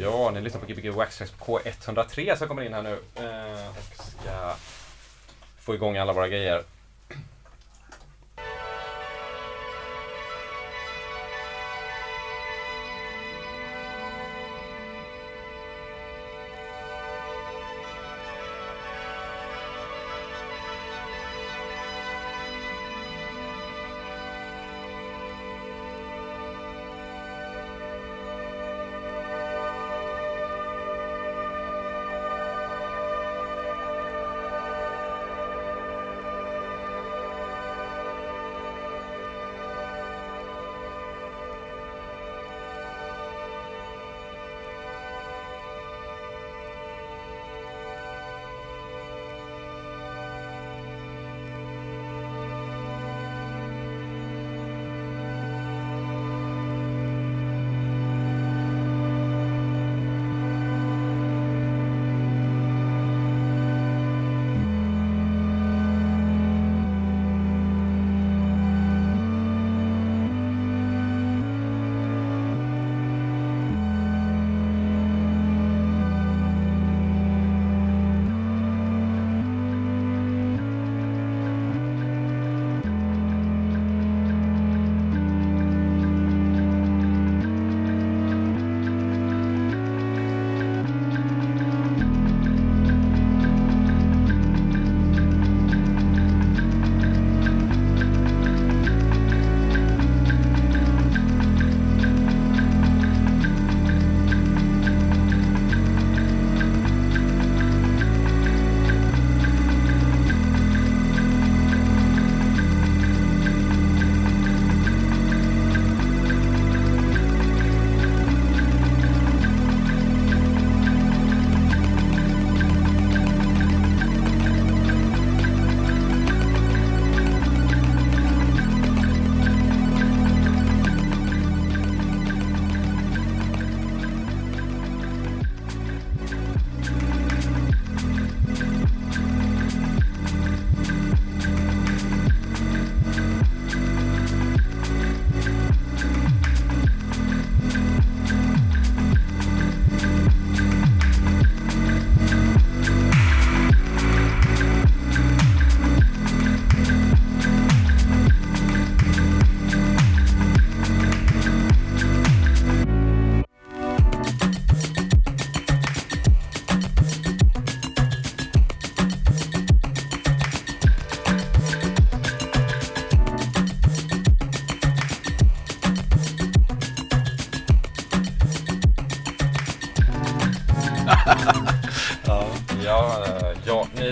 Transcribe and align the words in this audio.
Ja, 0.00 0.30
ni 0.30 0.40
lyssnar 0.40 0.60
på 0.60 0.66
Gbg 0.66 0.90
Waxtrax 0.90 1.30
på 1.30 1.58
K103 1.58 2.36
som 2.36 2.48
kommer 2.48 2.62
in 2.62 2.74
här 2.74 2.82
nu 2.82 2.98
eh, 3.14 3.68
och 3.68 4.04
ska 4.06 4.54
få 5.60 5.74
igång 5.74 5.96
alla 5.96 6.12
våra 6.12 6.28
grejer. 6.28 6.62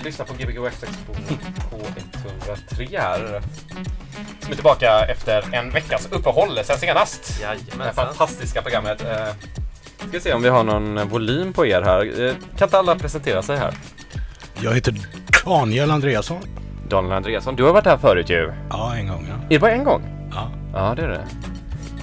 Lyssnar 0.04 0.26
på 0.26 0.34
Gbg 0.34 0.58
Waxtrax 0.58 0.92
på 1.06 1.12
K103 1.14 3.00
här. 3.00 3.42
Som 4.40 4.50
är 4.50 4.54
tillbaka 4.54 5.00
efter 5.08 5.54
en 5.54 5.70
veckas 5.70 6.08
uppehåll 6.10 6.58
sen 6.64 6.78
senast. 6.78 7.38
Det 7.40 7.46
här 7.46 7.54
Jajamensan. 7.54 7.94
fantastiska 8.06 8.62
programmet. 8.62 9.02
Eh, 9.04 9.26
Ska 10.08 10.20
se 10.20 10.32
om 10.32 10.42
vi 10.42 10.48
har 10.48 10.64
någon 10.64 11.08
volym 11.08 11.52
på 11.52 11.66
er 11.66 11.82
här. 11.82 12.26
Eh, 12.26 12.34
Kan 12.58 12.66
inte 12.66 12.78
alla 12.78 12.96
presentera 12.96 13.42
sig 13.42 13.56
här? 13.56 13.74
Jag 14.60 14.74
heter 14.74 14.94
Daniel 15.44 15.90
Andreasson. 15.90 16.40
Daniel 16.88 17.12
Andreasson, 17.12 17.56
du 17.56 17.62
har 17.64 17.72
varit 17.72 17.86
här 17.86 17.96
förut 17.96 18.30
ju. 18.30 18.52
Ja, 18.70 18.96
en 18.96 19.08
gång 19.08 19.26
ja. 19.28 19.34
Är 19.44 19.48
det 19.48 19.58
bara 19.58 19.70
en 19.72 19.84
gång? 19.84 20.02
ja. 20.34 20.50
Ja, 20.74 20.94
det 20.96 21.02
är 21.02 21.08
det. 21.08 21.26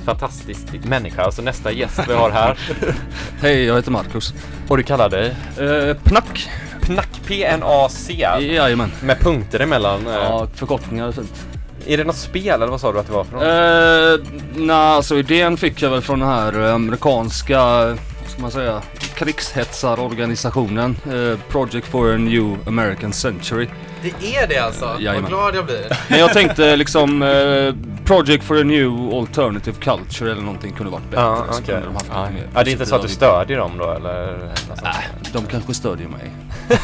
Fantastisk 0.06 0.59
människa. 0.85 1.23
Alltså 1.23 1.41
nästa 1.41 1.72
gäst 1.72 2.00
vi 2.07 2.13
har 2.13 2.29
här. 2.31 2.57
Hej, 3.41 3.63
jag 3.66 3.75
heter 3.75 3.91
Marcus. 3.91 4.33
Och 4.71 4.77
du 4.77 4.83
kallar 4.83 5.09
dig? 5.09 5.35
Eh, 5.59 5.97
Pnack. 6.03 6.49
Pnack, 6.81 7.09
P-N-A-C. 7.27 8.13
Jajamän. 8.39 8.91
Med 9.03 9.19
punkter 9.19 9.59
emellan. 9.59 10.07
Eh, 10.07 10.13
Ja, 10.13 10.47
förkortningar 10.55 11.07
och 11.07 11.13
sånt. 11.13 11.45
Är 11.87 11.97
det 11.97 12.03
något 12.03 12.15
spel 12.15 12.47
eller 12.47 12.67
vad 12.67 12.81
sa 12.81 12.91
du 12.91 12.99
att 12.99 13.07
det 13.07 13.13
var 13.13 13.23
för 13.23 13.33
något? 13.33 13.43
Eh, 13.43 14.27
nej, 14.55 14.75
alltså 14.75 15.15
idén 15.17 15.57
fick 15.57 15.81
jag 15.81 15.89
väl 15.89 16.01
från 16.01 16.19
den 16.19 16.29
här 16.29 16.53
amerikanska, 16.59 17.57
vad 17.65 17.97
ska 18.27 18.41
man 18.41 18.51
säga, 18.51 18.81
krigshetsarorganisationen. 19.15 20.95
Eh, 21.05 21.39
Project 21.49 21.88
for 21.88 22.13
a 22.13 22.17
New 22.17 22.57
American 22.67 23.13
Century. 23.13 23.67
Det 24.01 24.35
är 24.35 24.47
det 24.47 24.57
alltså? 24.57 24.95
Jajamän. 24.99 25.21
Vad 25.21 25.31
glad 25.31 25.55
jag 25.55 25.65
blir. 25.65 25.97
Men 26.09 26.19
jag 26.19 26.33
tänkte 26.33 26.75
liksom 26.75 27.21
eh, 27.21 27.73
Project 28.11 28.44
for 28.44 28.59
a 28.61 28.63
New 28.63 29.13
Alternative 29.13 29.77
Culture 29.81 30.31
eller 30.31 30.41
någonting 30.41 30.72
kunde 30.73 30.91
varit 30.91 31.09
bättre. 31.09 31.22
Ja, 31.23 31.45
kunde 31.66 31.81
de 31.85 31.94
haft 31.94 32.05
Ja. 32.13 32.29
mer 32.29 32.47
ja, 32.55 32.63
det 32.63 32.69
är 32.69 32.72
inte 32.72 32.85
så 32.85 32.95
att 32.95 33.01
du 33.01 33.07
stödjer 33.07 33.57
dem 33.57 33.72
då 33.77 33.91
eller? 33.91 34.33
vibbar. 34.33 34.95
De 35.33 35.45
kanske 35.45 35.73
stödjer 35.73 36.07
mig. 36.07 36.31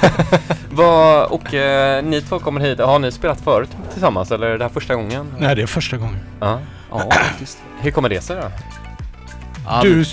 Vad, 0.71 1.25
och 1.31 1.53
eh, 1.53 2.03
ni 2.03 2.21
två 2.21 2.39
kommer 2.39 2.61
hit, 2.61 2.79
har 2.79 2.99
ni 2.99 3.11
spelat 3.11 3.41
förut 3.41 3.69
tillsammans 3.93 4.31
eller 4.31 4.47
är 4.47 4.57
det 4.57 4.63
här 4.63 4.69
första 4.69 4.95
gången? 4.95 5.33
Nej, 5.39 5.55
det 5.55 5.61
är 5.61 5.67
första 5.67 5.97
gången. 5.97 6.19
Ja. 6.39 6.59
Ja, 6.91 7.11
faktiskt. 7.11 7.57
Hur 7.81 7.91
kommer 7.91 8.09
det 8.09 8.21
sig 8.21 8.35
då? 8.35 8.51
Du, 9.81 10.05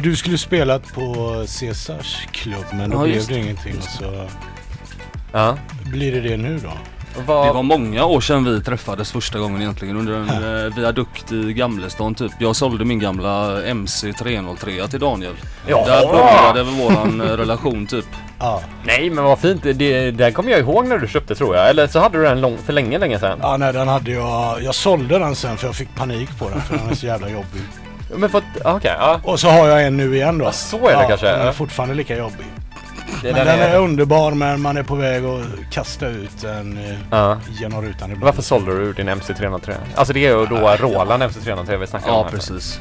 du 0.00 0.16
skulle 0.16 0.38
spelat 0.38 0.94
på 0.94 1.04
Caesars 1.60 2.26
klubb, 2.30 2.64
men 2.72 2.90
då 2.90 2.96
Ja, 2.96 3.02
blev 3.02 3.26
det 3.26 3.38
ingenting. 3.38 3.76
Så 3.82 4.28
Ja. 5.32 5.56
blir 5.84 6.12
det 6.12 6.20
det 6.20 6.36
nu 6.36 6.58
då? 6.58 6.72
Vad, 7.26 7.46
Det 7.46 7.52
var 7.52 7.62
många 7.62 8.04
år 8.04 8.20
sedan 8.20 8.44
vi 8.44 8.60
träffades 8.62 9.12
första 9.12 9.38
gången 9.38 9.62
egentligen 9.62 9.96
under 9.96 10.12
en 10.14 10.28
eh, 10.66 10.74
viadukt 10.76 11.32
i 11.32 11.52
Gamlestan 11.52 12.14
typ. 12.14 12.32
Jag 12.38 12.56
sålde 12.56 12.84
min 12.84 12.98
gamla 12.98 13.60
MC303 13.62 14.88
till 14.88 15.00
Daniel. 15.00 15.32
Jaha! 15.66 15.86
Där 15.86 16.06
började 16.06 16.62
väl 16.62 16.74
våran 16.74 17.20
eh, 17.20 17.24
relation 17.36 17.86
typ. 17.86 18.06
Ja. 18.38 18.62
Nej 18.84 19.10
men 19.10 19.24
vad 19.24 19.38
fint, 19.38 19.62
det, 19.62 19.72
det 19.72 20.10
där 20.10 20.30
kommer 20.30 20.50
jag 20.50 20.60
ihåg 20.60 20.86
när 20.86 20.98
du 20.98 21.08
köpte 21.08 21.34
tror 21.34 21.56
jag. 21.56 21.70
Eller 21.70 21.86
så 21.86 21.98
hade 21.98 22.18
du 22.18 22.24
den 22.24 22.40
lång, 22.40 22.58
för 22.66 22.72
länge, 22.72 22.98
länge 22.98 23.18
sedan. 23.18 23.38
Ja, 23.42 23.56
nej, 23.56 23.72
den 23.72 23.88
hade 23.88 24.10
jag... 24.10 24.62
Jag 24.62 24.74
sålde 24.74 25.18
den 25.18 25.36
sen 25.36 25.56
för 25.56 25.66
jag 25.66 25.74
fick 25.76 25.94
panik 25.94 26.38
på 26.38 26.48
den 26.48 26.60
för 26.60 26.76
den 26.78 26.90
är 26.90 26.94
så 26.94 27.06
jävla 27.06 27.28
jobbig. 27.28 27.62
Men 28.16 28.30
för 28.30 28.38
att, 28.38 28.44
okej, 28.76 28.94
ja. 28.98 29.20
Och 29.24 29.40
så 29.40 29.48
har 29.48 29.68
jag 29.68 29.84
en 29.86 29.96
nu 29.96 30.14
igen 30.16 30.38
då. 30.38 30.44
Ja, 30.44 30.52
så 30.52 30.88
är 30.88 30.96
det 30.96 31.06
kanske. 31.08 31.26
Den 31.26 31.40
är 31.40 31.46
Ja. 31.46 31.52
fortfarande 31.52 31.94
lika 31.94 32.16
jobbig. 32.18 32.46
Det- 33.22 33.32
Men 33.32 33.46
den 33.46 33.60
är 33.60 33.78
underbar 33.78 34.30
men 34.32 34.60
man 34.60 34.76
är 34.76 34.82
på 34.82 34.94
väg 34.94 35.24
att 35.24 35.42
kasta 35.70 36.08
ut 36.08 36.40
den 36.42 36.78
eh, 36.78 36.94
Ja. 37.10 37.38
genom 37.60 37.82
rutan 37.82 38.04
ibland. 38.10 38.24
Varför 38.24 38.42
sålde 38.42 38.78
du 38.78 38.92
din 38.92 39.08
MC303? 39.08 39.74
Alltså 39.94 40.12
det 40.12 40.26
är 40.26 40.38
ju 40.38 40.46
då 40.46 40.56
Roland 40.80 41.22
MC303 41.22 41.76
vi 41.76 41.86
snackar 41.86 42.08
om 42.10 42.14
Ja 42.16 42.22
här. 42.22 42.30
precis. 42.30 42.80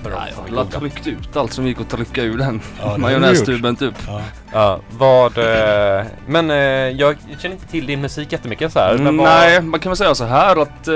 Jag 0.49 0.55
har 0.57 0.65
tryckt 0.65 1.07
ut 1.07 1.35
allt 1.37 1.53
som 1.53 1.67
gick 1.67 1.81
att 1.81 1.89
trycka 1.89 2.21
ur 2.21 2.37
den 2.37 2.61
Ja, 2.81 2.97
majonnästuben 2.97 3.75
typ. 3.75 3.93
Ja. 4.07 4.21
Ja, 4.53 4.79
vad... 4.91 5.37
Eh, 5.37 6.05
men 6.27 6.51
eh, 6.51 6.57
jag 6.57 7.15
känner 7.39 7.55
inte 7.55 7.67
till 7.67 7.85
din 7.85 8.01
musik 8.01 8.31
jättemycket 8.31 8.71
så 8.73 8.79
här. 8.79 8.93
Men 8.93 9.01
Mm, 9.01 9.17
vad, 9.17 9.25
Nej, 9.27 9.61
man 9.61 9.79
kan 9.79 9.89
väl 9.89 9.97
säga 9.97 10.15
så 10.15 10.25
här 10.25 10.61
att 10.61 10.88
eh, 10.88 10.95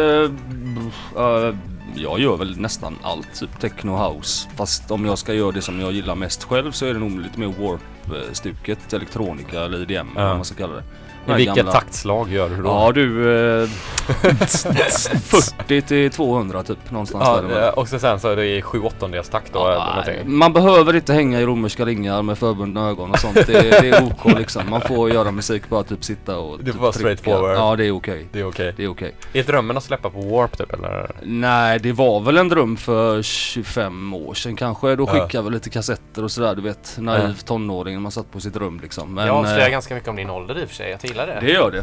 eh, 1.23 1.55
jag 1.95 2.19
gör 2.19 2.37
väl 2.37 2.59
nästan 2.59 2.95
allt, 3.03 3.35
typ 3.39 3.59
techno 3.59 3.91
house. 3.97 4.49
Fast 4.55 4.91
om 4.91 5.05
jag 5.05 5.17
ska 5.17 5.33
göra 5.33 5.51
det 5.51 5.61
som 5.61 5.79
jag 5.79 5.91
gillar 5.91 6.15
mest 6.15 6.43
själv 6.43 6.71
så 6.71 6.85
är 6.85 6.93
det 6.93 6.99
nog 6.99 7.19
lite 7.19 7.39
mer 7.39 7.47
warp-stuket, 7.47 8.93
elektronika 8.93 9.59
eller 9.61 9.81
IDM 9.81 9.91
eller 9.93 10.21
Ja. 10.21 10.27
vad 10.27 10.35
man 10.35 10.45
ska 10.45 10.55
kalla 10.55 10.73
det. 10.73 10.83
I 11.27 11.31
vilket 11.33 11.71
taktslag 11.71 12.29
gör 12.31 12.49
du 12.49 12.55
då? 12.55 12.63
Ja 12.69 12.91
du, 12.91 13.35
eh, 13.63 13.69
40 14.09 15.81
till 15.81 16.11
200 16.11 16.63
typ 16.63 16.91
någonstans 16.91 17.23
Ja, 17.27 17.35
däremellan. 17.35 17.63
eh, 17.63 17.69
och 17.69 17.87
så 17.87 17.99
sen 17.99 18.19
så 18.19 18.27
är 18.29 18.35
det 18.35 18.45
i 18.57 18.61
7 18.61 18.81
åttondels 18.81 19.29
takt 19.29 19.53
då? 19.53 19.59
Ja, 19.59 20.03
man 20.25 20.53
behöver 20.53 20.95
inte 20.95 21.13
hänga 21.13 21.41
i 21.41 21.45
romerska 21.45 21.85
ringar 21.85 22.21
med 22.21 22.37
förbundna 22.37 22.89
ögon 22.89 23.11
och 23.11 23.19
sånt. 23.19 23.35
Det, 23.35 23.43
det 23.81 23.89
är 23.89 24.03
OK 24.25 24.37
liksom. 24.37 24.69
Man 24.69 24.81
får 24.81 25.09
göra 25.11 25.31
musik 25.31 25.69
bara 25.69 25.83
typ 25.83 26.03
sitta 26.03 26.37
och 26.37 26.59
Det 26.59 26.65
typ 26.71 26.75
var 26.75 26.91
trycka. 26.91 26.99
straightforward. 27.17 27.55
Ja 27.57 27.75
det 27.75 27.85
är 27.85 27.91
okej. 27.91 28.27
Det 28.31 28.39
är 28.39 28.47
okej. 28.47 28.73
Det 28.77 28.83
är 28.83 28.87
okej. 28.87 29.15
Är 29.33 29.43
drömmen 29.43 29.77
att 29.77 29.83
släppa 29.83 30.09
på 30.09 30.21
Warp 30.21 30.57
typ 30.57 30.73
eller? 30.73 31.11
Nej, 31.23 31.79
det 31.79 31.91
var 31.91 32.19
väl 32.19 32.37
en 32.37 32.49
dröm 32.49 32.77
för 32.77 33.21
25 33.21 34.13
år 34.13 34.33
sedan 34.33 34.55
kanske. 34.55 34.95
Då 34.95 35.03
Ja. 35.03 35.07
skickade 35.11 35.29
jag 35.37 35.43
väl 35.43 35.53
lite 35.53 35.69
kassetter 35.69 36.23
och 36.23 36.31
sådär, 36.31 36.55
du 36.55 36.61
vet. 36.61 36.95
Naiv 36.99 37.33
tonåring 37.45 37.93
när 37.95 38.01
man 38.01 38.11
satt 38.11 38.31
på 38.31 38.39
sitt 38.39 38.55
rum 38.55 38.79
liksom. 38.83 39.13
Men 39.13 39.27
jag 39.27 39.35
avslöjar 39.35 39.65
eh, 39.65 39.71
ganska 39.71 39.93
mycket 39.95 40.09
om 40.09 40.15
din 40.15 40.29
ålder 40.29 40.59
i 40.61 40.65
och 40.65 40.67
för 40.69 40.75
sig. 40.75 40.97
Gillar 41.09 41.27
det. 41.27 41.39
det 41.41 41.51
gör 41.51 41.71
det. 41.71 41.81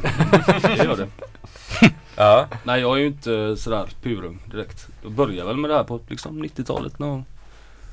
det 0.62 0.84
gör 0.84 0.96
det. 0.96 1.08
Ja. 2.19 2.46
Nej, 2.64 2.81
jag 2.81 2.96
är 2.96 3.00
ju 3.00 3.06
inte 3.06 3.56
sådär 3.56 3.88
purung 4.02 4.38
direkt. 4.50 4.87
Jag 5.02 5.12
började 5.12 5.49
väl 5.49 5.56
med 5.56 5.70
det 5.70 5.76
här 5.76 5.84
på 5.84 6.00
liksom 6.08 6.44
90-talet 6.44 6.99
någon. 6.99 7.25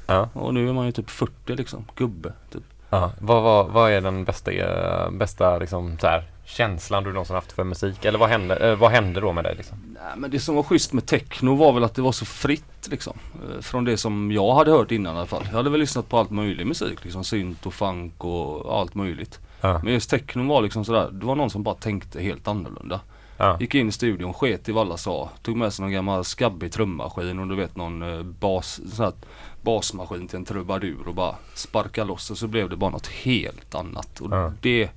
Ja. 0.08 0.30
Och 0.34 0.54
nu 0.54 0.70
är 0.70 0.74
man 0.74 0.86
ju 0.86 0.92
typ 0.92 1.10
40 1.10 1.56
liksom. 1.56 1.86
Gubbe, 1.96 2.34
typ. 2.52 2.64
ja. 2.90 3.12
Vad, 3.20 3.44
vad, 3.44 3.70
vad 3.70 3.92
är 3.92 4.02
den 4.02 4.24
bästa, 4.24 4.52
eh, 4.52 5.12
bästa 5.12 5.58
liksom, 5.58 5.98
så 6.02 6.08
här, 6.08 6.24
känslan 6.46 7.04
du 7.04 7.10
någonsin 7.14 7.36
haft 7.36 7.52
för 7.52 7.64
musik? 7.64 8.06
Eller 8.06 8.20
vad 8.20 8.30
hände, 8.30 8.56
eh, 8.56 8.76
vad 8.76 8.92
hände 8.92 9.20
då 9.22 9.34
med 9.34 9.44
dig 9.44 9.56
liksom? 9.56 9.78
Nej, 9.94 10.14
men 10.18 10.32
det 10.32 10.40
som 10.40 10.56
var 10.56 10.64
schysst 10.64 10.94
med 10.94 11.06
techno 11.06 11.56
var 11.56 11.74
väl 11.74 11.84
att 11.84 11.96
det 11.96 12.02
var 12.02 12.12
så 12.12 12.26
fritt 12.26 12.88
liksom. 12.92 13.18
Eh, 13.56 13.62
Från 13.62 13.86
det 13.86 13.98
som 13.98 14.32
jag 14.32 14.54
hade 14.56 14.72
hört 14.72 14.92
innan 14.92 15.16
i 15.16 15.18
alla 15.18 15.28
fall. 15.28 15.44
Jag 15.50 15.58
hade 15.58 15.70
väl 15.70 15.80
lyssnat 15.80 16.10
på 16.10 16.18
allt 16.18 16.32
möjligt 16.32 16.68
musik 16.68 17.04
liksom. 17.04 17.24
Synt 17.24 17.66
och 17.66 17.74
funk 17.74 18.24
och 18.24 18.80
allt 18.80 18.96
möjligt. 18.96 19.40
Ja. 19.64 19.80
Men 19.84 19.94
just 19.94 20.10
techno 20.10 20.50
var 20.50 20.62
liksom 20.62 20.86
sådär. 20.86 21.10
Det 21.12 21.26
var 21.26 21.36
någon 21.36 21.50
som 21.50 21.64
bara 21.64 21.76
tänkte 21.76 22.22
helt 22.22 22.48
annorlunda. 22.48 23.00
Ja. 23.38 23.58
Gick 23.60 23.76
in 23.76 23.90
i 23.90 23.92
studion, 23.92 24.34
sket 24.34 24.70
i 24.70 24.72
vad 24.72 24.88
alla 24.88 24.98
sa. 24.98 25.30
Tog 25.42 25.58
med 25.58 25.74
sig 25.74 25.84
någon 25.84 25.92
gammal 25.92 26.24
skabbig 26.24 26.72
trummaskin 26.72 27.40
och 27.40 27.48
du 27.48 27.56
vet 27.56 27.76
någon 27.76 28.02
eh, 28.02 28.24
bas, 28.24 28.82
sån 28.96 29.06
här 29.06 29.14
basmaskin 29.62 30.28
till 30.28 30.38
en 30.38 30.46
trubadur 30.46 31.08
och 31.08 31.16
bara 31.16 31.36
sparka 31.56 32.04
loss 32.04 32.32
och 32.32 32.38
så 32.38 32.48
blev 32.48 32.70
det 32.70 32.76
bara 32.76 32.90
något 32.90 33.08
helt 33.08 33.76
annat. 33.76 34.20
Och 34.20 34.32
Ja. 34.34 34.52
det, 34.62 34.90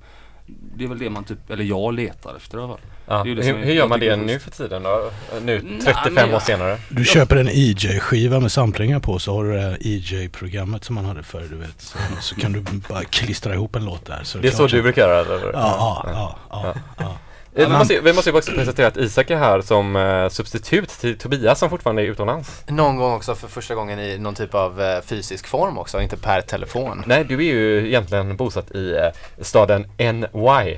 det 0.75 0.83
är 0.83 0.87
väl 0.87 0.99
det 0.99 1.09
man 1.09 1.23
typ, 1.23 1.49
eller 1.49 1.63
jag 1.63 1.93
letar 1.93 2.35
efter 2.35 2.57
i 2.57 2.61
alla 2.61 2.67
fall. 2.73 2.81
Ja. 3.09 3.23
Hur, 3.23 3.41
hur 3.65 3.73
gör 3.73 3.87
man 3.87 3.99
det 3.99 4.15
nu 4.15 4.39
för 4.39 4.51
tiden 4.51 4.83
då? 4.83 5.11
Nu 5.41 5.61
Nej, 5.63 5.79
35 5.81 6.13
men 6.13 6.23
år 6.25 6.31
jag- 6.31 6.41
senare? 6.41 6.77
Du 6.89 7.05
köper 7.05 7.35
en 7.35 7.47
EJ-skiva 7.49 8.39
med 8.39 8.51
samplingar 8.51 8.99
på 8.99 9.19
så 9.19 9.35
har 9.35 9.43
du 9.43 9.53
det 9.53 9.61
här 9.61 9.77
EJ-programmet 9.81 10.83
som 10.83 10.95
man 10.95 11.05
hade 11.05 11.23
förr 11.23 11.45
du 11.49 11.55
vet. 11.55 11.81
Så, 11.81 11.97
så 12.21 12.35
kan 12.35 12.53
du 12.53 12.61
bara 12.89 13.03
klistra 13.03 13.53
ihop 13.53 13.75
en 13.75 13.85
låt 13.85 14.05
där. 14.05 14.19
Så 14.23 14.37
Det 14.37 14.47
är 14.47 14.51
så 14.51 14.67
du 14.67 14.81
brukar 14.81 15.01
göra 15.01 15.19
eller? 15.19 15.51
Ja, 15.53 16.03
ja, 16.03 16.05
ja, 16.13 16.35
ja, 16.49 16.73
ja. 16.99 17.17
Vi 17.53 17.67
måste, 17.67 17.93
ju- 17.93 18.01
vi 18.01 18.13
måste 18.13 18.29
ju 18.29 18.37
också 18.37 18.51
presentera 18.51 18.87
att 18.87 18.97
Isak 18.97 19.29
är 19.31 19.37
här 19.37 19.61
som 19.61 19.95
eh, 19.95 20.29
substitut 20.29 20.89
till 20.89 21.17
Tobias 21.17 21.59
som 21.59 21.69
fortfarande 21.69 22.01
är 22.01 22.05
utomlands. 22.05 22.63
Någon 22.67 22.95
gång 22.97 23.13
också 23.13 23.35
för 23.35 23.47
första 23.47 23.75
gången 23.75 23.99
i 23.99 24.17
någon 24.17 24.35
typ 24.35 24.53
av 24.55 24.81
eh, 24.81 25.01
fysisk 25.01 25.47
form 25.47 25.77
också, 25.77 26.01
inte 26.01 26.17
per 26.17 26.41
telefon. 26.41 27.03
Nej, 27.05 27.23
du 27.29 27.35
är 27.35 27.41
ju 27.53 27.87
egentligen 27.87 28.35
bosatt 28.37 28.71
i 28.71 28.91
eh, 28.95 29.43
staden 29.43 29.87
NY. 29.97 30.77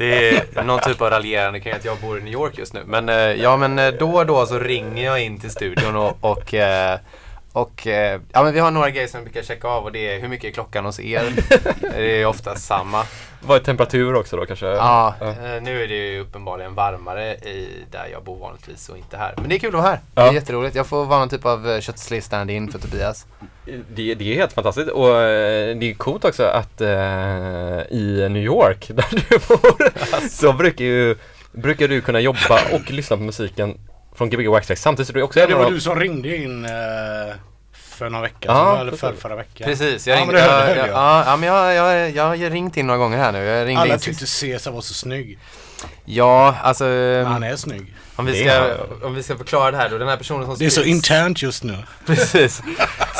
Det 0.00 0.56
är 0.56 0.62
någon 0.62 0.80
typ 0.80 1.00
av 1.00 1.10
raljerande 1.10 1.60
kring 1.60 1.72
att 1.72 1.84
jag 1.84 1.98
bor 1.98 2.18
i 2.18 2.22
New 2.22 2.32
York 2.32 2.58
just 2.58 2.74
nu. 2.74 2.82
Men 2.86 3.08
eh, 3.08 3.14
ja, 3.14 3.56
men 3.56 3.78
eh, 3.78 3.88
då 3.88 4.16
och 4.16 4.26
då 4.26 4.46
så 4.46 4.58
ringer 4.58 5.04
jag 5.04 5.20
in 5.22 5.40
till 5.40 5.50
studion 5.50 5.96
och, 5.96 6.16
och 6.20 6.54
eh, 6.54 6.98
och 7.52 7.86
eh, 7.86 8.20
ja 8.32 8.42
men 8.42 8.52
vi 8.54 8.60
har 8.60 8.70
några 8.70 8.90
grejer 8.90 9.08
som 9.08 9.20
vi 9.20 9.24
brukar 9.24 9.42
checka 9.42 9.68
av 9.68 9.84
och 9.84 9.92
det 9.92 10.14
är 10.14 10.20
hur 10.20 10.28
mycket 10.28 10.48
är 10.48 10.52
klockan 10.52 10.84
hos 10.84 11.00
er? 11.00 11.22
det 11.96 12.22
är 12.22 12.26
oftast 12.26 12.66
samma. 12.66 13.04
Vad 13.42 13.60
är 13.60 13.64
temperatur 13.64 14.14
också 14.14 14.36
då 14.36 14.46
kanske? 14.46 14.66
Ja, 14.66 15.14
Ja. 15.20 15.26
eh, 15.28 15.62
nu 15.62 15.82
är 15.82 15.88
det 15.88 15.94
ju 15.94 16.20
uppenbarligen 16.20 16.74
varmare 16.74 17.34
i 17.34 17.68
där 17.90 18.06
jag 18.12 18.24
bor 18.24 18.36
vanligtvis 18.38 18.88
och 18.88 18.96
inte 18.96 19.16
här. 19.16 19.34
Men 19.36 19.48
det 19.48 19.54
är 19.54 19.58
kul 19.58 19.68
att 19.68 19.74
vara 19.74 19.82
här. 19.90 20.00
Det 20.14 20.20
Ja. 20.22 20.28
är 20.28 20.32
jätteroligt. 20.32 20.76
Jag 20.76 20.86
får 20.86 21.04
vara 21.04 21.18
någon 21.18 21.28
typ 21.28 21.46
av 21.46 21.70
eh, 21.70 21.80
köttslig 21.80 22.22
stand-in 22.24 22.68
för 22.72 22.78
Tobias. 22.78 23.26
Det, 23.94 24.14
det 24.14 24.32
är 24.32 24.34
helt 24.34 24.52
fantastiskt 24.52 24.88
och 24.90 25.08
eh, 25.16 25.76
det 25.76 25.90
är 25.90 25.94
coolt 25.94 26.24
också 26.24 26.44
att 26.44 26.80
eh, 26.80 26.88
i 27.90 28.26
New 28.30 28.42
York 28.44 28.88
där 28.94 29.06
du 29.10 29.38
bor 29.48 30.28
så 30.28 30.52
brukar, 30.52 30.84
ju, 30.84 31.16
brukar 31.52 31.88
du 31.88 32.00
kunna 32.00 32.20
jobba 32.20 32.60
och 32.72 32.90
lyssna 32.90 33.16
på 33.16 33.22
musiken 33.22 33.78
från 34.20 34.30
Gbg 34.30 34.48
Waxtrax 34.48 34.82
samtidigt 34.82 35.06
som 35.06 35.14
du 35.16 35.22
också 35.22 35.40
är 35.40 35.46
Det 35.48 35.54
var 35.54 35.64
av 35.64 35.72
du 35.72 35.80
som 35.80 36.00
ringde 36.00 36.36
in 36.36 36.64
eh, 36.64 36.70
för 37.72 38.10
några 38.10 38.22
veckor 38.22 38.38
Ja, 38.52 38.72
sedan, 38.72 38.80
eller 38.88 38.96
för, 38.96 39.12
förra 39.12 39.36
veckan. 39.36 39.64
Precis, 39.64 40.06
jag 40.06 40.16
Ja, 40.20 40.24
men 40.24 40.34
ringde. 40.34 40.42
det 40.48 40.52
hörde- 40.52 40.68
jag, 40.70 40.76
jag, 40.78 40.88
jag. 40.88 40.94
ja, 40.96 41.22
ja, 41.26 41.36
men 41.36 41.48
jag, 41.48 41.74
jag, 41.74 42.10
jag 42.16 42.24
har 42.24 42.50
ringt 42.50 42.76
in 42.76 42.86
några 42.86 42.98
gånger 42.98 43.18
här 43.18 43.32
nu. 43.32 43.38
Jag 43.44 43.66
ringde 43.66 43.82
Alla 43.82 43.94
in 43.94 44.00
tyckte. 44.00 44.26
Cesar 44.26 44.70
var 44.70 44.80
så 44.80 44.94
snygg. 44.94 45.38
Ja, 46.04 46.54
alltså 46.62 46.84
Men 46.84 47.26
han 47.26 47.42
är 47.42 47.56
snygg. 47.56 47.94
om 48.16 48.26
vi, 48.26 48.40
ska, 48.40 48.50
är 48.52 49.04
om 49.04 49.14
vi 49.14 49.22
ska 49.22 49.36
förklara 49.36 49.70
det 49.70 49.76
här 49.76 49.88
då. 49.88 49.98
Den 49.98 50.08
här 50.08 50.16
personen 50.16 50.46
som 50.46 50.56
Det 50.58 50.66
är 50.66 50.70
så 50.70 50.82
internt 50.82 51.42
just 51.42 51.64
nu. 51.64 51.76
Precis. 52.06 52.62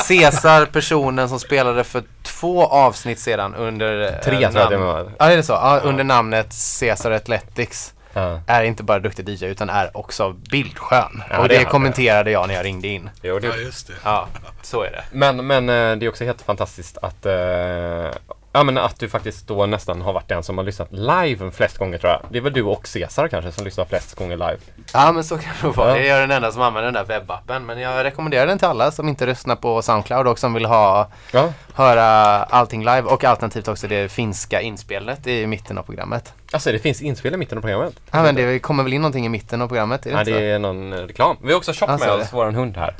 Cesar, 0.07 0.65
personen 0.65 1.29
som 1.29 1.39
spelade 1.39 1.83
för 1.83 2.03
två 2.23 2.65
avsnitt 2.65 3.19
sedan 3.19 3.55
under 3.55 4.01
eh, 4.01 4.09
Tre 4.09 4.21
tror 4.21 4.41
jag 4.41 4.53
det 4.53 4.77
namn- 4.77 4.85
var. 4.85 5.11
Ja, 5.19 5.25
är 5.31 5.37
det 5.37 5.43
så? 5.43 5.53
Ja, 5.53 5.79
under 5.83 6.03
namnet 6.03 6.53
Cesar 6.53 7.11
Athletics. 7.11 7.93
Ja. 8.13 8.39
Är 8.47 8.63
inte 8.63 8.83
bara 8.83 8.99
duktig 8.99 9.29
DJ 9.29 9.45
utan 9.45 9.69
är 9.69 9.97
också 9.97 10.31
bildskön. 10.31 11.23
Ja, 11.29 11.39
och 11.39 11.47
det 11.47 11.57
det, 11.57 11.65
kommenterade 11.65 12.31
jag 12.31 12.47
när 12.47 12.55
jag 12.55 12.65
ringde 12.65 12.87
in. 12.87 13.09
Jo, 13.21 13.39
det, 13.39 13.47
just 13.47 13.87
det. 13.87 13.93
Ja, 14.03 14.27
så 14.61 14.81
är 14.81 14.91
det. 14.91 15.03
Men, 15.11 15.47
men 15.47 15.69
eh, 15.69 15.97
det 15.97 16.05
är 16.05 16.09
också 16.09 16.23
helt 16.23 16.41
fantastiskt 16.41 16.97
att 17.01 17.25
eh, 17.25 18.11
Ja 18.53 18.63
men 18.63 18.77
att 18.77 18.99
du 18.99 19.09
faktiskt 19.09 19.47
då 19.47 19.65
nästan 19.65 20.01
har 20.01 20.13
varit 20.13 20.27
den 20.27 20.43
som 20.43 20.57
har 20.57 20.65
lyssnat 20.65 20.87
live 20.91 21.51
flest 21.51 21.77
gånger 21.77 21.97
tror 21.97 22.11
jag. 22.11 22.21
Det 22.29 22.37
är 22.37 22.41
väl 22.41 22.53
du 22.53 22.63
och 22.63 22.87
Cesar 22.87 23.27
kanske 23.27 23.51
som 23.51 23.65
lyssnar 23.65 23.85
flest 23.85 24.15
gånger 24.15 24.37
live. 24.37 24.57
Ja 24.93 25.11
men 25.11 25.23
så 25.23 25.37
kan 25.37 25.53
det 25.61 25.67
nog 25.67 25.75
vara. 25.75 25.89
Ja. 25.89 26.03
Jag 26.03 26.17
är 26.17 26.21
den 26.21 26.31
enda 26.31 26.51
som 26.51 26.61
använder 26.61 26.91
den 26.91 27.07
där 27.07 27.19
webbappen. 27.19 27.65
Men 27.65 27.79
jag 27.79 28.03
rekommenderar 28.03 28.47
den 28.47 28.57
till 28.57 28.67
alla 28.67 28.91
som 28.91 29.07
inte 29.09 29.25
lyssnar 29.25 29.55
på 29.55 29.81
Soundcloud 29.81 30.27
och 30.27 30.39
som 30.39 30.53
vill 30.53 30.65
ha 30.65 31.07
Ja. 31.31 31.53
höra 31.73 32.03
allting 32.43 32.79
live 32.79 33.01
och 33.01 33.23
alternativt 33.23 33.67
också 33.67 33.87
det 33.87 34.11
finska 34.11 34.61
inspelet 34.61 35.27
i 35.27 35.47
mitten 35.47 35.77
av 35.77 35.83
programmet. 35.83 36.33
Alltså 36.51 36.71
det 36.71 36.79
finns 36.79 37.01
inspel 37.01 37.33
i 37.33 37.37
mitten 37.37 37.57
av 37.57 37.61
programmet. 37.61 37.93
Ja 38.11 38.23
men 38.23 38.35
det 38.35 38.59
kommer 38.59 38.83
väl 38.83 38.93
in 38.93 39.01
någonting 39.01 39.25
i 39.25 39.29
mitten 39.29 39.61
av 39.61 39.67
programmet? 39.67 40.05
Är 40.05 40.09
det 40.09 40.15
Ja, 40.15 40.19
inte 40.19 40.31
det 40.31 40.45
är 40.45 40.59
någon 40.59 40.93
reklam. 40.93 41.37
Vi 41.43 41.51
har 41.51 41.57
också 41.57 41.73
Chop 41.73 41.89
Ja, 41.89 41.97
så 41.97 42.05
med 42.05 42.17
det. 42.19 42.23
oss, 42.23 42.33
våran 42.33 42.55
hund 42.55 42.77
här. 42.77 42.95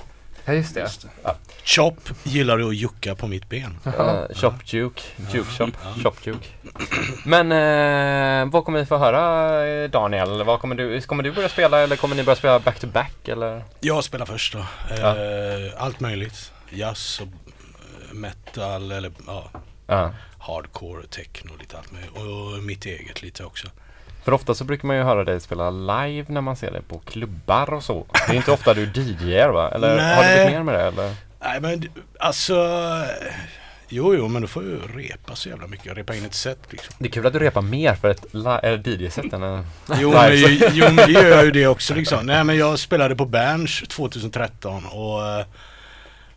Ja 0.45 0.53
just 0.53 0.75
det. 0.75 0.87
Chop 1.63 2.09
gillar 2.23 2.57
du 2.57 2.67
att 2.69 2.75
jucka 2.75 3.15
på 3.15 3.27
mitt 3.27 3.49
ben. 3.49 3.77
Uh, 3.87 4.21
chop 4.33 4.53
Juke, 4.65 5.01
Juke 5.31 5.51
Chop, 5.57 5.69
Chop 6.03 6.27
Juke. 6.27 6.47
Men 7.25 7.51
eh, 7.51 8.51
vad 8.51 8.65
kommer 8.65 8.79
vi 8.79 8.85
få 8.85 8.97
höra 8.97 9.67
eh, 9.67 9.89
Daniel? 9.89 10.43
Vad 10.43 10.59
kommer, 10.59 10.75
du, 10.75 11.01
kommer 11.01 11.23
du 11.23 11.31
börja 11.31 11.49
spela 11.49 11.79
eller 11.79 11.95
kommer 11.95 12.15
ni 12.15 12.23
börja 12.23 12.35
spela 12.35 12.59
back 12.59 12.79
to 12.79 12.87
back 12.87 13.27
eller? 13.27 13.63
Jag 13.79 14.03
spelar 14.03 14.25
först 14.25 14.53
då. 14.53 14.65
Ja. 14.99 15.15
Allt 15.77 15.99
möjligt. 15.99 16.51
Jazz 16.69 17.21
och 17.21 17.27
metal 18.15 18.91
eller 18.91 19.11
ja, 19.27 19.49
Ja. 19.87 20.11
hardcore, 20.39 21.07
techno, 21.07 21.51
lite 21.59 21.77
allt 21.77 21.91
möjligt. 21.91 22.11
Och 22.15 22.63
mitt 22.63 22.85
eget 22.85 23.21
lite 23.21 23.43
också. 23.43 23.67
För 24.23 24.31
ofta 24.33 24.53
så 24.53 24.63
brukar 24.63 24.87
man 24.87 24.95
ju 24.97 25.03
höra 25.03 25.23
dig 25.23 25.39
spela 25.39 25.69
live 25.69 26.25
när 26.27 26.41
man 26.41 26.55
ser 26.55 26.71
dig 26.71 26.81
på 26.81 26.99
klubbar 26.99 27.73
och 27.73 27.83
så. 27.83 28.05
Det 28.27 28.33
är 28.33 28.37
inte 28.37 28.51
ofta 28.51 28.73
du 28.73 28.85
DJar 28.93 29.49
va? 29.49 29.71
Eller 29.71 29.89
har 29.89 30.23
du 30.23 30.29
Nej. 30.29 30.43
gått 30.43 30.53
ner 30.53 30.63
med 30.63 30.75
det 30.75 30.81
eller? 30.81 31.15
Nej 31.41 31.61
men 31.61 31.89
alltså 32.19 32.55
eh, 32.55 33.33
Jo 33.93 34.15
jo 34.15 34.27
men 34.27 34.41
då 34.41 34.47
får 34.47 34.63
jag 34.63 34.71
ju 34.71 34.79
repa 35.07 35.35
så 35.35 35.49
jävla 35.49 35.67
mycket. 35.67 35.97
Repa 35.97 36.15
in 36.15 36.25
ett 36.25 36.33
set 36.33 36.59
liksom. 36.69 36.93
Det 36.99 37.07
är 37.07 37.11
kul 37.11 37.25
att 37.25 37.33
du 37.33 37.39
repar 37.39 37.61
mer 37.61 37.95
för 37.95 38.09
ett 38.09 38.25
eller 38.35 38.87
DJ-set 38.89 39.33
än 39.33 39.43
en 39.43 39.65
Jo 39.99 40.11
men, 40.11 40.35
ju- 40.37 40.69
jo 40.73 40.85
men 40.85 40.95
det 40.95 41.11
gör 41.11 41.25
jag 41.29 41.45
ju 41.45 41.51
det 41.51 41.67
också 41.67 41.93
liksom. 41.95 42.25
Nej 42.25 42.43
men 42.43 42.57
jag 42.57 42.79
spelade 42.79 43.15
på 43.15 43.25
Berns 43.25 43.83
2013 43.87 44.85
och 44.85 45.27
eh, 45.27 45.45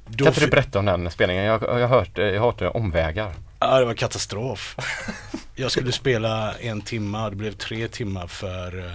då 0.06 0.24
Kan 0.24 0.32
inte 0.32 0.40
du 0.40 0.50
berätta 0.50 0.78
om 0.78 0.84
den 0.84 1.10
spelningen? 1.10 1.44
Jag, 1.44 1.62
jag 1.62 1.88
hört, 1.88 2.18
jag 2.18 2.40
har 2.40 2.52
hört 2.52 2.74
omvägar. 2.74 3.32
Ja 3.60 3.78
det 3.78 3.84
var 3.84 3.94
katastrof. 3.94 4.76
Jag 5.56 5.70
skulle 5.70 5.92
spela 5.92 6.54
en 6.54 6.80
timma, 6.80 7.30
det 7.30 7.36
blev 7.36 7.52
tre 7.52 7.88
timmar 7.88 8.26
för 8.26 8.92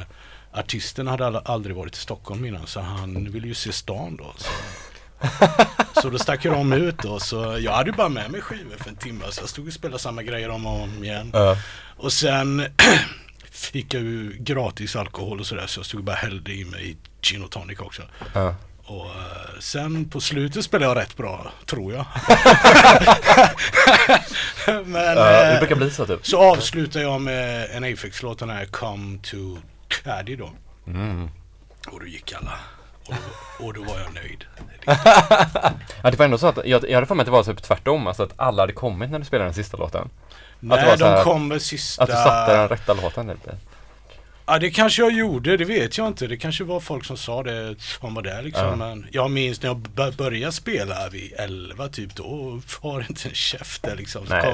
artisten 0.52 1.08
hade 1.08 1.40
aldrig 1.40 1.76
varit 1.76 1.96
i 1.96 2.00
Stockholm 2.00 2.46
innan 2.46 2.68
så 2.68 2.80
han 2.80 3.32
ville 3.32 3.48
ju 3.48 3.54
se 3.54 3.72
stan 3.72 4.16
då. 4.16 4.34
Så 4.38 4.50
Så 6.02 6.10
då 6.10 6.20
stack 6.20 6.46
ju 6.46 6.52
de 6.52 6.74
ut 6.74 6.98
då. 6.98 7.20
Så 7.20 7.58
jag 7.60 7.72
hade 7.72 7.90
ju 7.90 7.96
bara 7.96 8.10
med 8.10 8.32
mig 8.32 8.42
skivor 8.42 8.76
för 8.78 8.90
en 8.90 8.96
timme. 8.96 9.26
Så 9.30 9.42
jag 9.42 9.50
stod 9.50 9.68
och 9.68 9.74
spelade 9.74 10.00
samma 10.00 10.24
grejer 10.24 10.50
om 10.50 10.66
och 10.66 10.82
om 10.82 11.04
igen. 11.04 11.30
Ja. 11.34 11.58
Och 11.98 12.14
sen 12.14 12.66
fick 13.52 13.94
jag 13.94 14.04
ju 14.04 14.36
gratis 14.40 14.96
alkohol 14.96 15.40
och 15.40 15.46
sådär. 15.46 15.68
Så 15.68 15.80
jag 15.80 15.86
stod 15.86 15.98
och 16.00 16.04
bara 16.04 16.16
hällde 16.16 16.52
i 16.52 16.66
mig 16.66 16.98
gin 17.22 17.44
och 17.44 17.52
tonic 17.52 17.80
också. 17.80 18.02
Ja. 18.34 18.56
Och 18.84 19.06
eh, 19.06 19.60
sen 19.60 20.10
på 20.10 20.20
slutet 20.22 20.64
spelade 20.66 20.92
jag 20.92 20.98
rätt 20.98 21.18
bra, 21.18 21.52
tror 21.66 21.94
jag. 21.94 22.06
Men 24.86 25.04
Ja, 25.04 25.14
det 25.16 25.54
eh, 25.54 25.60
brukar 25.60 25.76
bli 25.76 25.92
så 25.92 26.06
typ. 26.06 26.26
så 26.28 26.40
avslutar 26.52 27.00
jag 27.00 27.22
med 27.22 27.70
en 27.72 27.84
Aphex-låt, 27.84 28.40
den 28.40 28.50
här 28.50 28.66
Come 28.66 29.20
to 29.24 29.58
Caddy 29.88 30.36
då. 30.36 30.52
Mm. 30.88 31.30
Och 31.88 32.00
då 32.00 32.06
gick 32.06 32.34
alla. 32.34 32.60
Och 33.10 33.66
och 33.66 33.74
då 33.74 33.84
var 33.84 34.00
jag 34.00 34.14
nöjd. 34.14 34.46
Ja, 36.04 36.12
det 36.12 36.18
var 36.20 36.26
ändå 36.26 36.38
så 36.38 36.48
att 36.48 36.60
jag, 36.66 36.90
jag 36.90 36.94
hade 36.96 37.06
för 37.08 37.16
mig 37.16 37.22
att 37.22 37.26
det 37.28 37.32
var 37.32 37.44
typ 37.44 37.64
tvärtom, 37.64 38.08
alltså 38.08 38.24
att 38.24 38.34
alla 38.36 38.64
hade 38.64 38.74
kommit 38.74 39.12
när 39.12 39.20
du 39.20 39.26
spelade 39.26 39.48
den 39.48 39.54
sista 39.54 39.78
låten. 39.78 40.10
Nej, 40.60 40.86
var 40.86 40.98
så 40.98 41.06
här- 41.06 41.16
de 41.16 41.24
kommer 41.24 41.60
sista... 41.60 42.04
Att 42.04 42.10
du 42.10 42.16
satte 42.16 42.58
den 42.58 42.68
rätta 42.68 42.94
låten 42.94 43.28
lite. 43.28 43.56
Ja, 44.52 44.60
det 44.60 44.70
kanske 44.72 45.02
jag 45.02 45.12
gjorde, 45.12 45.58
det 45.58 45.66
vet 45.66 45.98
jag 45.98 46.08
inte. 46.08 46.28
Det 46.28 46.38
kanske 46.38 46.64
var 46.64 46.80
folk 46.80 47.06
som 47.06 47.18
sa 47.18 47.44
det 47.44 47.76
som 47.80 48.14
var 48.14 48.22
där 48.22 48.42
liksom. 48.42 48.66
Ja. 48.66 48.76
Men 48.76 49.08
jag 49.12 49.32
minns 49.32 49.62
när 49.62 49.70
jag 49.70 49.78
började 50.18 50.52
spela 50.54 51.10
vid 51.10 51.34
11 51.38 51.88
typ, 51.88 52.16
då 52.16 52.62
var 52.82 53.00
det 53.00 53.06
inte 53.10 53.30
en 53.30 53.36
käft 53.36 53.84
där 53.84 53.96
liksom. 53.96 54.26
Nej. 54.30 54.42
kom, 54.42 54.54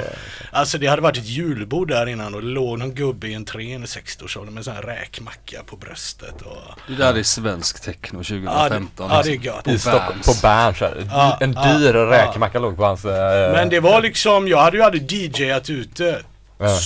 alltså 0.52 0.78
det 0.78 0.88
hade 0.88 1.02
varit 1.02 1.18
ett 1.18 1.26
julbord 1.28 1.88
där 1.88 2.08
innan 2.08 2.36
och 2.36 2.42
det 2.42 2.48
låg 2.48 2.80
någon 2.80 2.96
gubbe 2.96 3.28
i 3.28 3.34
en 3.34 3.46
tren 3.46 3.84
i 3.84 3.86
60-årsåldern 3.86 4.54
med 4.54 4.62
en 4.62 4.64
sån 4.64 4.74
här 4.76 4.82
räkmacka 4.82 5.64
på 5.66 5.76
bröstet. 5.78 6.42
Och, 6.42 6.58
Det 6.88 6.96
där 6.96 7.14
är 7.14 7.24
svensk 7.24 7.82
techno 7.82 8.24
2015. 8.24 8.90
ja, 8.98 9.08
det, 9.10 9.14
ja, 9.14 9.22
det 9.24 9.32
är 9.32 9.36
gött. 9.36 9.68
I 9.68 9.80
Stockholm, 9.80 10.20
på 10.26 10.34
Berns. 10.42 10.82
Ja, 11.12 11.38
en 11.42 11.54
ja, 11.54 11.78
dyr 11.78 11.96
ja. 11.96 12.12
räkmacka 12.12 12.60
låg 12.60 12.78
på 12.78 12.86
hans... 12.86 13.06
eh, 13.06 13.52
Men 13.52 13.70
det 13.70 13.80
var 13.80 14.02
liksom, 14.02 14.48
jag 14.48 14.58
hade 14.62 14.78
ju 14.78 14.84
aldrig 14.84 15.12
DJat 15.12 15.70
ute. 15.70 16.20
Ja. 16.58 16.78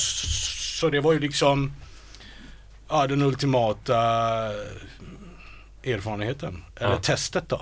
Så 0.79 0.89
det 0.89 0.99
var 0.99 1.13
ju 1.13 1.19
liksom 1.19 1.73
ja, 2.89 3.07
den 3.07 3.21
ultimata 3.21 3.95
erfarenheten. 5.83 6.63
Eller 6.79 6.91
Ja. 6.91 6.97
testet 7.01 7.49
då. 7.49 7.61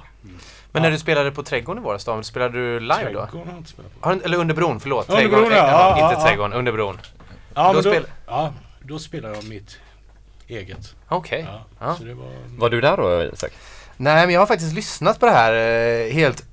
Men 0.71 0.81
när 0.81 0.91
du 0.91 0.97
spelade 0.99 1.31
på 1.31 1.43
Trädgården 1.43 1.83
i 1.83 1.85
våras 1.85 2.05
då, 2.05 2.23
spelade 2.23 2.57
du 2.57 2.79
live 2.79 2.93
då? 3.13 3.25
Trädgården 3.25 3.47
har 3.47 3.53
jag 3.53 3.57
inte 3.57 3.69
spelat 3.69 3.91
på. 4.01 4.09
Har 4.09 4.15
du- 4.15 4.21
Eller 4.21 4.37
under 4.37 4.55
bron, 4.55 4.79
förlåt. 4.79 5.09
Under 5.09 5.27
bron, 5.29 5.43
ja. 5.43 5.57
ja, 5.57 5.99
Ja, 5.99 6.09
inte 6.09 6.19
ja, 6.21 6.25
Trädgården, 6.27 6.53
under 6.53 6.71
bron. 6.71 6.99
Ja, 7.53 7.73
Då 7.73 7.79
spel- 7.81 8.05
ja, 8.27 8.53
då 8.81 8.99
spelade 8.99 9.35
jag 9.35 9.43
mitt 9.47 9.77
eget. 10.47 10.95
Okej. 11.07 11.45
Ja, 11.47 11.65
Ja. 11.79 11.87
Var... 12.15 12.57
Var 12.59 12.69
du 12.69 12.81
där 12.81 12.97
då 12.97 13.23
Isak? 13.33 13.51
Nej, 13.97 14.25
men 14.25 14.33
jag 14.33 14.41
har 14.41 14.47
faktiskt 14.47 14.73
lyssnat 14.73 15.19
på 15.19 15.25
det 15.25 15.31
här 15.31 15.53
eh, 15.53 16.11
helt 16.13 16.43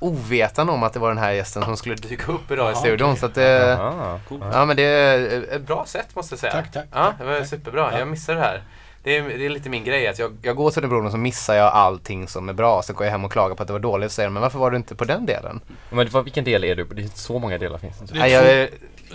ovetande 0.00 0.72
om 0.72 0.82
att 0.82 0.92
det 0.92 0.98
var 0.98 1.08
den 1.08 1.18
här 1.18 1.32
gästen 1.32 1.62
som 1.62 1.76
skulle 1.76 1.94
dyka 1.94 2.32
upp 2.32 2.50
idag 2.50 2.72
i 2.72 2.74
studion. 2.74 3.08
okej. 3.08 3.20
Så 3.20 3.26
att 3.26 3.34
det, 3.34 3.78
Aha. 3.80 4.20
ja, 4.52 4.64
men 4.64 4.76
det 4.76 4.82
är 4.82 5.44
ett 5.56 5.66
bra 5.66 5.84
sätt 5.86 6.06
måste 6.16 6.32
jag 6.32 6.40
säga. 6.40 6.52
Tack, 6.52 6.72
tack, 6.72 6.84
Ja, 6.92 7.14
det 7.18 7.24
var 7.24 7.38
tack. 7.38 7.48
superbra. 7.48 7.88
Ja. 7.92 7.98
Jag 7.98 8.08
missade 8.08 8.38
det 8.38 8.44
här. 8.44 8.62
Det 9.02 9.16
är, 9.16 9.22
det 9.22 9.46
är 9.46 9.50
lite 9.50 9.68
min 9.68 9.84
grej 9.84 10.06
att 10.08 10.18
jag, 10.18 10.36
jag 10.42 10.56
går 10.56 10.70
till 10.70 10.80
den 10.82 10.88
bron 10.90 11.06
och 11.06 11.12
så 11.12 11.18
missar 11.18 11.54
jag 11.54 11.72
allting 11.72 12.28
som 12.28 12.48
är 12.48 12.52
bra. 12.52 12.82
Så 12.82 12.92
går 12.92 13.04
jag 13.06 13.10
hem 13.12 13.24
och 13.24 13.32
klagar 13.32 13.54
på 13.54 13.62
att 13.62 13.66
det 13.66 13.72
var 13.72 13.80
dåligt 13.80 14.06
och 14.06 14.12
säger 14.12 14.28
men 14.30 14.42
varför 14.42 14.58
var 14.58 14.70
du 14.70 14.76
inte 14.76 14.94
på 14.94 15.04
den 15.04 15.26
delen? 15.26 15.60
Men 15.90 16.06
det 16.06 16.12
var, 16.12 16.22
vilken 16.22 16.44
del 16.44 16.64
är 16.64 16.76
du 16.76 16.84
på? 16.84 16.94
Det 16.94 17.02
är 17.02 17.08
så 17.14 17.38
många 17.38 17.58
delar 17.58 17.78
finns 17.78 17.98
det 17.98 18.02
inte. 18.02 18.14
Nej, 18.14 18.32
jag, 18.32 18.68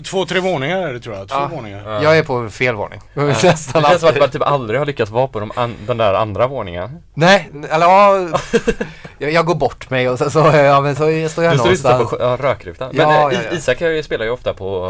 Två, 0.04 0.26
tre 0.26 0.40
våningar 0.40 0.78
är 0.88 0.94
det 0.94 1.00
tror 1.00 1.16
jag. 1.16 1.28
Två 1.30 1.36
Ja. 1.36 1.48
våningar. 1.56 1.84
Ja. 1.92 2.04
jag 2.04 2.18
är 2.18 2.24
på 2.24 2.50
fel 2.50 2.76
våning. 2.76 3.02
Det 3.14 3.22
Nästan 3.22 3.50
känns 3.52 3.72
som 3.72 3.86
att 3.86 4.04
alltid. 4.04 4.20
man 4.22 4.30
typ 4.30 4.42
aldrig 4.42 4.80
har 4.80 4.86
lyckats 4.86 5.12
vara 5.12 5.28
på 5.28 5.40
de 5.40 5.52
an- 5.56 5.76
den 5.88 5.98
där 5.98 6.14
andra 6.14 6.48
våningen. 6.48 7.02
Nej, 7.14 7.50
eller 7.70 7.86
ja, 7.86 8.28
jag, 9.18 9.32
jag 9.32 9.46
går 9.46 9.56
bort 9.56 9.90
mig 9.90 10.10
och 10.10 10.18
så, 10.18 10.30
så, 10.30 10.40
ja, 10.40 10.82
men 10.82 10.96
så 10.96 11.02
står 11.02 11.12
jag 11.12 11.24
Du 11.28 11.30
står 11.30 11.44
ju 11.46 11.54
någonstans. 11.58 12.10
på 12.10 12.18
ja, 12.20 12.38
rökrutan. 12.42 12.90
Ja, 12.94 13.08
Men 13.08 13.16
ja, 13.16 13.32
eh, 13.32 13.40
ja. 13.46 13.52
I- 13.52 13.58
Isak 13.58 13.82
eh, 13.82 14.02
spelar 14.02 14.26
ju 14.26 14.32
ofta 14.32 14.54
på 14.54 14.86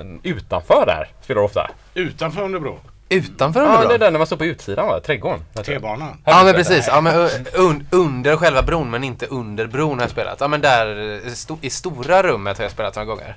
um, 0.00 0.20
utanför 0.22 0.86
där. 0.86 1.08
Spelar 1.24 1.40
du 1.40 1.44
ofta. 1.46 1.70
Utanför 1.94 2.42
Underbro. 2.42 2.78
Utanför 3.08 3.60
Ja, 3.60 3.66
under 3.66 3.78
det 3.78 3.84
är 3.84 3.88
bron? 3.88 4.00
där 4.00 4.10
när 4.10 4.18
man 4.18 4.26
står 4.26 4.36
på 4.36 4.44
utsidan 4.44 4.86
va? 4.86 5.00
Trädgården. 5.00 5.40
T-banan. 5.66 6.18
Ja 6.24 6.42
men 6.44 6.54
precis, 6.54 6.86
ja, 6.88 7.00
men, 7.00 7.14
u- 7.20 7.28
un, 7.54 7.86
under 7.90 8.36
själva 8.36 8.62
bron 8.62 8.90
men 8.90 9.04
inte 9.04 9.26
under 9.26 9.66
bron 9.66 9.98
har 9.98 10.00
jag 10.04 10.10
spelat. 10.10 10.36
Ja 10.40 10.48
men 10.48 10.60
där 10.60 11.20
eh, 11.26 11.32
sto, 11.32 11.58
i 11.60 11.70
stora 11.70 12.22
rummet 12.22 12.58
har 12.58 12.64
jag 12.64 12.72
spelat 12.72 12.96
några 12.96 13.06
gånger. 13.06 13.36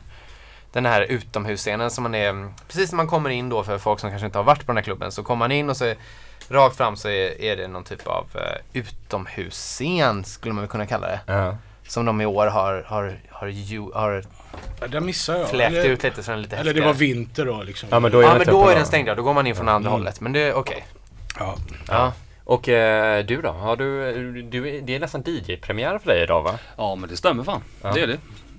Den 0.76 0.86
här 0.86 1.02
utomhusscenen 1.02 1.92
som 1.92 2.04
man 2.04 2.16
är, 2.16 2.54
precis 2.68 2.92
när 2.92 2.98
man 2.98 3.08
kommer 3.08 3.30
in 3.30 3.50
då 3.50 3.64
för 3.64 3.78
folk 3.78 4.00
som 4.00 4.10
kanske 4.10 4.26
inte 4.26 4.38
har 4.38 4.44
varit 4.44 4.60
på 4.66 4.72
den 4.72 4.78
här 4.78 4.84
klubben 4.84 5.12
så 5.12 5.24
kommer 5.24 5.40
man 5.40 5.52
in 5.52 5.70
och 5.70 5.78
så 5.78 5.86
är, 5.86 5.96
rakt 6.50 6.78
fram 6.78 6.96
så 6.96 7.08
är, 7.10 7.42
är 7.42 7.58
det 7.58 7.68
någon 7.68 7.84
typ 7.84 8.08
av 8.08 8.26
uh, 8.36 8.42
utomhusscen 8.74 10.24
skulle 10.24 10.54
man 10.54 10.62
väl 10.62 10.70
kunna 10.70 10.86
kalla 10.86 11.08
det. 11.08 11.20
Ja. 11.26 11.58
Som 11.88 12.06
de 12.06 12.22
i 12.22 12.26
år 12.26 12.48
har, 12.48 12.84
har, 12.88 13.20
har, 13.30 13.48
ju, 13.48 13.82
har 13.94 14.24
Ja, 14.82 14.88
där 14.88 15.00
missade 15.00 15.40
jag. 15.40 15.50
fläkt 15.50 15.72
Eller, 15.76 15.90
ut 15.90 16.04
lite 16.04 16.24
så 16.24 16.32
den 16.32 16.40
är 16.40 16.44
lite 16.44 16.56
eller 16.56 16.64
det 16.64 16.70
häftigare. 16.70 16.88
var 16.88 16.94
vinter 17.00 17.46
då 17.46 17.64
liksom. 17.64 17.90
Ja, 17.92 18.00
men 18.00 18.12
då 18.12 18.20
är 18.20 18.24
Ja 18.24 18.30
den 18.30 18.38
men 18.38 18.48
då 18.48 18.68
är 18.70 18.76
den 18.76 18.86
stängd 18.86 19.10
då 19.18 19.24
går 19.24 19.34
man 19.34 19.48
in 19.48 19.56
från 19.56 19.70
andra 19.70 19.90
Mm. 19.90 20.00
hållet. 20.00 20.22
Men 20.22 20.34
det 20.34 20.40
är 20.40 20.54
okej. 20.54 20.86
Ja. 21.40 21.56
Ja. 21.88 22.14
Och 22.44 22.70
eh, 22.70 23.26
du 23.26 23.42
då? 23.42 23.50
Har 23.52 23.76
du, 23.76 24.42
du, 24.42 24.82
det 24.82 24.96
är 24.96 25.00
nästan 25.00 25.24
DJ-premiär 25.26 25.98
för 26.00 26.12
dig 26.12 26.24
idag 26.24 26.44
va? 26.44 26.60
Ja 26.78 26.96
men 26.96 27.10
det 27.10 27.18
stämmer 27.18 27.44
fan. 27.44 27.62
Ja. 27.82 27.92
Det 27.94 28.02
är 28.02 28.08
det. 28.08 28.18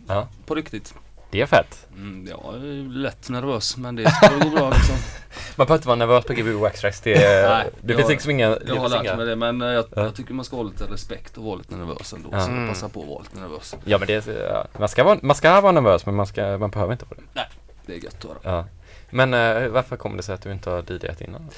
Ja. 0.08 0.28
På 0.46 0.54
riktigt. 0.54 0.94
Det 1.36 1.42
är 1.42 1.46
fett. 1.46 1.86
Mm, 1.96 2.26
jag 2.30 2.54
är 2.54 2.88
lätt 2.98 3.28
nervös 3.28 3.76
men 3.76 3.96
det 3.96 4.10
ska 4.10 4.28
gå 4.28 4.50
bra 4.50 4.70
liksom. 4.70 4.96
Man 5.56 5.66
behöver 5.66 5.74
inte 5.74 5.88
vara 5.88 5.96
nervös 5.96 6.24
på 6.24 6.32
Gbg 6.32 6.52
Waxtrax. 6.54 7.00
Det, 7.00 7.14
Nej, 7.48 7.70
det 7.80 7.92
jag- 7.92 7.96
finns 7.98 8.08
liksom 8.08 8.30
inga... 8.30 8.48
Det 8.50 8.62
Jag 8.66 8.76
har 8.76 8.88
lärt 8.88 9.16
mig 9.16 9.26
det 9.26 9.36
men 9.36 9.62
eh, 9.62 9.68
jag, 9.68 9.84
Ja. 9.96 10.02
jag 10.02 10.14
tycker 10.14 10.34
man 10.34 10.44
ska 10.44 10.56
ha 10.56 10.62
lite 10.62 10.84
respekt 10.84 11.36
och 11.38 11.44
vara 11.44 11.56
lite 11.56 11.74
nervös 11.76 12.12
ändå. 12.12 12.28
Ja. 12.32 12.40
Så 12.40 12.50
Mm. 12.50 12.68
passa 12.68 12.88
på 12.88 13.02
att 13.02 13.08
vara 13.08 13.18
lite 13.22 13.40
nervös. 13.40 13.76
ja 13.84 13.98
men 13.98 14.06
det 14.06 14.26
ja. 14.26 14.66
man, 14.78 14.88
ska 14.88 15.04
vara, 15.04 15.18
man 15.22 15.36
ska 15.36 15.60
vara 15.60 15.72
nervös 15.72 16.06
men 16.06 16.14
man, 16.14 16.26
ska, 16.26 16.58
man 16.58 16.70
behöver 16.70 16.92
inte 16.92 17.04
vara 17.10 17.20
det. 17.34 17.46
Det 17.86 17.92
är 17.94 18.04
gött 18.04 18.24
att 18.24 18.44
höra. 18.44 18.56
Ja. 18.56 18.64
Men 19.10 19.34
eh, 19.34 19.68
varför 19.68 19.96
kommer 19.96 20.16
det 20.16 20.22
sig 20.22 20.34
att 20.34 20.42
du 20.42 20.52
inte 20.52 20.70
har 20.70 20.84
DJat 20.92 21.20
innan? 21.20 21.48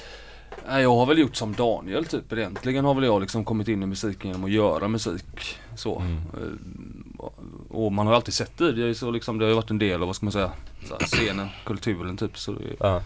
Jag 0.67 0.95
har 0.95 1.07
väl 1.07 1.19
gjort 1.19 1.37
som 1.37 1.53
Daniel 1.55 2.05
typ. 2.05 2.33
Egentligen 2.33 2.85
har 2.85 2.95
väl 2.95 3.05
jag 3.05 3.21
liksom 3.21 3.45
kommit 3.45 3.69
in 3.69 3.83
i 3.83 3.87
musiken 3.87 4.31
genom 4.31 4.45
att 4.45 4.51
göra 4.51 4.89
musik. 4.89 5.57
Så. 5.77 5.99
Mm. 5.99 6.17
Eh, 6.17 7.25
Och 7.71 7.93
man 7.93 8.07
har 8.07 8.13
ju 8.15 8.17
alltid 8.17 8.35
sett 8.35 8.59
det. 8.59 8.73
Det, 8.73 8.89
är 8.91 8.95
så 8.95 9.11
liksom, 9.11 9.39
det 9.39 9.45
har 9.45 9.49
ju 9.49 9.55
varit 9.55 9.71
en 9.71 9.79
del 9.79 10.01
av, 10.01 10.07
vad 10.07 10.17
ska 10.17 10.27
man 10.27 10.33
säga, 10.33 10.53
scenen, 11.01 11.49
kulturen 11.65 12.17
typ. 12.17 12.39
Så 12.39 12.53
det, 12.53 12.59
Ja. 12.81 13.03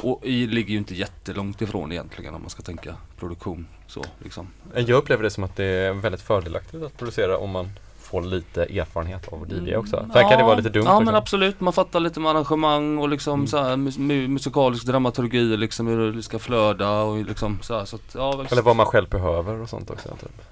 och 0.00 0.20
i 0.26 0.46
ligger 0.46 0.70
ju 0.72 0.78
inte 0.78 0.94
jättelångt 0.94 1.62
ifrån 1.62 1.92
egentligen 1.92 2.34
om 2.34 2.40
man 2.40 2.50
ska 2.50 2.62
tänka 2.62 2.94
produktion. 3.18 3.66
Så 3.86 4.04
liksom. 4.22 4.46
Jag 4.74 4.90
upplever 4.90 5.22
det 5.22 5.30
som 5.30 5.44
att 5.44 5.56
det 5.56 5.64
är 5.64 5.92
väldigt 5.92 6.22
fördelaktigt 6.22 6.82
att 6.82 6.98
producera 6.98 7.38
om 7.38 7.50
man 7.50 7.70
får 8.14 8.22
lite 8.28 8.62
erfarenhet 8.64 9.28
av 9.32 9.46
DJ 9.52 9.76
också. 9.76 9.96
För 10.12 10.20
här 10.20 10.28
kan 10.30 10.38
det 10.38 10.44
vara 10.44 10.54
lite 10.56 10.68
dumt 10.68 10.84
Ja 10.86 10.92
också. 10.94 11.04
men 11.04 11.14
absolut, 11.14 11.60
man 11.60 11.72
fattar 11.72 12.00
lite 12.00 12.20
med 12.20 12.30
arrangemang 12.30 12.98
och 12.98 13.08
liksom 13.08 13.34
Mm. 13.34 13.46
så 13.46 13.58
här, 13.62 13.76
mus- 13.76 13.98
mu- 13.98 14.28
musikalisk 14.28 14.86
dramaturgi 14.86 15.56
liksom 15.56 15.86
hur 15.86 16.12
det 16.12 16.22
ska 16.22 16.38
flöda 16.38 17.02
och 17.02 17.24
liksom 17.24 17.58
så 17.62 17.78
här, 17.78 17.84
så 17.84 17.96
att, 17.96 18.14
ja, 18.14 18.36
väl, 18.36 18.46
Eller 18.50 18.62
vad 18.62 18.76
man 18.76 18.86
själv 18.86 19.08
behöver 19.08 19.60
och 19.60 19.68
sånt 19.68 19.90
också. 19.90 20.08
Typ. 20.08 20.42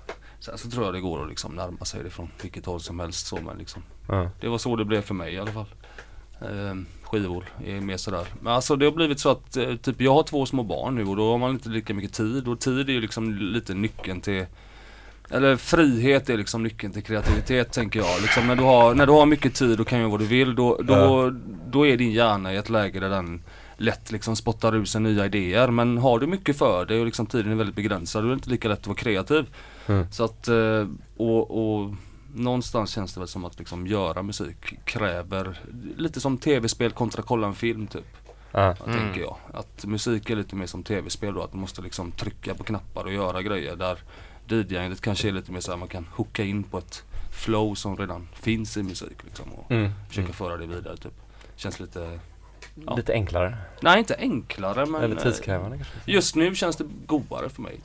Sen 0.41 0.59
så 0.59 0.71
tror 0.71 0.85
jag 0.85 0.95
det 0.95 1.01
går 1.01 1.23
att 1.23 1.29
liksom 1.29 1.55
närma 1.55 1.85
sig 1.85 2.03
det 2.05 2.11
från 2.11 2.29
vilket 2.43 2.67
håll 2.67 2.81
som 2.81 3.01
helst 3.01 3.27
så 3.27 3.37
men 3.47 3.59
liksom 3.59 3.83
Ja. 4.09 4.31
Det 4.41 4.49
var 4.49 4.59
så 4.59 4.77
det 4.77 4.85
blev 4.85 5.01
för 5.03 5.15
mig 5.15 5.35
i 5.35 5.39
alla 5.39 5.53
fall. 5.53 5.67
Ehm, 6.41 6.87
skivor 7.03 7.45
är 7.65 7.81
mer 7.81 7.97
sådär. 7.97 8.27
Men 8.41 8.53
alltså 8.53 8.77
det 8.77 8.85
har 8.85 8.93
blivit 8.93 9.21
så 9.21 9.29
att 9.29 9.57
eh, 9.57 9.75
typ 9.77 10.01
jag 10.01 10.15
har 10.15 10.23
två 10.23 10.47
små 10.47 10.63
barn 10.63 10.95
nu 10.95 11.05
och 11.07 11.17
då 11.17 11.31
har 11.31 11.39
man 11.39 11.51
inte 11.51 11.69
lika 11.69 11.95
mycket 11.95 12.13
tid 12.13 12.49
och 12.49 12.61
tid 12.61 12.89
är 12.89 12.93
ju 12.93 13.01
liksom 13.01 13.35
lite 13.35 13.75
nyckeln 13.75 14.21
till 14.21 14.47
eller 15.33 15.57
frihet 15.57 16.31
är 16.31 16.37
liksom 16.37 16.63
nyckeln 16.63 16.93
till 16.93 17.03
kreativitet 17.03 17.73
tänker 17.73 18.01
jag. 18.01 18.23
Liksom 18.23 18.47
när, 18.47 18.57
du 18.57 18.63
har, 18.63 18.95
när 18.95 19.07
du 19.07 19.13
har 19.13 19.27
mycket 19.27 19.55
tid 19.55 19.81
och 19.81 19.89
kan 19.89 19.99
göra 19.99 20.09
vad 20.09 20.21
du 20.21 20.27
vill 20.27 20.55
då, 20.55 20.77
då, 20.83 20.95
Ja. 20.95 21.33
då 21.71 21.87
är 21.87 21.97
din 21.97 22.13
hjärna 22.13 22.53
i 22.53 22.57
ett 22.57 22.71
läge 22.71 23.01
där 23.01 23.11
den 23.11 23.43
lätt 23.77 24.13
liksom 24.13 24.37
spottar 24.37 24.75
ur 24.75 24.85
sig 24.85 25.01
nya 25.01 25.27
idéer. 25.27 25.69
Men 25.69 25.99
har 25.99 26.19
du 26.19 26.27
mycket 26.27 26.59
för 26.59 26.87
dig 26.87 27.01
och 27.01 27.07
liksom 27.07 27.27
tiden 27.27 27.53
är 27.53 27.57
väldigt 27.57 27.77
begränsad 27.77 28.23
då 28.23 28.27
är 28.27 28.31
det 28.31 28.35
inte 28.35 28.51
lika 28.51 28.69
lätt 28.69 28.81
att 28.81 28.87
vara 28.87 28.97
kreativ. 28.97 29.47
Mm. 29.87 30.07
Så 30.13 30.25
att, 30.25 30.49
eh, 30.49 30.87
och, 31.17 31.51
och 31.51 31.95
någonstans 32.35 32.91
känns 32.91 33.15
det 33.15 33.21
väl 33.21 33.29
som 33.29 33.45
att 33.45 33.59
liksom 33.59 33.87
göra 33.87 34.23
musik 34.23 34.85
kräver 34.85 35.61
lite 35.97 36.21
som 36.21 36.39
tv-spel 36.39 36.91
kontra 36.91 37.23
kolla 37.23 37.47
en 37.47 37.55
film 37.55 37.87
typ. 37.87 38.17
Ja. 38.53 38.77
Mm. 38.87 38.99
Tänker 38.99 39.21
jag. 39.21 39.37
Att 39.55 39.85
musik 39.87 40.31
är 40.31 40.37
lite 40.37 40.57
mer 40.57 40.67
som 40.67 40.83
tv-spel 40.83 41.35
då. 41.35 41.43
Att 41.43 41.53
man 41.53 41.61
måste 41.61 41.83
liksom 41.83 42.13
trycka 42.13 42.55
på 42.55 42.65
knappar 42.65 43.05
och 43.05 43.13
göra 43.13 43.43
grejer 43.43 43.77
där 43.77 43.99
DJandet 44.57 45.01
kanske 45.01 45.29
är 45.29 45.33
lite 45.33 45.53
mer 45.53 45.61
så 45.61 45.71
här 45.71 45.79
man 45.79 45.89
kan 45.89 46.07
hooka 46.13 46.45
in 46.45 46.63
på 46.63 46.79
ett 46.79 47.05
flow 47.31 47.75
som 47.75 47.97
redan 47.97 48.29
finns 48.35 48.77
i 48.77 48.83
musik 48.83 49.25
liksom. 49.25 49.53
Och 49.53 49.71
Mm. 49.71 49.91
försöka 50.09 50.33
föra 50.33 50.57
det 50.57 50.67
vidare 50.67 50.97
typ. 50.97 51.13
Känns 51.57 51.81
lite, 51.81 52.19
Ja. 52.87 52.97
Lite 52.97 53.13
enklare. 53.13 53.57
nej 53.83 53.99
inte 53.99 54.17
enklare 54.19 54.87
men 54.87 55.03
Eller 55.03 55.17
eh, 55.17 55.23
tidskrävande 55.23 55.77
kanske. 55.77 55.95
just 56.13 56.37
nu 56.37 56.55
känns 56.55 56.77
det 56.77 56.85
godare 57.07 57.49
för 57.49 57.63
mig. 57.63 57.81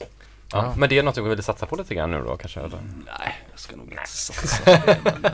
Ja. 0.51 0.73
Men 0.77 0.89
det 0.89 0.97
är 0.97 1.03
något 1.03 1.15
du 1.15 1.21
vill 1.21 1.43
satsa 1.43 1.65
på 1.65 1.75
lite 1.75 1.95
grann 1.95 2.11
nu 2.11 2.21
då 2.25 2.37
kanske? 2.37 2.59
Eller? 2.59 2.79
Nej, 3.05 3.35
jag 3.51 3.59
ska 3.59 3.75
nog 3.75 3.85
inte 3.91 4.07
satsa 4.07 4.63
på 4.77 4.85
det. 4.85 4.97
Men, 5.03 5.31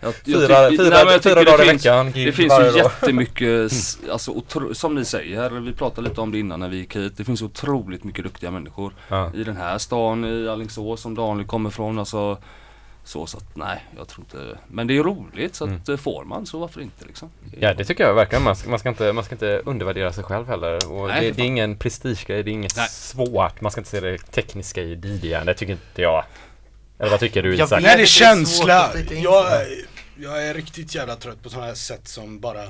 jag, 0.00 0.14
jag 0.14 0.14
Fyra, 0.24 0.68
fyra, 0.70 0.96
nej, 0.96 1.04
men 1.06 1.20
fyra 1.20 1.34
dagar 1.44 1.64
i 1.64 1.66
veckan, 1.72 2.12
Det 2.14 2.32
finns 2.32 2.52
ju 2.60 2.64
dag. 2.64 2.76
jättemycket, 2.76 3.72
s- 3.72 3.98
alltså, 4.12 4.30
otro, 4.30 4.74
som 4.74 4.94
ni 4.94 5.04
säger, 5.04 5.50
vi 5.50 5.72
pratade 5.72 6.08
lite 6.08 6.20
om 6.20 6.32
det 6.32 6.38
innan 6.38 6.60
när 6.60 6.68
vi 6.68 6.76
gick 6.76 6.96
hit. 6.96 7.16
Det 7.16 7.24
finns 7.24 7.42
otroligt 7.42 8.04
mycket 8.04 8.24
duktiga 8.24 8.50
människor 8.50 8.92
Ja. 9.08 9.30
i 9.34 9.44
den 9.44 9.56
här 9.56 9.78
stan, 9.78 10.24
i 10.24 10.48
Alingsås 10.48 11.00
som 11.00 11.14
Daniel 11.14 11.46
kommer 11.46 11.70
från. 11.70 11.98
Alltså, 11.98 12.38
Så, 13.06 13.26
så 13.26 13.36
att 13.38 13.56
nej, 13.56 13.84
jag 13.96 14.08
tror 14.08 14.24
inte. 14.24 14.58
Men 14.68 14.86
det 14.86 14.96
är 14.96 15.02
roligt 15.02 15.54
så 15.54 15.64
Mm. 15.64 15.76
att 15.82 15.88
eh, 15.88 15.96
får 15.96 16.24
man 16.24 16.46
så 16.46 16.58
varför 16.58 16.80
inte 16.80 17.04
liksom. 17.04 17.30
Ja 17.60 17.74
det 17.74 17.84
tycker 17.84 18.04
jag 18.04 18.14
verkligen. 18.14 18.42
Man 18.44 18.56
ska, 18.56 18.70
man 18.70 18.78
ska, 18.78 18.88
inte, 18.88 19.12
man 19.12 19.24
ska 19.24 19.34
inte 19.34 19.62
undervärdera 19.64 20.12
sig 20.12 20.24
själv 20.24 20.46
heller. 20.46 20.92
Och 20.92 21.08
Nej, 21.08 21.20
det, 21.24 21.30
det 21.36 21.42
är 21.42 21.46
ingen 21.46 21.76
prestigegrej, 21.76 22.42
det 22.42 22.50
är 22.50 22.52
inget 22.52 22.76
Nej. 22.76 22.88
svårt. 22.88 23.60
Man 23.60 23.72
ska 23.72 23.80
inte 23.80 23.90
se 23.90 24.00
det 24.00 24.18
tekniska 24.18 24.82
i 24.82 24.94
DJn. 24.94 25.46
Det 25.46 25.54
tycker 25.54 25.72
inte 25.72 26.02
jag. 26.02 26.24
Eller 26.98 27.10
vad 27.10 27.20
tycker 27.20 27.42
du 27.42 27.56
Jag 27.56 27.66
Isak? 27.66 27.78
vet. 27.78 27.84
Nej 27.84 27.96
det 27.96 28.02
är 28.02 28.06
känsla. 28.06 28.90
Jag, 29.10 29.46
jag 30.16 30.46
är 30.46 30.54
riktigt 30.54 30.94
jävla 30.94 31.16
trött 31.16 31.42
på 31.42 31.48
sådana 31.48 31.66
här 31.66 31.74
sätt 31.74 32.08
som 32.08 32.40
bara 32.40 32.62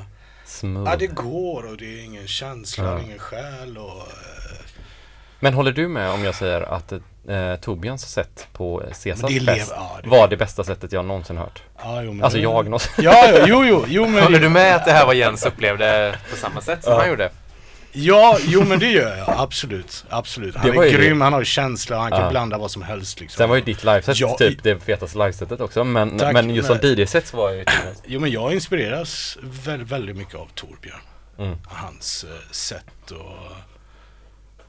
Smooth. 0.44 0.90
Ja 0.90 0.96
det 0.96 1.06
går 1.06 1.66
och 1.66 1.76
det 1.76 1.84
är 2.00 2.04
ingen 2.04 2.26
känsla, 2.28 2.84
Ja. 2.84 3.00
ingen 3.02 3.18
själ 3.18 3.78
och 3.78 3.98
eh, 3.98 4.56
Men 5.40 5.54
håller 5.54 5.72
du 5.72 5.88
med 5.88 6.10
om 6.10 6.24
jag 6.24 6.34
säger 6.34 6.60
att 6.60 6.92
eh, 7.28 7.56
Torbjörns 7.60 8.02
sätt 8.12 8.46
på 8.52 8.82
Caesars 9.04 9.30
det 9.30 9.40
fest 9.40 9.72
ja, 9.76 9.98
det- 10.02 10.08
var 10.08 10.28
det 10.28 10.36
bästa 10.36 10.64
sättet 10.64 10.92
jag 10.92 11.04
någonsin 11.04 11.36
hört? 11.36 11.62
ja, 11.78 12.02
jo, 12.02 12.12
men 12.12 12.24
Alltså 12.24 12.36
det- 12.38 12.42
jag 12.42 12.64
någonsin. 12.64 12.92
Ja, 12.98 13.28
ja, 13.28 13.44
jo, 13.48 13.64
jo, 13.64 13.84
jo 13.88 14.06
men 14.08 14.22
Håller 14.22 14.38
det, 14.38 14.44
du 14.44 14.48
med 14.48 14.76
att 14.76 14.84
det 14.84 14.92
här 14.92 15.06
var 15.06 15.12
Jens 15.14 15.46
upplevde 15.46 16.18
på 16.30 16.36
samma 16.36 16.60
sätt 16.60 16.84
som 16.84 16.92
Ja. 16.92 16.98
han 17.00 17.08
gjorde? 17.08 17.30
Ja, 17.98 18.38
jo 18.46 18.64
men 18.64 18.78
det 18.78 18.90
gör 18.90 19.16
jag 19.16 19.28
absolut, 19.38 20.04
absolut. 20.08 20.56
Han 20.56 20.70
Det 20.70 20.76
är 20.76 20.90
grym, 20.92 21.20
han 21.20 21.32
har 21.32 21.44
känsla, 21.44 21.98
han 21.98 22.10
kan 22.10 22.20
Ja. 22.20 22.30
blanda 22.30 22.58
vad 22.58 22.70
som 22.70 22.82
helst 22.82 23.20
liksom. 23.20 23.38
Sen 23.38 23.48
var 23.48 23.56
ju 23.56 23.62
ditt 23.62 23.84
liveset 23.84 24.20
Ja, 24.20 24.36
typ 24.38 24.62
det 24.62 24.80
fetaste 24.80 25.18
livesetet 25.18 25.60
också. 25.60 25.84
Men, 25.84 26.18
Tack, 26.18 26.32
men 26.32 26.50
just 26.50 26.66
som 26.68 26.78
men- 26.82 26.90
DJ-set 26.98 27.26
så 27.26 27.36
var 27.36 27.48
jag 27.50 27.58
ju. 27.58 27.64
Jo 28.06 28.20
men 28.20 28.30
jag 28.30 28.52
inspireras 28.52 29.38
väldigt, 29.42 29.88
väldigt 29.88 30.16
mycket 30.16 30.34
av 30.34 30.48
Torbjörn. 30.54 31.00
Mm. 31.38 31.56
Hans 31.66 32.24
eh, 32.24 32.50
sätt 32.52 32.84
att 33.10 33.56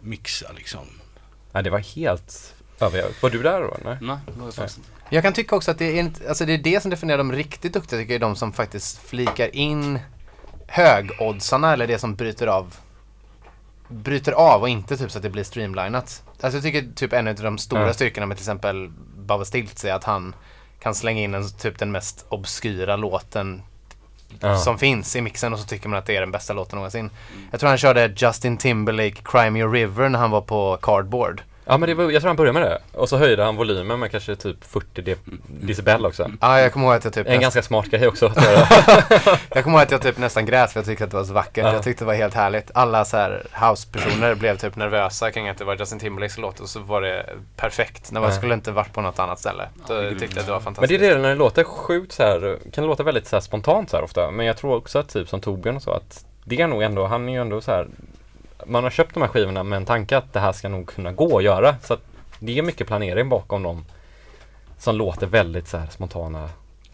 mixa 0.02 0.48
liksom. 0.56 0.88
Nej 1.51 1.63
det 1.63 1.70
var 1.70 1.80
helt 1.80 2.56
över. 2.80 3.06
Var 3.22 3.30
du 3.30 3.44
där 3.44 3.62
då? 3.62 3.77
Nej? 3.84 3.98
Nej, 4.01 4.18
det 4.25 4.39
var 4.39 4.48
jag 4.48 4.54
faktiskt 4.54 4.77
inte. 4.77 4.89
Jag 5.10 5.24
kan 5.24 5.34
tycka 5.34 5.56
också 5.56 5.72
att 5.72 5.77
det 5.77 5.86
är, 5.86 6.00
inte, 6.00 6.30
alltså 6.30 6.46
det 6.46 6.54
är 6.54 6.58
det 6.58 6.82
som 6.82 6.92
definierar 6.92 7.18
dem 7.18 7.32
riktigt 7.32 7.74
duktiga 7.74 8.00
tycker 8.00 8.13
jag, 8.13 8.16
är 8.16 8.27
de 8.27 8.36
som 8.36 8.54
faktiskt 8.54 8.98
flikar 8.98 9.56
in 9.56 10.00
högoddsarna 10.68 11.74
eller 11.74 11.88
det 11.88 12.00
som 12.00 12.16
bryter 12.16 12.48
av 12.48 12.75
bryter 13.88 14.32
av 14.32 14.62
och 14.62 14.70
inte 14.70 14.98
typ 14.98 15.12
så 15.12 15.18
att 15.20 15.24
det 15.24 15.30
blir 15.30 15.44
streamlinat. 15.44 16.24
Alltså 16.42 16.58
jag 16.58 16.63
tycker 16.63 16.86
typ 16.96 17.13
en 17.13 17.27
av 17.27 17.36
de 17.36 17.58
stora 17.58 17.88
Ja. 17.88 17.94
styrkorna 17.94 18.25
med 18.27 18.38
till 18.38 18.44
exempel 18.44 18.92
Baba 19.18 19.46
Stiltz 19.46 19.86
är 19.86 19.94
att 19.94 20.04
han 20.04 20.36
kan 20.80 20.96
slänga 20.96 21.22
in 21.22 21.34
en, 21.34 21.50
typ 21.50 21.80
den 21.80 21.92
mest 21.92 22.25
obskyra 22.30 22.96
låten 22.96 23.62
Ja. 24.39 24.57
som 24.57 24.77
finns 24.77 25.15
i 25.15 25.22
mixen 25.22 25.53
och 25.53 25.60
så 25.60 25.65
tycker 25.65 25.89
man 25.89 26.00
att 26.00 26.05
det 26.05 26.15
är 26.15 26.22
den 26.22 26.31
bästa 26.31 26.53
låten 26.53 26.75
någonsin. 26.77 27.10
Jag 27.51 27.60
tror 27.60 27.67
han 27.69 27.77
körde 27.77 28.13
Justin 28.17 28.57
Timberlake 28.57 29.22
Cry 29.24 29.50
Me 29.50 29.63
a 29.63 29.67
River 29.67 30.10
när 30.10 30.19
han 30.19 30.31
var 30.31 30.41
på 30.41 30.77
Cardboard. 30.81 31.41
Ja 31.69 31.77
men 31.77 31.89
det 31.89 31.93
var, 31.95 32.12
jag 32.12 32.21
tror 32.21 32.27
han 32.29 32.36
började 32.36 32.59
med 32.59 32.69
det. 32.69 32.79
Och 32.93 33.09
så 33.09 33.17
höjde 33.17 33.43
han 33.43 33.55
volymen 33.55 34.00
med 34.00 34.12
kanske 34.12 34.36
typ 34.36 34.63
40 34.63 35.01
de 35.01 35.15
decibel 35.47 36.05
också. 36.05 36.31
Ja, 36.41 36.59
jag 36.59 36.74
kommer 36.74 36.86
ihåg 36.88 36.95
att 36.95 37.03
jag 37.03 37.13
typ 37.13 37.27
En 37.27 37.41
ganska 37.41 37.62
smart 37.63 37.86
grej 37.86 38.07
också 38.07 38.25
att 38.25 38.43
göra. 38.43 38.67
Jag 39.53 39.63
kommer 39.63 39.77
ihåg 39.77 39.83
att 39.83 39.91
jag 39.91 40.01
typ 40.01 40.17
nästan 40.17 40.45
grät 40.45 40.71
för 40.71 40.79
jag 40.79 40.86
tyckte 40.86 41.03
att 41.03 41.12
det 41.12 41.17
var 41.17 41.24
så 41.24 41.33
vackert. 41.33 41.65
Ja. 41.65 41.74
Jag 41.74 41.83
tyckte 41.83 42.03
det 42.03 42.07
var 42.07 42.13
helt 42.13 42.33
härligt. 42.33 42.71
Alla 42.74 43.05
så 43.05 43.17
här 43.17 43.43
house-personer 43.69 44.36
blev 44.36 44.57
typ 44.57 44.75
nervösa 44.75 45.31
kring 45.31 45.50
att 45.50 45.57
det 45.57 45.63
var 45.65 45.75
Justin 45.75 46.00
Timberlakes 46.00 46.38
låt 46.38 46.59
och 46.59 46.69
så 46.69 46.79
var 46.79 47.01
det 47.01 47.25
perfekt. 47.55 48.12
När 48.12 48.21
man 48.21 48.33
skulle 48.33 48.53
inte 48.53 48.71
varit 48.71 48.93
på 48.93 49.01
något 49.01 49.19
annat 49.19 49.39
ställe. 49.39 49.69
Då 49.88 49.93
Ja, 50.03 50.09
tyckte 50.09 50.25
jag 50.25 50.39
att 50.39 50.45
det 50.45 50.51
var 50.51 50.59
Men 50.59 50.63
fantastiskt. 50.63 51.00
det 51.00 51.07
är 51.07 51.15
det 51.15 51.21
när 51.21 51.29
det 51.29 51.36
låter 51.36 51.63
sjukt 51.63 52.12
så 52.13 52.24
här, 52.24 52.57
kan 52.74 52.83
det 52.83 52.88
låta 52.88 53.03
väldigt 53.03 53.27
så 53.27 53.36
här 53.36 53.41
spontant 53.41 53.89
så 53.89 53.97
här 53.97 54.03
ofta. 54.03 54.31
Men 54.31 54.45
jag 54.45 54.57
tror 54.57 54.75
också 54.75 55.00
att 55.00 55.09
typ 55.09 55.29
som 55.29 55.41
Torbjörn 55.41 55.75
och 55.75 55.81
så 55.83 55.91
att 55.91 56.25
det 56.43 56.62
är 56.62 56.67
nog 56.67 56.81
ändå, 56.83 57.05
han 57.05 57.29
är 57.29 57.33
ju 57.33 57.41
ändå 57.41 57.62
så 57.62 57.71
här 57.71 57.88
man 58.67 58.83
har 58.83 58.89
köpt 58.91 59.13
de 59.13 59.21
här 59.24 59.29
skivorna 59.29 59.63
med 59.63 59.77
en 59.77 59.86
tanke 59.86 60.17
att 60.17 60.33
det 60.33 60.39
här 60.39 60.51
ska 60.51 60.69
nog 60.69 60.88
kunna 60.88 61.12
gå 61.12 61.38
att 61.38 61.43
göra. 61.43 61.75
Så 61.83 61.93
att 61.93 62.01
det 62.39 62.57
är 62.57 62.62
mycket 62.62 62.88
planering 62.88 63.29
bakom 63.29 63.63
dem 63.63 63.86
som 64.77 64.95
låter 64.95 65.27
väldigt 65.27 65.67
så 65.67 65.77
här 65.77 65.88
spontana 65.88 66.50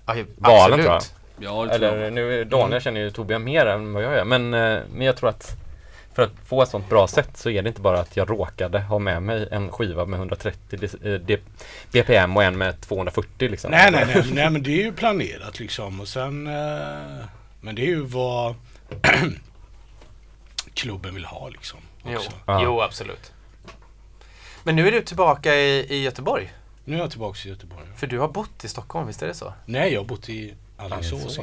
Ja, 0.06 0.16
ju- 0.16 0.26
valen, 0.38 0.78
tror 0.80 0.86
jag. 0.86 0.96
absolut. 0.96 1.20
Ja, 1.40 1.70
Eller 1.70 1.98
jag. 2.04 2.14
nu, 2.14 2.44
Daniel 2.44 2.82
känner 2.82 3.02
ju 3.02 3.10
Torbjörn 3.12 3.44
mer 3.44 3.66
än 3.66 3.94
vad 3.94 4.04
jag 4.04 4.14
gör. 4.14 4.26
Men, 4.26 4.54
eh, 4.54 4.80
men 4.94 5.08
jag 5.08 5.18
tror 5.18 5.30
att 5.30 5.58
för 6.14 6.24
att 6.24 6.32
få 6.46 6.62
ett 6.62 6.70
sånt 6.70 6.90
bra 6.90 7.08
sätt 7.08 7.38
så 7.38 7.50
är 7.50 7.62
det 7.62 7.68
inte 7.68 7.82
bara 7.82 8.00
att 8.00 8.18
jag 8.18 8.30
råkade 8.30 8.80
ha 8.80 9.00
med 9.00 9.22
mig 9.24 9.48
en 9.52 9.72
skiva 9.72 10.06
med 10.06 10.20
130 10.20 10.80
dis- 10.80 11.14
eh, 11.32 11.40
BPM 11.92 12.38
och 12.38 12.44
en 12.44 12.58
med 12.58 12.82
240 12.82 13.50
liksom. 13.50 13.72
Nej, 13.72 13.92
nej, 13.92 14.06
nej, 14.16 14.24
nej, 14.34 14.50
men 14.50 14.64
det 14.64 14.72
är 14.82 14.84
ju 14.84 14.92
planerat 14.94 15.60
liksom 15.60 16.02
och 16.02 16.08
sen 16.08 16.48
eh, 16.48 17.26
Men 17.62 17.76
det 17.76 17.82
är 17.82 17.86
ju 17.88 18.02
vad 18.02 18.56
klubben 20.74 21.14
vill 21.14 21.26
ha 21.26 21.50
liksom. 21.50 21.80
Jo. 22.06 22.18
Också. 22.18 22.32
Ja. 22.46 22.64
jo, 22.64 22.82
absolut. 22.82 23.32
Men 24.64 24.76
nu 24.76 24.88
är 24.88 24.92
du 24.92 25.02
tillbaka 25.02 25.56
i, 25.56 25.86
i 25.90 26.04
Göteborg. 26.04 26.54
Nu 26.86 26.96
är 26.96 27.00
jag 27.00 27.12
tillbaka 27.12 27.40
i 27.46 27.50
Göteborg. 27.50 27.86
För 27.96 28.08
du 28.08 28.20
har 28.20 28.28
bott 28.28 28.64
i 28.64 28.68
Stockholm, 28.68 29.08
visst 29.08 29.22
är 29.22 29.28
det 29.28 29.34
så? 29.34 29.54
Nej, 29.66 29.94
jag 29.94 30.00
har 30.00 30.06
bott 30.06 30.30
i 30.30 30.54
Alingsås. 30.78 31.40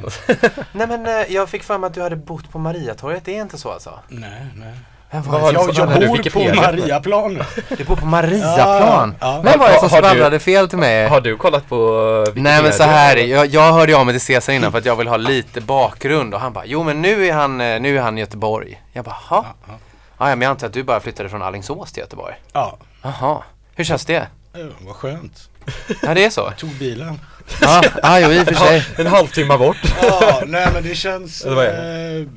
Nej 0.73 0.87
men 0.87 1.05
eh, 1.05 1.33
jag 1.33 1.49
fick 1.49 1.63
för 1.63 1.77
mig 1.77 1.87
att 1.87 1.93
du 1.93 2.01
hade 2.01 2.15
bott 2.15 2.51
på 2.51 2.59
Mariatorget, 2.59 3.25
det 3.25 3.37
är 3.37 3.41
inte 3.41 3.57
så 3.57 3.71
alltså? 3.71 3.99
Nej, 4.07 4.47
nej. 4.55 4.73
Vem 5.11 5.21
Vad 5.21 5.41
var 5.41 5.53
det 5.53 5.59
som 5.59 5.71
Jag, 5.75 5.91
jag 5.91 6.09
bor 6.09 6.29
på? 6.29 6.61
Mariaplan. 6.61 7.43
Du 7.77 7.83
bor 7.83 7.95
på 7.95 8.05
Mariaplan? 8.05 9.15
Ja, 9.19 9.27
ja. 9.35 9.41
Vem 9.43 9.59
var 9.59 9.69
det 9.69 9.79
som 9.79 9.89
svamlade 9.89 10.39
fel 10.39 10.69
till 10.69 10.77
mig? 10.77 11.07
Har 11.07 11.21
du 11.21 11.37
kollat 11.37 11.69
på 11.69 12.19
Wikipedia? 12.19 12.43
Nej 12.43 12.63
men 12.63 12.73
så 12.73 12.83
här, 12.83 13.17
jag, 13.17 13.47
jag 13.47 13.73
hörde 13.73 13.97
av 13.97 14.05
mig 14.05 14.13
till 14.13 14.21
Cesar 14.21 14.53
innan 14.53 14.71
för 14.71 14.79
att 14.79 14.85
jag 14.85 14.95
vill 14.95 15.07
ha 15.07 15.17
lite 15.17 15.61
bakgrund 15.61 16.33
och 16.33 16.39
han 16.39 16.53
bara 16.53 16.65
Jo 16.65 16.83
men 16.83 17.01
nu 17.01 17.25
är 17.27 17.33
han, 17.33 17.61
eh, 17.61 17.79
nu 17.81 17.97
är 17.97 18.01
han 18.01 18.17
i 18.17 18.21
Göteborg 18.21 18.81
Jag 18.93 19.05
bara, 19.05 19.15
jaha? 19.29 19.45
Ja, 19.45 19.55
ja. 19.67 19.73
Ja, 20.17 20.29
ja, 20.29 20.35
men 20.35 20.41
jag 20.41 20.49
antar 20.49 20.67
att 20.67 20.73
du 20.73 20.83
bara 20.83 20.99
flyttade 20.99 21.29
från 21.29 21.41
Alingsås 21.41 21.91
till 21.91 22.01
Göteborg 22.01 22.35
Ja, 22.53 22.77
Jaha, 23.01 23.43
hur 23.75 23.83
känns 23.83 24.05
det? 24.05 24.27
det 24.53 24.69
var 24.81 24.93
skönt. 24.93 25.49
Ja 26.01 26.13
det 26.13 26.25
är 26.25 26.29
så? 26.29 26.51
Tog 26.57 26.69
bilen. 26.69 27.19
Ja, 27.61 27.81
ah, 28.03 28.19
jo 28.19 28.31
i 28.31 28.41
och 28.41 28.47
för 28.47 28.53
sig 28.53 28.85
En 28.97 29.07
halvtimme 29.07 29.57
bort. 29.57 29.77
Ja, 30.01 30.41
nej 30.45 30.67
men 30.73 30.83
det 30.83 30.95
känns... 30.95 31.45
Vad 31.45 31.65
Eh, 31.65 32.27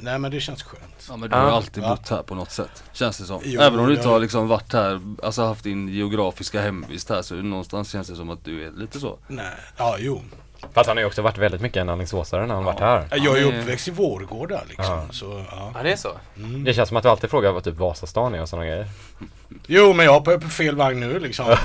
nej 0.00 0.18
men 0.18 0.30
det 0.30 0.40
känns 0.40 0.62
skönt. 0.62 0.91
Ja 1.08 1.16
men 1.16 1.30
du 1.30 1.36
har 1.36 1.46
ju 1.46 1.50
alltid 1.52 1.82
bott 1.82 2.08
här 2.08 2.22
på 2.22 2.34
något 2.34 2.50
sätt. 2.50 2.84
Känns 2.92 3.18
det 3.18 3.24
som. 3.24 3.40
Jo, 3.44 3.60
Även 3.60 3.80
om 3.80 3.86
du 3.86 3.94
inte 3.94 4.08
har 4.08 4.18
liksom 4.18 4.48
varit 4.48 4.72
här, 4.72 5.00
alltså 5.22 5.42
haft 5.44 5.64
din 5.64 5.88
geografiska 5.88 6.60
hemvist 6.60 7.08
här 7.10 7.22
så 7.22 7.34
någonstans 7.34 7.90
känns 7.92 8.08
det 8.08 8.16
som 8.16 8.30
att 8.30 8.44
du 8.44 8.66
är 8.66 8.70
lite 8.70 9.00
så. 9.00 9.18
Nej, 9.28 9.44
ja 9.76 9.96
jo. 9.98 10.22
Fast 10.72 10.88
han 10.88 10.96
har 10.96 11.02
ju 11.02 11.06
också 11.06 11.22
varit 11.22 11.38
väldigt 11.38 11.60
mycket 11.60 11.76
en 11.80 11.88
alingsåsare 11.88 12.46
när 12.46 12.54
han 12.54 12.64
varit 12.64 12.80
här. 12.80 13.06
Jag 13.10 13.18
är 13.18 13.24
Ja, 13.24 13.36
ju 13.52 13.60
uppväxt 13.60 13.88
i 13.88 13.90
Vårgårda 13.90 14.60
liksom. 14.68 14.84
Ja. 14.94 15.06
Så, 15.10 15.44
ja. 15.50 15.72
Ja 15.74 15.82
det 15.82 15.92
är 15.92 15.96
så? 15.96 16.10
Mm. 16.36 16.64
Det 16.64 16.74
känns 16.74 16.88
som 16.88 16.96
att 16.96 17.02
du 17.02 17.08
alltid 17.08 17.30
frågar 17.30 17.52
vad 17.52 17.64
typ 17.64 17.76
Vasastan 17.76 18.34
är 18.34 18.42
och 18.42 18.48
sådana 18.48 18.66
grejer. 18.66 18.86
Jo 19.66 19.92
men 19.92 20.06
jag 20.06 20.12
hoppar 20.12 20.38
på 20.38 20.48
fel 20.48 20.76
vagn 20.76 21.00
nu 21.00 21.18
liksom. 21.18 21.56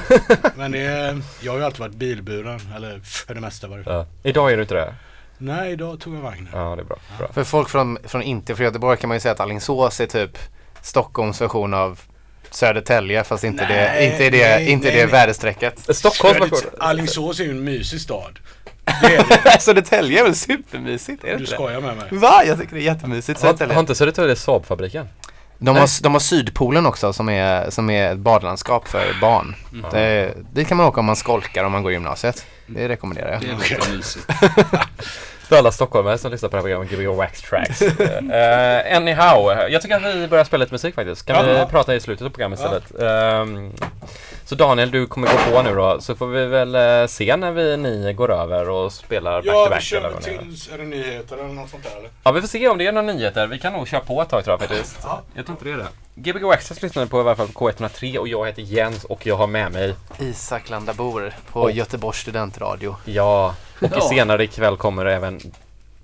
men 0.55 0.71
det 0.71 0.79
är, 0.79 1.21
jag 1.41 1.51
har 1.51 1.59
ju 1.59 1.65
alltid 1.65 1.79
varit 1.79 1.95
bilburen. 1.95 2.59
Eller 2.75 2.99
för 2.99 3.33
det 3.35 3.41
mesta 3.41 3.67
var 3.67 3.77
det. 3.77 3.83
Ja. 3.93 4.05
Idag 4.23 4.51
är 4.51 4.55
du 4.57 4.61
inte 4.61 4.75
det? 4.75 4.93
Nej, 5.37 5.71
idag 5.71 5.99
tog 5.99 6.15
jag 6.15 6.21
vagnen. 6.21 6.47
Ja, 6.53 6.75
det 6.75 6.81
är 6.81 6.85
bra. 6.85 6.97
bra. 7.17 7.27
För 7.33 7.43
folk 7.43 7.69
från, 7.69 7.97
från 8.03 8.21
inte 8.21 8.55
från 8.55 8.65
Göteborg 8.65 8.97
kan 8.97 9.07
man 9.07 9.15
ju 9.15 9.19
säga 9.21 9.31
att 9.31 9.39
Alingsås 9.39 9.99
är 9.99 10.05
typ 10.05 10.37
Stockholms 10.81 11.41
version 11.41 11.73
av 11.73 11.99
Södertälje 12.51 13.23
fast 13.23 13.43
inte 13.43 13.65
det, 13.65 13.73
Nej, 13.73 14.11
inte 14.11 14.29
det, 14.29 14.55
nej, 14.55 14.69
inte 14.71 14.87
nej, 14.87 14.95
det 14.95 15.03
nej. 15.03 15.11
väderstrecket. 15.11 15.89
Version. 16.23 16.49
Alingsås 16.79 17.39
är 17.39 17.43
ju 17.43 17.51
en 17.51 17.63
mysig 17.63 18.01
stad. 18.01 18.39
Det 19.01 19.15
är 19.15 19.43
det. 19.43 19.61
Södertälje 19.61 20.19
är 20.19 20.23
väl 20.23 20.35
supermysigt? 20.35 21.23
Är 21.23 21.27
det 21.27 21.33
Du 21.33 21.39
inte 21.39 21.51
det? 21.51 21.55
skojar 21.55 21.81
med 21.81 21.97
mig. 21.97 22.05
Va? 22.11 22.43
Jag 22.47 22.59
tycker 22.59 22.75
det 22.75 22.81
är 22.81 22.83
jättemysigt 22.83 23.41
Har, 23.41 23.73
har 23.73 23.79
inte 23.79 23.95
Södertälje 23.95 24.35
Saabfabriken? 24.35 25.07
De 25.59 25.71
Nej. 25.73 25.79
har, 25.81 26.03
de 26.03 26.13
har 26.13 26.19
Sydpolen 26.19 26.85
också 26.85 27.13
som 27.13 27.29
är, 27.29 27.69
som 27.69 27.89
är 27.89 28.11
ett 28.11 28.17
badlandskap 28.17 28.87
för 28.87 29.15
barn. 29.21 29.55
Det, 29.91 30.33
det 30.53 30.65
kan 30.65 30.77
man 30.77 30.85
åka 30.85 30.99
om 30.99 31.05
man 31.05 31.15
skolkar 31.15 31.63
om 31.63 31.71
man 31.71 31.83
går 31.83 31.91
i 31.91 31.95
gymnasiet. 31.95 32.45
Det 32.67 32.89
rekommenderar 32.89 33.31
jag. 33.31 33.41
Det 33.41 33.47
är 33.47 33.97
mysigt. 33.97 34.25
För 35.47 35.57
alla 35.57 35.71
stockholmare 35.71 36.17
som 36.17 36.31
lyssnar 36.31 36.49
på 36.49 36.55
det 36.55 36.57
här 36.57 36.63
programmet, 36.63 36.89
Gbg 36.91 37.07
Wax 37.17 37.41
Tracks. 37.41 37.81
uh, 37.81 38.95
anyhow, 38.97 39.51
jag 39.69 39.81
tycker 39.81 39.95
att 39.95 40.15
vi 40.15 40.27
börjar 40.27 40.43
spela 40.43 40.63
lite 40.63 40.73
musik 40.73 40.95
faktiskt. 40.95 41.25
Kan 41.25 41.35
Ja. 41.47 41.65
vi 41.65 41.71
prata 41.71 41.95
i 41.95 41.99
slutet 41.99 42.25
av 42.25 42.29
programmet 42.29 42.59
istället? 42.59 43.01
Ehm, 43.01 43.71
så 44.47 44.55
Daniel, 44.55 44.91
du 44.91 45.07
kommer 45.07 45.27
gå 45.27 45.51
på 45.51 45.61
nu 45.63 45.75
då, 45.75 46.01
så 46.01 46.15
får 46.15 46.27
vi 46.27 46.45
väl 46.45 46.75
eh, 46.75 47.07
se 47.07 47.35
när 47.37 47.51
vi, 47.51 47.77
ni 47.77 48.13
går 48.13 48.31
över 48.31 48.69
och 48.69 48.93
spelar 48.93 49.31
back 49.41 49.43
to 49.45 49.49
Ja, 49.51 49.63
vi 49.63 49.69
back. 49.69 49.81
kör 49.81 49.97
eller 49.97 50.09
väl 50.09 50.13
vad 50.13 50.27
ni 50.27 50.31
gör. 50.33 50.39
till, 50.41 50.73
är 50.73 50.77
det 50.77 50.83
nyheter 50.83 51.37
eller 51.37 51.53
något 51.53 51.69
sånt 51.69 51.83
där 51.83 51.97
eller? 51.97 52.09
Ja, 52.23 52.31
vi 52.31 52.41
får 52.41 52.47
se 52.47 52.67
om 52.67 52.77
det 52.77 52.87
är 52.87 52.91
några 52.91 53.13
nyheter. 53.13 53.47
Vi 53.47 53.59
kan 53.59 53.73
nog 53.73 53.87
köra 53.87 53.99
på 54.01 54.21
ett 54.21 54.29
tag 54.29 54.43
tror 54.43 54.53
jag 54.53 54.69
faktiskt. 54.69 54.99
Ja. 55.03 55.21
Jag 55.33 55.45
tror 55.45 55.53
inte 55.55 55.65
det 55.65 55.71
är 55.71 55.77
det. 55.77 56.31
Gbg 56.31 56.45
Access 56.53 56.81
lyssnar 56.81 57.05
på 57.05 57.17
i 57.17 57.21
alla 57.21 57.35
fall 57.35 57.47
på 57.47 57.69
K103 57.71 58.17
och 58.17 58.27
jag 58.27 58.45
heter 58.45 58.61
Jens 58.61 59.03
och 59.03 59.25
jag 59.25 59.35
har 59.37 59.47
med 59.47 59.71
mig, 59.71 59.95
Isak 60.19 60.69
Landabor 60.69 61.33
på 61.51 61.61
Och- 61.61 61.71
Göteborgs 61.71 62.17
studentradio. 62.17 62.95
ja, 63.05 63.55
och 63.81 63.87
Ja. 63.95 64.01
senare 64.09 64.43
ikväll 64.43 64.77
kommer 64.77 65.05
även 65.05 65.39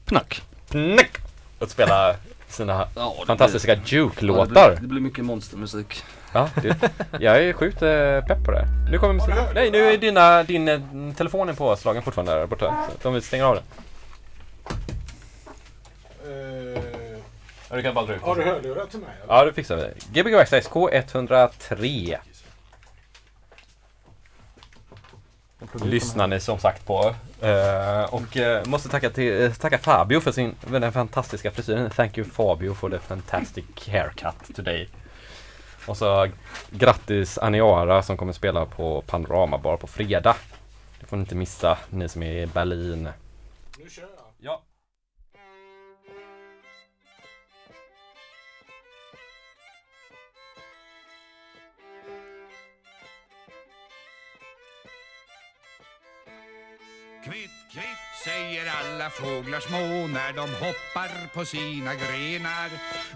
Knack. 0.06 0.42
Pnick 0.70 1.12
att 1.60 1.70
spela 1.70 2.16
sina 2.50 2.88
Ja, 2.96 3.16
fantastiska 3.28 3.76
blir- 3.76 3.84
Ja, 3.84 3.90
det, 3.90 3.96
Juke-låtar. 3.96 4.46
blir, 4.72 4.82
det 4.82 4.88
blir 4.88 5.02
mycket 5.02 5.26
monstermusik. 5.26 6.04
Ja, 6.34 6.50
det, 6.62 6.92
jag 7.20 7.44
är 7.44 7.54
sjukt 7.54 7.82
eh, 7.82 8.26
pepp 8.26 8.46
på 8.46 8.52
det. 8.52 8.68
Nu 8.92 8.98
kommer 8.98 9.14
musik. 9.14 9.36
Nej, 9.54 9.72
nu 9.72 9.78
är 9.78 9.98
dina, 9.98 10.44
din 10.44 10.68
eh, 10.68 10.82
telefon 11.18 11.50
är 11.50 11.54
påslagen 11.54 12.04
fortfarande 12.04 12.34
där 12.34 12.48
borta. 12.48 12.76
Så 13.02 13.10
vi 13.10 13.22
stänger 13.22 13.44
av 13.44 13.56
den. 13.56 13.64
Ja, 17.70 17.78
du 17.78 17.84
kan 17.84 17.94
bara 17.94 18.06
dra 18.06 18.14
ut. 18.14 18.22
Har 18.22 18.36
du 18.36 18.44
hörlurar 18.44 18.86
till 18.86 19.00
mig? 19.00 19.10
eller? 19.24 19.34
Ja, 19.34 19.46
det 19.46 19.54
fixar 19.54 19.76
vi. 19.76 20.22
Gbg 20.22 20.36
Access 20.36 20.70
K103. 20.70 22.18
lyssnar 25.86 26.28
ni 26.28 26.40
som 26.40 26.60
sagt 26.60 26.86
på. 26.86 27.16
Eh, 27.42 28.14
och 28.14 28.38
eh, 28.38 28.66
måste 28.66 28.90
tacka, 28.90 29.10
till, 29.10 29.44
eh, 29.44 29.54
tacka 29.54 29.78
Fabio 29.78 30.20
för 30.20 30.32
sin 30.32 30.56
den 30.68 30.92
fantastiska 30.92 31.52
frisyren. 31.52 31.90
Thank 31.90 32.18
you 32.18 32.28
Fabio 32.30 32.74
for 32.74 32.90
the 32.90 33.00
fantastic 33.00 33.66
haircut 33.88 34.56
today. 34.56 34.90
Och 35.88 35.98
så 35.98 36.28
grattis 36.70 37.38
Aniara 37.38 38.04
som 38.04 38.18
kommer 38.18 38.34
spela 38.34 38.66
på 38.66 39.02
Panorama 39.02 39.58
Bar 39.58 39.78
på 39.78 39.88
fredag. 39.88 40.36
Det 41.00 41.06
får 41.06 41.18
ni 41.18 41.22
inte 41.22 41.36
missa, 41.36 41.78
ni 41.90 42.10
som 42.10 42.24
är 42.24 42.44
i 42.44 42.48
Berlin. 42.48 43.10
Nu 43.80 43.90
kör 43.90 44.02
jag. 44.02 44.10
Ja. 44.38 44.62
Kvitt, 57.26 57.52
kvitt 57.74 58.03
säger 58.24 58.66
alla 58.80 59.10
fåglar 59.10 59.60
små 59.60 60.08
när 60.08 60.34
de 60.34 60.50
hoppar 60.66 61.34
på 61.34 61.46
sina 61.46 61.94
grenar. 61.96 62.70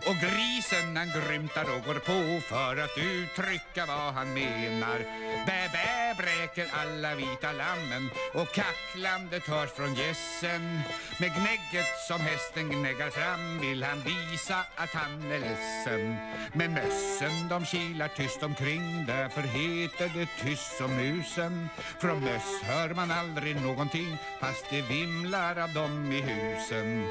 Och 0.07 0.15
grisen 0.15 0.97
han 0.97 1.09
grymtar 1.15 1.65
och 1.75 1.85
går 1.85 1.99
på 1.99 2.41
för 2.41 2.77
att 2.83 2.97
uttrycka 2.97 3.85
vad 3.85 4.13
han 4.13 4.33
menar. 4.33 4.99
Bä, 5.45 5.69
bä 5.73 5.97
bräker 6.17 6.67
alla 6.73 7.15
vita 7.15 7.51
lammen 7.51 8.09
och 8.33 8.51
kacklandet 8.51 9.47
hörs 9.47 9.69
från 9.69 9.95
gässen. 9.95 10.81
Med 11.19 11.31
gnägget 11.37 11.91
som 12.07 12.21
hästen 12.21 12.69
gnäggar 12.69 13.09
fram 13.09 13.59
vill 13.59 13.83
han 13.83 14.01
visa 14.01 14.59
att 14.75 14.89
han 14.89 15.31
är 15.31 15.39
ledsen. 15.39 16.17
Men 16.53 16.73
mössen 16.73 17.47
de 17.49 17.65
kilar 17.65 18.07
tyst 18.07 18.43
omkring 18.43 19.05
därför 19.07 19.41
heter 19.41 20.11
det 20.15 20.29
tyst 20.43 20.77
som 20.77 20.95
musen. 20.95 21.69
Från 22.01 22.23
möss 22.23 22.61
hör 22.63 22.93
man 22.93 23.11
aldrig 23.11 23.61
någonting 23.61 24.17
fast 24.39 24.65
det 24.69 24.81
vimlar 24.97 25.59
av 25.59 25.73
dem 25.73 26.11
i 26.11 26.21
husen. 26.21 27.03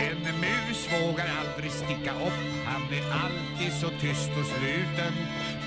En 0.00 0.40
mus 0.40 0.88
vågar 0.92 1.28
aldrig 1.40 1.72
sticka 1.72 2.12
upp, 2.12 2.66
han 2.66 2.82
är 2.92 3.12
alltid 3.12 3.72
så 3.80 3.88
tyst 3.88 4.30
och 4.40 4.46
sluten. 4.46 5.12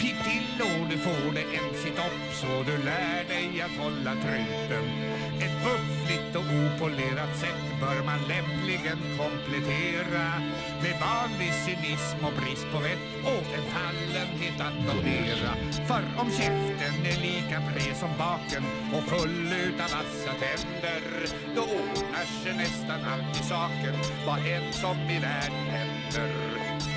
Pip 0.01 0.23
till 0.23 0.61
och 0.61 0.87
du 0.89 0.97
får 0.97 1.31
det 1.33 1.45
en 1.57 1.73
sit-up 1.81 2.21
så 2.41 2.63
du 2.69 2.77
lär 2.77 3.23
dig 3.33 3.61
att 3.61 3.83
hålla 3.83 4.13
truten. 4.25 4.85
Ett 5.43 5.57
buffligt 5.65 6.35
och 6.35 6.47
opolerat 6.61 7.33
sätt 7.43 7.65
bör 7.81 7.99
man 8.09 8.21
lämpligen 8.33 8.99
komplettera 9.21 10.25
med 10.83 10.95
vanlig 11.07 11.53
cynism 11.65 12.19
och 12.27 12.35
brist 12.39 12.67
på 12.71 12.79
vett 12.79 13.09
och 13.33 13.47
en 13.57 13.67
fallenhet 13.75 14.59
att 14.67 14.79
notera. 14.89 15.51
För 15.89 16.03
om 16.21 16.29
käften 16.31 16.95
är 17.11 17.21
lika 17.29 17.57
bred 17.67 17.95
som 17.95 18.13
baken 18.17 18.63
och 18.95 19.03
full 19.11 19.53
utav 19.67 19.89
vassa 19.97 20.33
tänder 20.43 21.01
då 21.55 21.61
ordnar 21.61 22.25
sig 22.43 22.53
nästan 22.57 22.99
alltid 23.13 23.45
saken 23.53 23.95
vad 24.27 24.39
än 24.39 24.73
som 24.73 24.97
i 25.15 25.19
världen 25.19 25.65
händer. 25.75 26.90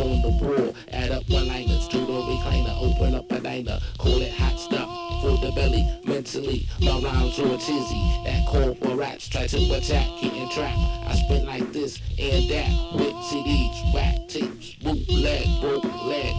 On 0.00 0.22
the 0.22 0.30
brawl. 0.38 0.74
Add 0.92 1.10
up 1.10 1.28
one 1.28 1.46
liners 1.48 1.86
to 1.88 1.98
the 1.98 2.12
recliner, 2.12 2.76
open 2.80 3.14
up 3.14 3.30
a 3.30 3.40
diner, 3.40 3.78
call 3.98 4.20
it 4.20 4.32
hot 4.32 4.58
stuff 4.58 4.88
for 5.20 5.36
the 5.44 5.52
belly 5.52 5.86
mentally. 6.04 6.68
My 6.80 7.00
rhymes 7.00 7.38
a 7.38 7.56
tizzy 7.58 8.22
that 8.24 8.46
call 8.46 8.74
for 8.74 8.96
rats. 8.96 9.28
Try 9.28 9.46
to 9.46 9.56
attack, 9.74 10.06
getting 10.20 10.48
trapped. 10.50 10.78
I 11.06 11.14
spit 11.14 11.44
like 11.44 11.72
this 11.72 12.00
and 12.18 12.50
that 12.50 12.70
with 12.94 13.14
CDs, 13.28 13.94
whack 13.94 14.28
tapes, 14.28 14.74
bootleg, 14.82 15.46
broke 15.60 15.84
leg. 16.04 16.34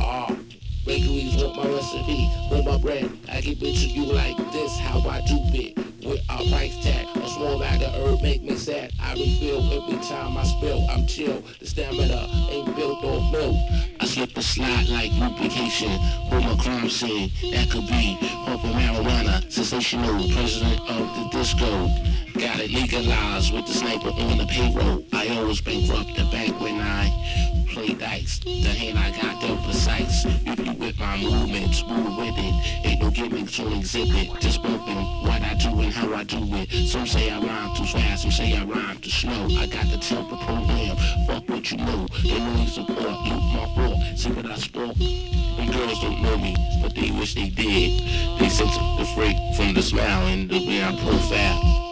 Ah. 0.00 0.34
Bakeries 0.86 1.42
want 1.42 1.56
my 1.56 1.66
recipe, 1.66 2.30
want 2.50 2.66
my 2.66 2.76
bread. 2.76 3.10
I 3.30 3.40
give 3.40 3.62
it 3.62 3.74
to 3.74 3.88
you 3.88 4.04
like 4.04 4.36
this, 4.52 4.78
how 4.78 4.98
I 5.08 5.22
do 5.22 5.40
it. 5.54 5.78
With 6.04 6.20
a 6.28 6.36
price 6.50 6.76
tag, 6.84 7.06
a 7.16 7.26
small 7.26 7.58
bag 7.58 7.80
of 7.80 7.94
herb 7.94 8.20
make 8.20 8.42
me 8.42 8.54
sad. 8.56 8.92
I 9.00 9.14
refill 9.14 9.64
every 9.72 9.96
time 10.06 10.36
I 10.36 10.44
spill. 10.44 10.86
I'm 10.90 11.06
chill, 11.06 11.42
slide 14.54 14.88
like 14.88 15.10
lubrication 15.14 15.90
from 16.28 16.44
a 16.44 16.56
crime 16.56 16.88
scene. 16.88 17.28
That 17.50 17.68
could 17.70 17.88
be 17.88 18.16
pump 18.44 18.62
of 18.62 18.70
marijuana, 18.70 19.50
sensational, 19.50 20.28
president 20.30 20.80
of 20.88 21.06
the 21.16 21.28
disco. 21.32 21.88
Got 22.38 22.60
it 22.60 22.70
legalized 22.70 23.52
with 23.52 23.66
the 23.66 23.72
sniper 23.72 24.10
on 24.10 24.38
the 24.38 24.46
payroll. 24.46 25.04
I 25.12 25.26
always 25.36 25.60
bankrupt 25.60 26.14
the 26.14 26.24
bank 26.30 26.60
when 26.60 26.80
I 26.80 27.10
play 27.68 27.94
dice. 27.94 28.38
The 28.38 28.72
hand 28.80 28.96
I 28.96 29.10
got 29.20 29.40
dealt 29.42 29.64
precise. 29.64 30.24
You 31.16 31.30
my 31.30 31.38
movements, 31.38 31.84
move 31.86 32.16
with 32.16 32.34
it. 32.38 32.84
Ain't 32.84 33.00
no 33.00 33.10
gimmicks 33.10 33.60
on 33.60 33.72
exhibit. 33.72 34.30
Just 34.40 34.62
bumping 34.62 34.96
what 35.22 35.42
I 35.42 35.54
do 35.54 35.68
and 35.80 35.92
how 35.92 36.12
I 36.12 36.24
do 36.24 36.38
it. 36.56 36.88
Some 36.88 37.06
say 37.06 37.30
I 37.30 37.38
rhyme 37.38 37.76
too 37.76 37.84
fast, 37.84 38.22
some 38.22 38.32
say 38.32 38.56
I 38.56 38.64
rhyme 38.64 38.98
too 38.98 39.10
slow. 39.10 39.46
I 39.58 39.66
got 39.66 39.86
the 39.90 39.98
temper 39.98 40.36
program. 40.36 40.96
Fuck 41.26 41.48
what 41.48 41.70
you 41.70 41.76
know. 41.76 42.06
The 42.22 42.38
noise 42.40 42.78
of 42.78 42.90
art, 42.90 43.28
loop 43.28 43.42
my 43.52 43.74
walk. 43.76 43.98
See 44.16 44.30
what 44.30 44.46
I 44.46 44.56
spoke. 44.56 44.96
Them 44.96 45.70
girls 45.70 46.00
don't 46.00 46.20
know 46.20 46.36
me, 46.36 46.56
but 46.82 46.94
they 46.96 47.12
wish 47.12 47.34
they 47.34 47.48
did. 47.48 48.40
They 48.40 48.48
sense 48.48 48.76
the 48.98 49.08
freak 49.14 49.36
from 49.56 49.74
the 49.74 49.82
smile 49.82 50.26
and 50.26 50.50
the 50.50 50.66
way 50.66 50.82
I 50.82 50.96
profile. 50.96 51.83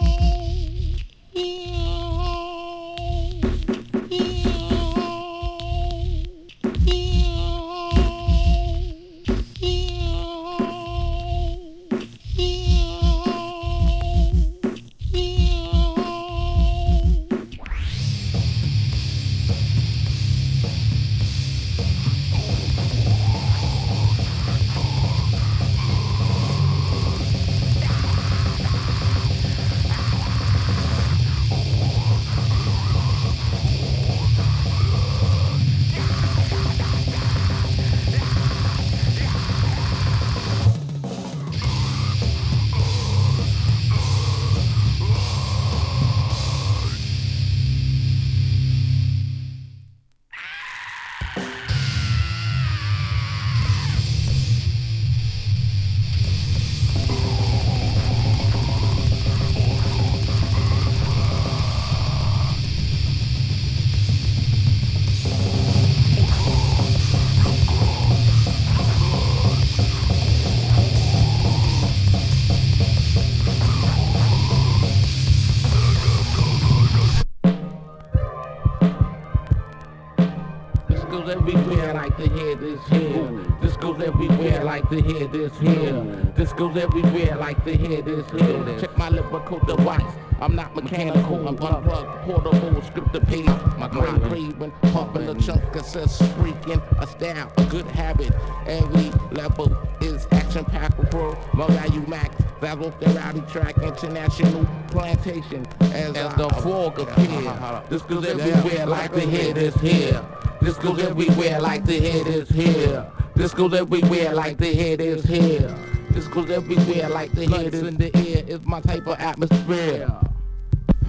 Goes 86.73 86.85
everywhere 86.85 87.37
like 87.37 87.62
the 87.64 87.77
head 87.77 88.09
is 88.09 88.31
here. 88.31 88.79
Check 88.79 88.97
my 88.97 89.11
lyrical 89.11 89.59
device. 89.61 90.01
I'm 90.41 90.55
not 90.57 90.75
mechanical. 90.75 91.47
I'm 91.47 91.49
unplugged, 91.49 91.87
portable, 92.25 92.81
scripted 92.81 93.29
page. 93.29 93.47
My 93.79 93.91
oh, 93.93 94.01
mind 94.01 94.23
craving, 94.23 94.73
pumping 94.93 95.29
a 95.29 95.35
chunk 95.41 95.77
of 95.77 95.85
says 95.85 96.18
freaking 96.18 96.83
a 96.99 97.07
style, 97.07 97.53
a 97.59 97.64
good 97.66 97.87
habit. 97.89 98.33
Every 98.66 99.11
level 99.33 99.77
is 100.01 100.27
action 100.31 100.64
packed. 100.64 101.12
My 101.53 101.66
value 101.66 102.07
max. 102.07 102.35
That 102.61 102.79
off 102.79 102.99
the 103.01 103.11
rowdy 103.11 103.43
track, 103.43 103.77
international 103.79 104.66
plantation. 104.89 105.66
As, 105.81 106.12
the 106.14 106.49
fog 106.62 106.99
appears. 107.01 107.89
This 107.91 108.03
goes 108.03 108.25
everywhere 108.25 108.87
like 108.87 109.12
the 109.12 109.27
head 109.27 109.59
is 109.59 109.75
here. 109.75 110.25
This 110.62 110.79
goes 110.79 111.03
everywhere 111.03 111.61
like 111.61 111.85
the 111.85 112.01
head 112.01 112.27
is 112.29 112.49
here. 112.49 113.11
This 113.35 113.53
goes 113.53 113.75
everywhere 113.75 114.33
like 114.35 114.57
the 114.57 114.73
head 114.75 115.01
is 115.01 115.25
here. 115.25 115.91
This 116.13 116.29
goes 116.29 116.51
everywhere 116.51 117.09
like 117.09 117.33
the 117.33 117.47
head 117.47 117.73
is 117.73 117.83
in 117.83 117.97
the 117.97 118.15
air. 118.15 118.45
It's 118.47 118.67
my 118.67 118.81
type 118.83 119.07
of 119.07 119.19
atmosphere. 119.19 120.09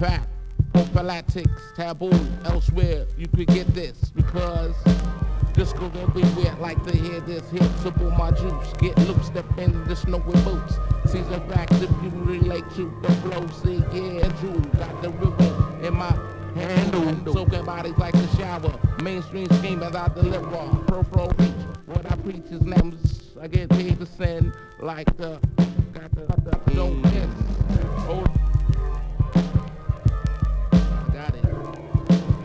Fact, 0.00 0.28
prophylactics, 0.72 1.62
taboo. 1.76 2.10
Elsewhere, 2.46 3.06
you 3.18 3.28
could 3.28 3.48
get 3.48 3.66
this 3.74 4.10
because 4.16 4.74
this 5.52 5.74
goes 5.74 5.92
everywhere 5.96 6.56
like 6.58 6.82
the 6.84 6.96
head 6.96 7.28
is 7.28 7.48
here. 7.50 7.70
Simple 7.82 8.10
my 8.12 8.30
juice, 8.30 8.72
get 8.78 8.98
loose, 9.00 9.26
step 9.26 9.46
in 9.58 9.84
the 9.84 9.94
snow 9.94 10.18
with 10.26 10.42
boots. 10.42 10.78
Season 11.04 11.48
facts 11.50 11.82
if 11.82 11.90
you 12.02 12.10
relate 12.24 12.64
to 12.70 12.90
the 13.02 13.12
flow. 13.16 13.46
See, 13.48 13.76
yeah, 13.92 14.28
Drew 14.40 14.58
got 14.78 15.02
the 15.02 15.10
river 15.10 15.86
in 15.86 15.94
my 15.94 16.16
handle. 16.54 17.34
Soaking 17.34 17.64
bodies 17.66 17.98
like 17.98 18.14
a 18.14 18.36
shower. 18.36 18.72
Mainstream 19.02 19.48
scheme 19.58 19.82
as 19.82 19.94
I 19.94 20.08
deliver. 20.08 20.48
Pro 20.86 21.02
pro 21.04 21.26
reach. 21.38 21.50
What 21.86 22.10
I 22.10 22.16
preach 22.16 22.46
is 22.50 22.62
names. 22.62 23.23
I 23.44 23.46
get 23.46 23.68
paid 23.68 24.00
to 24.00 24.06
send 24.06 24.54
like 24.80 25.14
the 25.18 25.38
got 25.92 26.10
the, 26.14 26.24
the 26.24 26.74
don't 26.74 27.02
miss. 27.02 27.28
Oh, 28.08 28.24
got 31.12 31.34
it. 31.34 31.44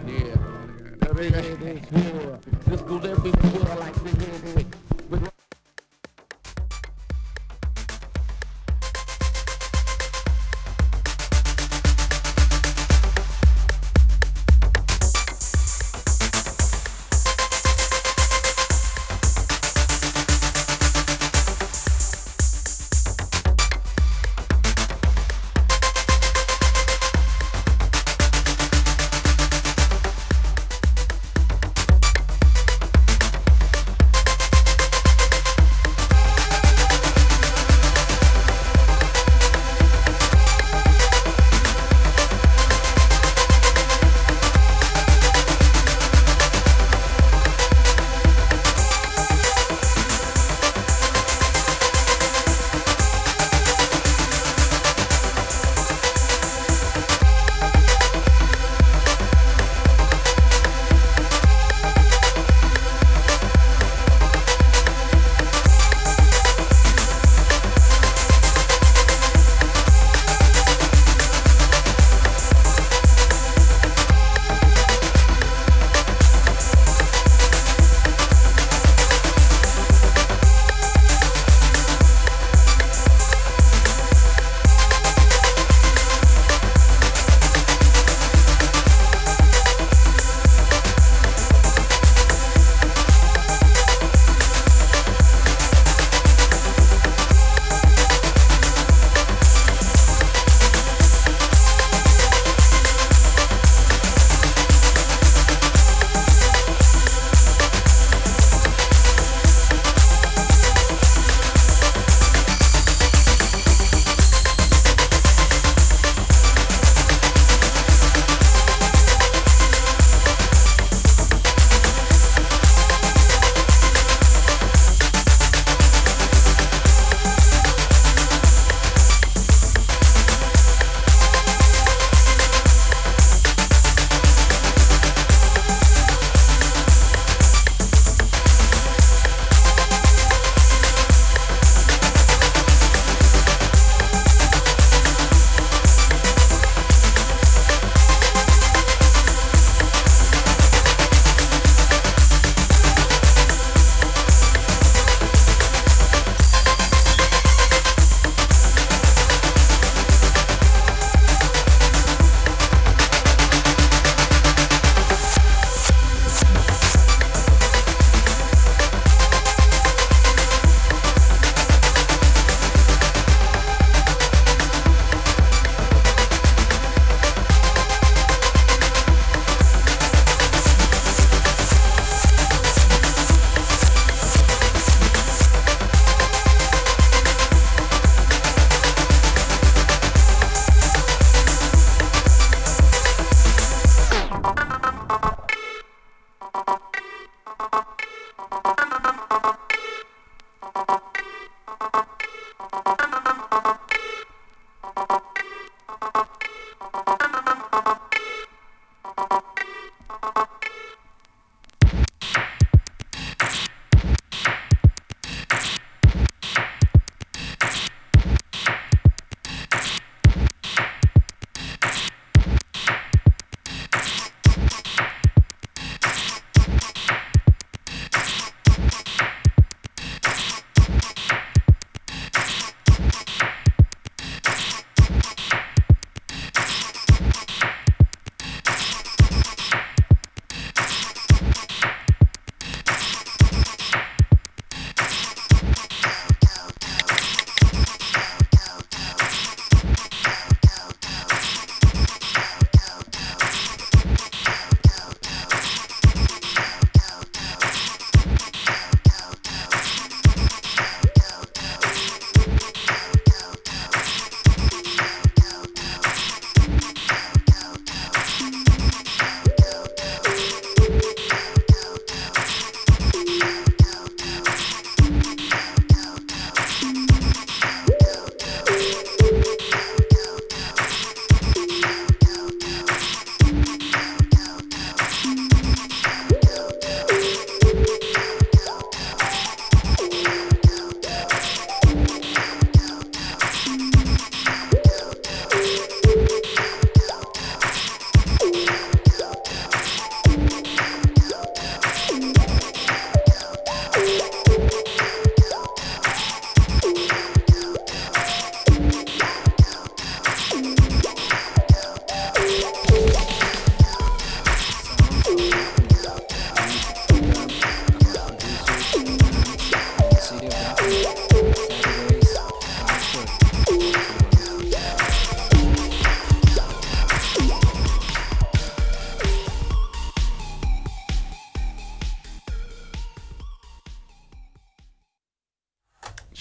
Yeah. 0.06 1.10
Everything 1.10 1.78
is 1.78 1.90
here. 1.90 2.40
This 2.66 2.82
goes 2.82 3.06
everywhere 3.06 3.78
like 3.78 3.94
the 3.94 4.79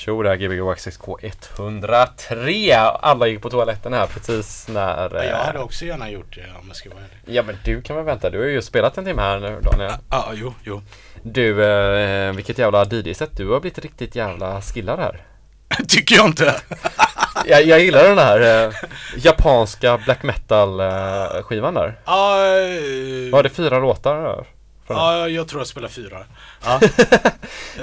Show 0.09 0.23
där, 0.25 0.37
Gbg 0.37 0.61
Wax 0.61 0.87
6K 0.87 1.19
103. 1.59 2.75
Alla 3.01 3.27
gick 3.27 3.43
på 3.43 3.51
toaletten 3.51 3.93
här 3.93 4.07
precis 4.07 4.69
när... 4.69 5.11
Ja, 5.15 5.23
eh, 5.23 5.31
Jag 5.31 5.37
hade 5.37 5.59
också 5.59 5.85
gärna 5.85 6.11
gjort 6.11 6.35
det 6.35 6.41
om 6.61 6.65
jag 6.67 6.77
ska 6.77 6.91
vara 6.91 6.99
ärlig. 7.01 7.37
Ja 7.37 7.43
men 7.43 7.57
du 7.65 7.83
kan 7.83 7.97
väl 7.97 8.05
vänta, 8.05 8.31
du 8.31 8.39
har 8.39 8.47
ju 8.47 8.63
spelat 8.63 8.99
en 8.99 9.05
timme 9.05 9.23
här 9.23 9.39
nu 9.41 9.61
Daniel. 9.63 9.93
Ja, 10.11 10.31
jo, 10.35 10.55
jo. 10.63 10.83
Du, 11.23 11.65
eh, 11.65 12.33
vilket 12.33 12.59
jävla 12.59 12.85
DJ-set. 12.85 13.37
Du 13.37 13.49
har 13.49 13.61
blivit 13.61 13.79
riktigt 13.79 14.17
jävla 14.17 14.61
skillad 14.61 14.99
här. 14.99 15.23
Tycker 15.89 16.17
jag 16.17 16.27
inte. 16.27 16.55
Jag, 17.47 17.63
jag 17.67 17.81
gillar 17.81 18.05
den 18.05 18.19
här 18.19 18.65
eh, 18.67 18.73
japanska 19.17 19.99
black 20.05 20.23
metal 20.23 20.81
eh, 20.81 21.43
skivan 21.43 21.75
där. 21.75 21.99
Ja, 22.07 22.37
eh, 22.37 23.33
Var 23.33 23.43
det 23.43 23.49
fyra 23.49 23.79
låtar 23.79 24.23
där? 24.23 24.47
Ja, 24.89 25.29
jag 25.29 25.49
tror 25.49 25.61
jag 25.61 25.67
spelar 25.67 25.89
fyra. 25.89 26.19
Ja. 26.65 26.81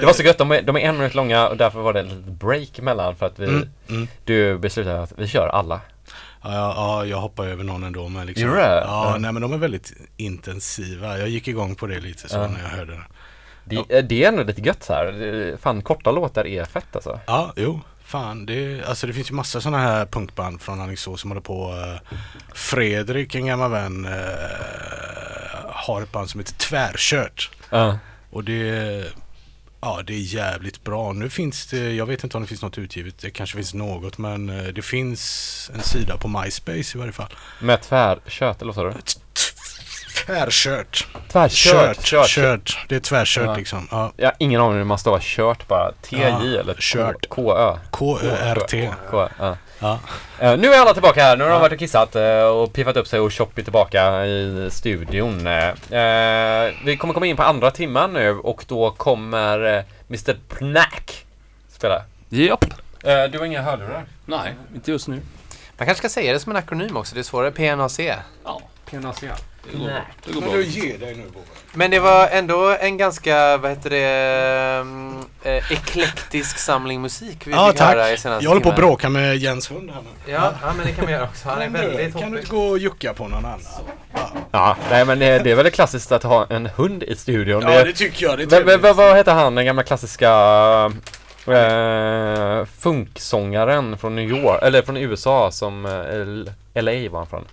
Det 0.00 0.06
var 0.06 0.12
så 0.12 0.22
gött, 0.22 0.38
de 0.38 0.52
är, 0.52 0.62
de 0.62 0.76
är 0.76 0.80
en 0.80 0.96
minut 0.96 1.14
långa 1.14 1.48
och 1.48 1.56
därför 1.56 1.80
var 1.80 1.92
det 1.92 2.00
en 2.00 2.08
liten 2.08 2.36
break 2.36 2.78
emellan 2.78 3.16
för 3.16 3.26
att 3.26 3.38
vi, 3.38 3.44
Mm, 3.46 3.68
mm. 3.88 4.08
du 4.24 4.58
beslutade 4.58 5.02
att 5.02 5.12
vi 5.16 5.28
kör 5.28 5.48
alla. 5.48 5.80
Ja, 6.42 6.52
ja, 6.54 6.72
ja, 6.76 7.04
jag 7.06 7.16
hoppar 7.16 7.46
över 7.46 7.64
någon 7.64 7.84
ändå 7.84 8.08
men 8.08 8.26
liksom. 8.26 8.48
Gjorde 8.48 8.60
det? 8.60 8.84
Ja, 8.86 9.10
Ja. 9.12 9.16
nej 9.18 9.32
men 9.32 9.42
de 9.42 9.52
är 9.52 9.58
väldigt 9.58 9.92
intensiva. 10.16 11.18
Jag 11.18 11.28
gick 11.28 11.48
igång 11.48 11.74
på 11.74 11.86
det 11.86 12.00
lite 12.00 12.28
så 12.28 12.36
Ja. 12.36 12.46
när 12.46 12.62
jag 12.62 12.68
hörde 12.68 12.92
det. 12.92 13.02
Det, 13.64 13.96
eh, 13.98 14.04
det 14.04 14.24
är 14.24 14.28
ändå 14.28 14.42
lite 14.42 14.60
gött 14.60 14.82
så 14.82 14.92
här. 14.92 15.56
Fan, 15.62 15.82
korta 15.82 16.10
låtar 16.10 16.46
är 16.46 16.64
fett 16.64 16.96
alltså. 16.96 17.20
Ja, 17.26 17.52
jo. 17.56 17.80
Fan, 18.06 18.46
det, 18.46 18.84
alltså 18.84 19.06
det 19.06 19.12
finns 19.12 19.30
ju 19.30 19.34
massa 19.34 19.60
sådana 19.60 19.78
här 19.82 20.06
punkband 20.06 20.60
från 20.60 20.80
Alingsås 20.80 21.20
som 21.20 21.30
håller 21.30 21.40
på. 21.40 21.70
eh, 21.72 22.16
Fredrik, 22.54 23.34
en 23.34 23.46
gammal 23.46 23.70
vän, 23.70 24.04
eh, 24.04 24.12
har 25.70 26.02
ett 26.02 26.12
band 26.12 26.30
som 26.30 26.40
heter 26.40 26.54
Tvärkört. 26.54 27.50
Ja. 27.70 27.98
Och 28.30 28.44
det, 28.44 29.04
ja, 29.80 30.02
det 30.06 30.14
är 30.14 30.34
jävligt 30.34 30.84
bra. 30.84 31.12
Nu 31.12 31.30
finns 31.30 31.66
det, 31.66 31.92
jag 31.92 32.06
vet 32.06 32.24
inte 32.24 32.36
om 32.36 32.42
det 32.42 32.48
finns 32.48 32.62
något 32.62 32.78
utgivet. 32.78 33.18
Det 33.18 33.30
kanske 33.30 33.56
finns 33.56 33.74
något 33.74 34.18
men 34.18 34.50
eh, 34.50 34.64
det 34.66 34.82
finns 34.82 35.70
en 35.74 35.82
sida 35.82 36.16
på 36.16 36.28
MySpace 36.28 36.98
i 36.98 36.98
varje 36.98 37.12
fall. 37.12 37.34
Med 37.60 37.82
tvärkött, 37.82 38.62
eller 38.62 38.72
vad 38.72 38.74
sa 38.74 38.84
du? 38.84 39.20
Tvärkört. 40.26 41.06
Tvärkört. 41.32 41.98
Kört. 42.04 42.28
Kört. 42.28 42.78
Det 42.88 42.96
är 42.96 43.00
tvärkört 43.00 43.46
Ja. 43.46 43.56
liksom. 43.56 43.88
Ja. 43.90 44.12
Jag 44.16 44.26
har 44.26 44.34
ingen 44.38 44.60
aning 44.60 44.76
hur 44.78 44.84
man 44.84 44.98
stavar 44.98 45.20
kört 45.22 45.68
bara. 45.68 45.92
TJ 46.02 46.20
Ja, 46.20 46.60
eller 46.60 46.74
kört. 46.78 47.28
K-Ö. 47.28 47.76
K-Ö-R-T. 47.90 48.90
K, 49.10 49.28
ja. 49.38 49.56
Ja. 49.78 49.98
Eh, 50.38 50.56
nu 50.58 50.72
är 50.74 50.80
alla 50.80 50.92
tillbaka 50.92 51.22
här. 51.22 51.36
Nu 51.36 51.44
har 51.44 51.50
de 51.50 51.60
varit 51.60 51.72
och 51.72 51.78
kissat 51.78 52.16
eh, 52.16 52.42
och 52.42 52.72
piffat 52.72 52.96
upp 52.96 53.06
sig 53.06 53.20
och 53.20 53.32
Choppy 53.32 53.62
tillbaka 53.62 54.26
i 54.26 54.68
studion. 54.72 55.46
Eh, 55.46 55.74
vi 56.84 56.96
kommer 57.00 57.14
komma 57.14 57.26
in 57.26 57.36
på 57.36 57.42
andra 57.42 57.70
timman 57.70 58.12
nu 58.12 58.30
och 58.30 58.64
då 58.68 58.90
kommer 58.90 59.84
Mr 60.08 60.36
Pnack 60.48 61.26
spela. 61.68 62.02
Japp. 62.28 62.64
Eh, 63.04 63.24
du 63.32 63.38
har 63.38 63.44
inga 63.44 63.62
hörlurar? 63.62 64.04
Nej, 64.24 64.54
inte 64.74 64.90
just 64.90 65.08
nu. 65.08 65.20
Man 65.78 65.86
kanske 65.86 65.94
ska 65.94 66.08
säga 66.08 66.32
det 66.32 66.40
som 66.40 66.52
en 66.52 66.56
akronym 66.56 66.96
också. 66.96 67.14
Det 67.14 67.20
är 67.20 67.22
svårare. 67.22 67.50
PNAC. 67.50 67.98
Ja, 68.44 68.60
Det 68.90 69.78
går, 69.78 69.90
det 70.24 70.32
går 70.32 70.40
Men 70.40 70.50
du 70.50 70.62
ger 70.64 70.98
dig 70.98 71.14
nu 71.14 71.22
Bobe. 71.22 71.46
Men 71.74 71.90
det 71.90 71.98
var 72.00 72.28
ändå 72.28 72.76
en 72.80 72.96
ganska, 72.96 73.56
vad 73.56 73.70
heter 73.70 73.90
det, 73.90 74.80
um, 74.80 75.24
eh, 75.42 75.72
eklektisk 75.72 76.58
samling 76.58 77.00
musik 77.02 77.46
vi 77.46 77.50
Ja 77.52 77.70
fick 77.72 77.80
höra 77.80 78.08
i 78.08 78.10
tack. 78.12 78.20
senaste 78.20 78.44
Jag 78.44 78.50
håller 78.50 78.62
på 78.62 78.68
att 78.68 78.74
timmen. 78.76 78.88
bråka 78.88 79.08
med 79.08 79.36
Jens 79.36 79.70
hund 79.70 79.90
här 79.90 80.00
nu. 80.02 80.32
Ja, 80.32 80.52
ja, 80.62 80.72
men 80.76 80.86
det 80.86 80.92
kan 80.92 81.06
vi 81.06 81.12
göra 81.12 81.24
också. 81.24 81.48
Han 81.48 81.62
är 81.62 81.68
Men 81.68 81.82
du, 81.82 81.88
väldigt 81.88 82.12
Kan 82.12 82.20
du 82.22 82.26
hoppig. 82.26 82.38
inte 82.40 82.50
gå 82.50 82.66
och 82.68 82.78
jucka 82.78 83.14
på 83.14 83.28
någon 83.28 83.44
annan? 83.44 83.60
Ja, 84.14 84.30
Ja, 84.50 84.76
nej 84.90 85.04
men 85.04 85.18
det, 85.18 85.38
det 85.38 85.50
är 85.50 85.54
väl 85.54 85.70
klassiskt 85.70 86.12
att 86.12 86.22
ha 86.22 86.46
en 86.50 86.66
hund 86.66 87.02
i 87.02 87.16
studion. 87.16 87.62
ja 87.62 87.84
det 87.84 87.92
tycker 87.92 88.26
jag. 88.26 88.38
Det 88.38 88.42
är 88.42 88.46
Vad- 88.46 88.52
vad- 88.52 88.64
trevligt. 88.66 88.82
vad- 88.82 88.96
vad 88.96 89.16
heter 89.16 89.32
han, 89.34 89.54
den 89.54 89.64
gamla 89.66 89.82
klassiska 89.82 90.30
eh, 91.46 92.64
funksångaren 92.78 93.98
från 93.98 94.16
New 94.16 94.28
York, 94.30 94.62
eller 94.62 94.82
från 94.82 94.96
USA 94.96 95.50
som, 95.50 95.86
eh, 95.86 95.92
L- 95.92 96.50
LA 96.74 97.08
var 97.10 97.18
han 97.18 97.26
från. 97.26 97.44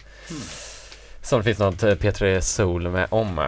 Som 1.23 1.39
det 1.39 1.43
finns 1.43 1.59
något 1.59 1.83
eh, 1.83 1.89
P3 1.89 2.39
Soul 2.39 2.89
med 2.89 3.07
om. 3.09 3.39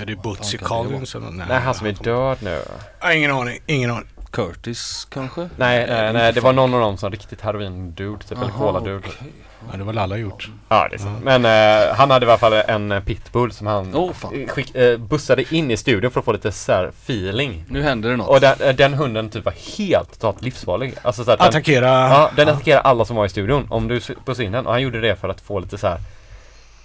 Är 0.00 0.06
det 0.06 0.16
Bootsy 0.16 0.58
Collins 0.58 1.14
eller 1.14 1.26
något? 1.26 1.48
Nej, 1.48 1.60
han 1.60 1.74
som 1.74 1.86
är 1.86 1.92
död 1.92 2.38
nu. 2.40 2.62
Ja, 3.00 3.12
ingen 3.12 3.30
aning, 3.30 3.58
ingen 3.66 3.90
aning. 3.90 4.08
Curtis 4.30 5.06
kanske? 5.10 5.40
Nej, 5.56 5.86
nej, 5.88 6.12
nej, 6.12 6.32
det 6.32 6.40
var 6.40 6.52
någon 6.52 6.74
av 6.74 6.80
dem 6.80 6.96
som 6.96 7.10
riktigt 7.10 7.40
heroin-dude, 7.40 8.18
typ, 8.28 8.38
eller 8.38 8.50
Aha, 8.50 8.72
cola-dude. 8.72 8.98
okej. 8.98 9.32
Ja, 9.70 9.76
det 9.76 9.84
var 9.84 9.92
väl 9.92 9.98
alla 9.98 10.16
gjort. 10.16 10.48
Ja, 10.68 10.88
det 10.90 10.96
är 10.96 10.98
sant. 10.98 11.24
Men 11.24 11.44
eh, 11.44 11.94
han 11.94 12.10
hade 12.10 12.26
i 12.26 12.28
alla 12.28 12.38
fall 12.38 12.52
en 12.52 12.92
eh, 12.92 13.00
pitbull 13.02 13.52
som 13.52 13.66
han 13.66 13.94
eh, 13.94 14.48
skick, 14.48 14.74
eh, 14.74 14.98
bussade 14.98 15.54
in 15.54 15.70
i 15.70 15.76
studion 15.76 16.10
för 16.10 16.20
att 16.20 16.24
få 16.24 16.32
lite 16.32 16.52
så 16.52 16.72
här 16.72 16.84
feeling. 16.88 17.64
Nu 17.68 17.82
händer 17.82 18.10
det 18.10 18.16
något. 18.16 18.28
Och 18.28 18.40
den, 18.40 18.60
eh, 18.60 18.74
den 18.74 18.94
hunden 18.94 19.30
typ 19.30 19.44
var 19.44 19.54
helt 19.78 20.12
totalt 20.12 20.42
livsfarlig. 20.42 20.94
Alltså 21.02 21.24
så 21.24 21.30
att 21.30 21.38
den, 21.38 21.48
Attackera. 21.48 21.88
Ja, 21.88 22.30
den 22.36 22.48
attackerade 22.48 22.80
alla 22.80 23.04
som 23.04 23.16
var 23.16 23.26
i 23.26 23.28
studion. 23.28 23.66
Om 23.70 23.88
du 23.88 24.00
bussade 24.24 24.44
in 24.44 24.52
den. 24.52 24.66
Och 24.66 24.72
han 24.72 24.82
gjorde 24.82 25.00
det 25.00 25.16
för 25.16 25.28
att 25.28 25.40
få 25.40 25.58
lite 25.58 25.78
så 25.78 25.86
här. 25.86 25.98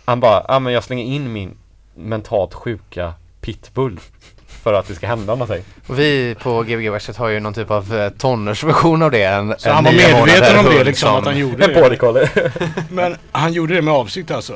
Han 0.06 0.20
bara, 0.20 0.46
ja 0.48 0.60
men 0.60 0.74
jag 0.74 0.84
slänger 0.84 1.04
in 1.06 1.34
min 1.34 1.58
mentalt 1.96 2.54
sjuka 2.54 3.14
pitbull. 3.42 4.00
För 4.48 4.74
att 4.74 4.88
det 4.88 4.96
ska 4.96 5.08
hända 5.08 5.36
någonting. 5.36 5.64
Och 5.88 6.00
vi 6.00 6.36
på 6.42 6.64
Gbg 6.64 6.90
Verset 6.92 7.18
har 7.18 7.28
ju 7.28 7.40
någon 7.40 7.54
typ 7.54 7.72
av 7.72 7.96
eh, 7.96 8.10
tonårsversion 8.10 9.02
av 9.02 9.12
det. 9.12 9.24
En, 9.24 9.56
Så 9.58 9.70
en 9.70 9.76
han 9.76 9.84
var 9.84 9.92
medveten 9.92 10.60
om 10.60 10.66
det 10.66 10.84
liksom, 10.84 11.08
som- 11.10 11.18
att 11.18 11.26
han 11.26 11.38
gjorde 11.38 11.66
En 11.84 11.90
det. 11.90 11.96
collie. 11.98 12.30
Men 12.90 13.16
han 13.32 13.54
gjorde 13.54 13.74
det 13.76 13.82
med 13.82 13.94
avsikt 13.94 14.32
alltså? 14.32 14.54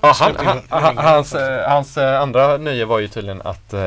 Ja, 0.00 0.12
han, 0.20 0.60
han, 0.68 0.98
hans, 0.98 1.34
eh, 1.34 1.68
hans 1.70 1.96
eh, 1.96 2.20
andra 2.20 2.56
nöje 2.56 2.84
var 2.84 2.98
ju 2.98 3.08
tydligen 3.08 3.42
att 3.42 3.72
eh, 3.72 3.80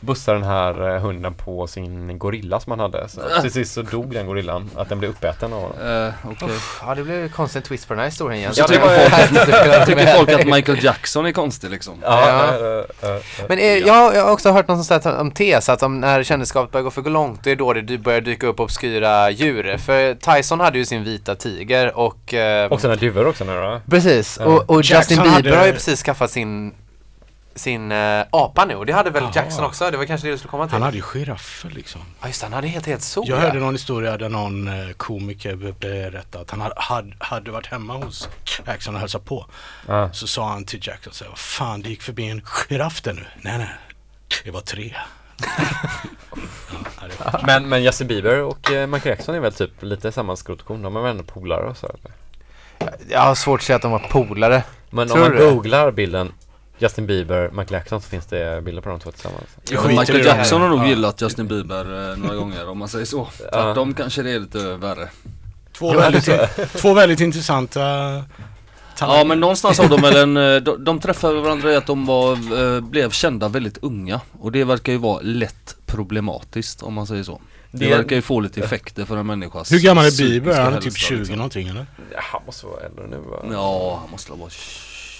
bussa 0.00 0.32
den 0.32 0.42
här 0.42 0.94
eh, 0.94 1.00
hunden 1.02 1.34
på 1.34 1.66
sin 1.66 2.18
gorilla 2.18 2.60
som 2.60 2.70
han 2.70 2.80
hade. 2.80 3.08
Så 3.08 3.20
till 3.42 3.52
sist 3.52 3.74
så 3.74 3.82
dog 3.82 4.12
den 4.14 4.26
gorillan. 4.26 4.70
Att 4.76 4.88
den 4.88 4.98
blev 4.98 5.10
uppäten 5.10 5.52
av 5.52 5.60
honom. 5.60 6.04
Eh, 6.06 6.12
okej. 6.30 6.48
Ja, 6.86 6.94
det 6.94 7.02
blev 7.02 7.22
en 7.22 7.28
konstig 7.28 7.64
twist 7.64 7.88
på 7.88 7.94
den 7.94 7.98
här 7.98 8.06
historien. 8.06 8.42
Ja, 8.42 8.50
Jag 8.56 8.68
tycker 8.68 9.86
Tycker 9.86 10.16
folk 10.16 10.30
att 10.32 10.46
Michael 10.46 10.84
Jackson 10.84 11.26
är 11.26 11.32
konstig 11.32 11.70
liksom? 11.70 11.94
Ja, 12.02 12.28
Ja. 12.28 12.44
eh, 12.54 13.10
eh, 13.10 13.16
eh, 13.16 13.22
Men 13.48 13.58
eh, 13.58 13.64
jag, 13.64 14.14
jag 14.16 14.24
har 14.24 14.32
också 14.32 14.50
hört 14.52 14.68
någon 14.68 14.84
sån 14.84 15.00
här 15.04 15.20
om 15.20 15.30
tes 15.30 15.68
att 15.68 15.82
om 15.82 16.00
när 16.00 16.22
kändisskapet 16.22 16.72
börjar 16.72 16.84
gå 16.84 16.90
för 16.90 17.02
långt 17.10 17.44
det 17.44 17.50
är 17.50 17.56
då 17.56 17.72
det 17.72 17.98
börjar 17.98 18.20
dyka 18.20 18.46
upp 18.46 18.60
obskyra 18.60 19.30
djur. 19.30 19.76
För 19.78 20.14
Tyson 20.14 20.60
hade 20.60 20.78
ju 20.78 20.84
sin 20.84 21.04
vita 21.04 21.34
tiger 21.34 21.96
och... 21.98 22.34
Och 22.70 22.80
sina 22.80 22.96
duvor 22.96 23.26
också 23.26 23.44
nu 23.44 23.54
då. 23.60 23.80
Precis, 23.90 24.36
Ja. 24.40 24.46
och, 24.46 24.70
och 24.70 24.82
Justin 24.82 25.16
Bieber 25.16 25.30
hade- 25.34 25.56
har 25.56 25.66
ju 25.66 25.72
precis 25.72 26.02
skaffat 26.02 26.30
sin 26.30 26.74
sin 27.56 27.92
eh, 27.92 28.24
apa 28.30 28.64
nu 28.64 28.74
och 28.74 28.86
det 28.86 28.92
hade 28.92 29.10
väl 29.10 29.22
Jaha. 29.22 29.32
Jackson 29.34 29.64
också? 29.64 29.90
Det 29.90 29.96
var 29.96 30.04
kanske 30.04 30.26
det 30.26 30.32
du 30.32 30.38
skulle 30.38 30.50
komma 30.50 30.66
till? 30.66 30.72
Han 30.72 30.82
hade 30.82 30.96
ju 30.96 31.02
giraffer 31.02 31.70
liksom. 31.70 32.00
Ja 32.20 32.26
just 32.26 32.40
det, 32.40 32.46
han 32.46 32.52
hade 32.52 32.68
helt 32.68 32.86
helt 32.86 33.02
sol 33.02 33.24
Jag 33.28 33.38
ja. 33.38 33.42
hörde 33.42 33.58
någon 33.58 33.74
historia 33.74 34.16
där 34.16 34.28
någon 34.28 34.68
eh, 34.68 34.90
komiker 34.96 35.54
be- 35.56 35.72
berättade 35.72 36.42
att 36.42 36.50
han 36.50 36.60
hade, 36.60 36.74
hade, 36.76 37.12
hade 37.18 37.50
varit 37.50 37.66
hemma 37.66 37.94
hos 37.96 38.28
Jackson 38.66 38.94
och 38.94 39.00
hälsat 39.00 39.24
på. 39.24 39.46
Ja. 39.86 40.12
Så 40.12 40.26
sa 40.26 40.48
han 40.48 40.64
till 40.64 40.80
Jackson 40.86 41.12
så 41.12 41.24
här, 41.24 41.28
vad 41.30 41.38
fan 41.38 41.82
det 41.82 41.88
gick 41.88 42.02
förbi 42.02 42.28
en 42.30 42.42
giraff 42.44 43.02
där 43.02 43.12
nu. 43.12 43.24
Nej 43.42 43.58
nej, 43.58 43.68
det 44.44 44.50
var 44.50 44.60
tre. 44.60 44.94
ja, 47.24 47.40
Men, 47.46 47.68
men 47.68 47.82
Justin 47.82 48.06
Bieber 48.06 48.42
och 48.42 48.70
eh, 48.72 48.86
Michael 48.86 49.16
Jackson 49.18 49.34
är 49.34 49.40
väl 49.40 49.52
typ 49.52 49.82
lite 49.82 50.12
samma 50.12 50.36
skrotkorn? 50.36 50.82
De 50.82 50.96
är 50.96 51.00
väl 51.00 51.10
ändå 51.10 51.24
polare 51.24 51.64
och 51.66 51.76
så 51.76 51.86
eller? 51.86 52.12
Jag 53.08 53.20
har 53.20 53.34
svårt 53.34 53.60
att 53.60 53.66
säga 53.66 53.76
att 53.76 53.82
de 53.82 53.90
var 53.92 53.98
polare. 53.98 54.62
Men 54.90 55.08
Tror 55.08 55.22
om 55.24 55.28
man 55.28 55.38
googlar 55.38 55.90
bilden 55.90 56.32
Justin 56.78 57.06
Bieber, 57.06 57.48
Michael 57.50 57.72
Jackson 57.72 58.00
så 58.02 58.08
finns 58.08 58.26
det 58.26 58.62
bilder 58.64 58.82
på 58.82 58.88
de 58.88 59.00
två 59.00 59.10
tillsammans. 59.10 59.44
I 59.70 59.88
Michael. 59.98 60.24
Jackson 60.26 60.60
har 60.60 60.68
nog 60.68 60.78
Ja. 60.78 60.86
gillat 60.86 61.22
Justin 61.22 61.46
Bieber 61.48 62.10
eh, 62.12 62.16
några 62.16 62.34
gånger 62.36 62.68
om 62.68 62.78
man 62.78 62.88
säger 62.88 63.04
så. 63.04 63.28
Tvärtom 63.52 63.94
kanske 63.94 64.22
det 64.22 64.30
är 64.30 64.38
lite 64.40 64.76
värre. 64.76 65.08
Två, 65.78 65.92
väldigt, 65.92 66.28
två 66.76 66.94
väldigt 66.94 67.20
intressanta 67.20 67.80
talanger. 68.96 69.18
Ja 69.18 69.24
men 69.24 69.40
någonstans 69.40 69.78
har 69.78 69.88
de 69.88 70.02
väl 70.02 70.16
en, 70.16 70.36
eh, 70.36 70.56
de, 70.62 70.84
de 70.84 71.00
träffade 71.00 71.40
varandra 71.40 71.72
i 71.72 71.76
att 71.76 71.86
de 71.86 72.06
var, 72.06 72.32
eh, 72.76 72.80
blev 72.80 73.10
kända 73.10 73.48
väldigt 73.48 73.78
unga. 73.82 74.20
Och 74.40 74.52
det 74.52 74.64
verkar 74.64 74.92
ju 74.92 74.98
vara 74.98 75.20
lätt 75.22 75.76
problematiskt 75.86 76.82
om 76.82 76.94
man 76.94 77.06
säger 77.06 77.22
så. 77.22 77.40
Det, 77.70 77.84
Det- 77.84 77.96
verkar 77.96 78.16
ju 78.16 78.22
få 78.22 78.40
lite 78.40 78.60
effekter 78.60 79.04
för 79.04 79.16
en 79.16 79.26
människas 79.26 79.72
Hur 79.72 79.80
gammal 79.80 80.04
är 80.06 80.18
Bieber? 80.18 80.60
Han 80.60 80.72
är 80.74 80.76
typ 80.76 80.84
hälsa, 80.84 80.98
20 80.98 81.18
liksom. 81.18 81.36
någonting 81.36 81.68
eller? 81.68 81.86
Ja, 82.12 82.18
han 82.32 82.40
måste 82.46 82.66
vara 82.66 82.80
äldre 82.80 83.06
nu 83.06 83.16
va? 83.16 83.36
Ja, 83.52 83.98
han 84.02 84.10
måste 84.10 84.32
vara 84.32 84.50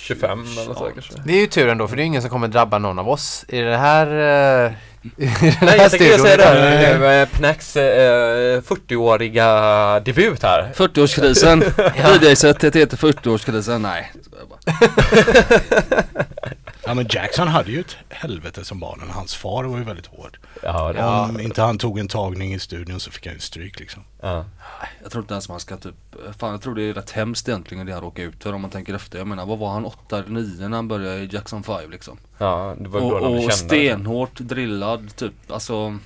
25 0.07 0.41
eller 0.41 0.75
så 0.75 0.87
Ja. 0.87 0.91
kanske. 0.95 1.13
Det 1.25 1.33
är 1.33 1.41
ju 1.41 1.47
tur 1.47 1.69
ändå 1.69 1.89
för 1.89 1.97
det 1.97 2.03
är 2.03 2.05
ingen 2.05 2.23
som 2.23 2.31
kommer 2.31 2.49
drabba 2.49 2.79
någon 2.79 2.99
av 2.99 3.09
oss 3.09 3.45
i 3.49 3.61
det 3.61 3.77
här, 3.77 4.07
i 4.07 4.73
den 5.07 5.31
Nej 5.41 5.51
här 5.61 5.77
jag 5.77 5.91
tänkte 5.91 6.19
säga 6.19 6.37
det 6.37 6.45
här, 6.45 7.21
eh, 7.23 7.29
Pnacks 7.29 7.77
eh, 7.77 8.61
40-åriga 8.61 10.01
debut 10.01 10.43
här. 10.43 10.73
40-årskrisen. 10.77 11.65
DJ-sättet 12.31 12.77
heter 12.77 12.97
40-årskrisen. 12.97 13.79
Nej. 13.79 14.13
Ja 16.87 16.95
men 16.95 17.07
Jackson 17.11 17.49
hade 17.49 17.71
ju 17.71 17.81
ett 17.81 17.97
helvete 18.09 18.65
som 18.65 18.81
barn. 18.81 19.03
Hans 19.11 19.35
far 19.35 19.65
var 19.65 19.79
ju 19.79 19.85
väldigt 19.85 20.07
hård. 20.07 20.39
Ja, 20.63 20.93
det, 20.93 21.05
Om 21.05 21.41
inte 21.41 21.63
han 21.63 21.79
tog 21.79 21.99
en 21.99 22.09
tagning 22.09 22.55
i 22.55 22.59
studion 22.59 23.01
så 23.01 23.11
fick 23.11 23.27
han 23.27 23.35
ju 23.35 23.41
stryk 23.41 23.81
liksom. 23.81 24.03
ja. 24.21 24.45
Jag 25.03 25.11
tror 25.13 25.23
inte 25.25 25.35
ens 25.35 25.49
man 25.49 25.61
ska 25.61 25.77
typ, 25.77 25.95
fan 26.39 26.51
jag 26.51 26.63
tror 26.63 26.75
det 26.75 26.83
är 26.83 26.95
rätt 26.95 27.11
hemskt 27.11 27.49
egentligen 27.49 27.87
det 27.87 27.93
han 27.93 28.01
råkade 28.03 28.29
ut 28.29 28.43
för 28.43 28.53
om 28.53 28.61
man 28.61 28.71
tänker 28.71 28.95
efter. 28.95 29.19
Jag 29.19 29.27
menar 29.27 29.47
vad 29.47 29.59
var 29.59 29.71
han 29.73 29.85
8 29.85 30.19
eller 30.19 30.29
9 30.31 30.69
när 30.69 30.77
han 30.77 30.89
började 30.89 31.17
i 31.19 31.29
Jackson 31.33 31.63
5 31.63 31.91
liksom. 31.91 32.19
ja, 32.39 32.75
det 32.81 32.89
var 32.89 33.01
Och, 33.01 33.11
då 33.11 33.19
de 33.19 33.25
och 33.27 33.39
kände. 33.41 33.53
stenhårt 33.53 34.39
drillad 34.41 35.17
typ, 35.17 35.33
alltså 35.51 35.99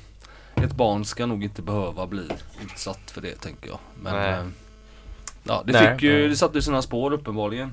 Ett 0.54 0.72
barn 0.72 1.04
ska 1.04 1.26
nog 1.26 1.44
inte 1.44 1.62
behöva 1.62 2.06
bli 2.06 2.28
utsatt 2.64 3.10
för 3.10 3.20
det 3.20 3.34
tänker 3.40 3.68
jag. 3.68 3.78
Men 4.02 4.14
Nej. 4.16 4.30
eh, 4.32 4.44
ja, 5.44 5.62
det, 5.66 5.72
Nej, 5.72 5.92
fick 5.94 6.02
ju, 6.02 6.22
det- 6.22 6.28
det 6.28 6.36
satte 6.36 6.58
ju 6.58 6.62
sina 6.62 6.82
spår 6.82 7.12
uppenbarligen. 7.12 7.72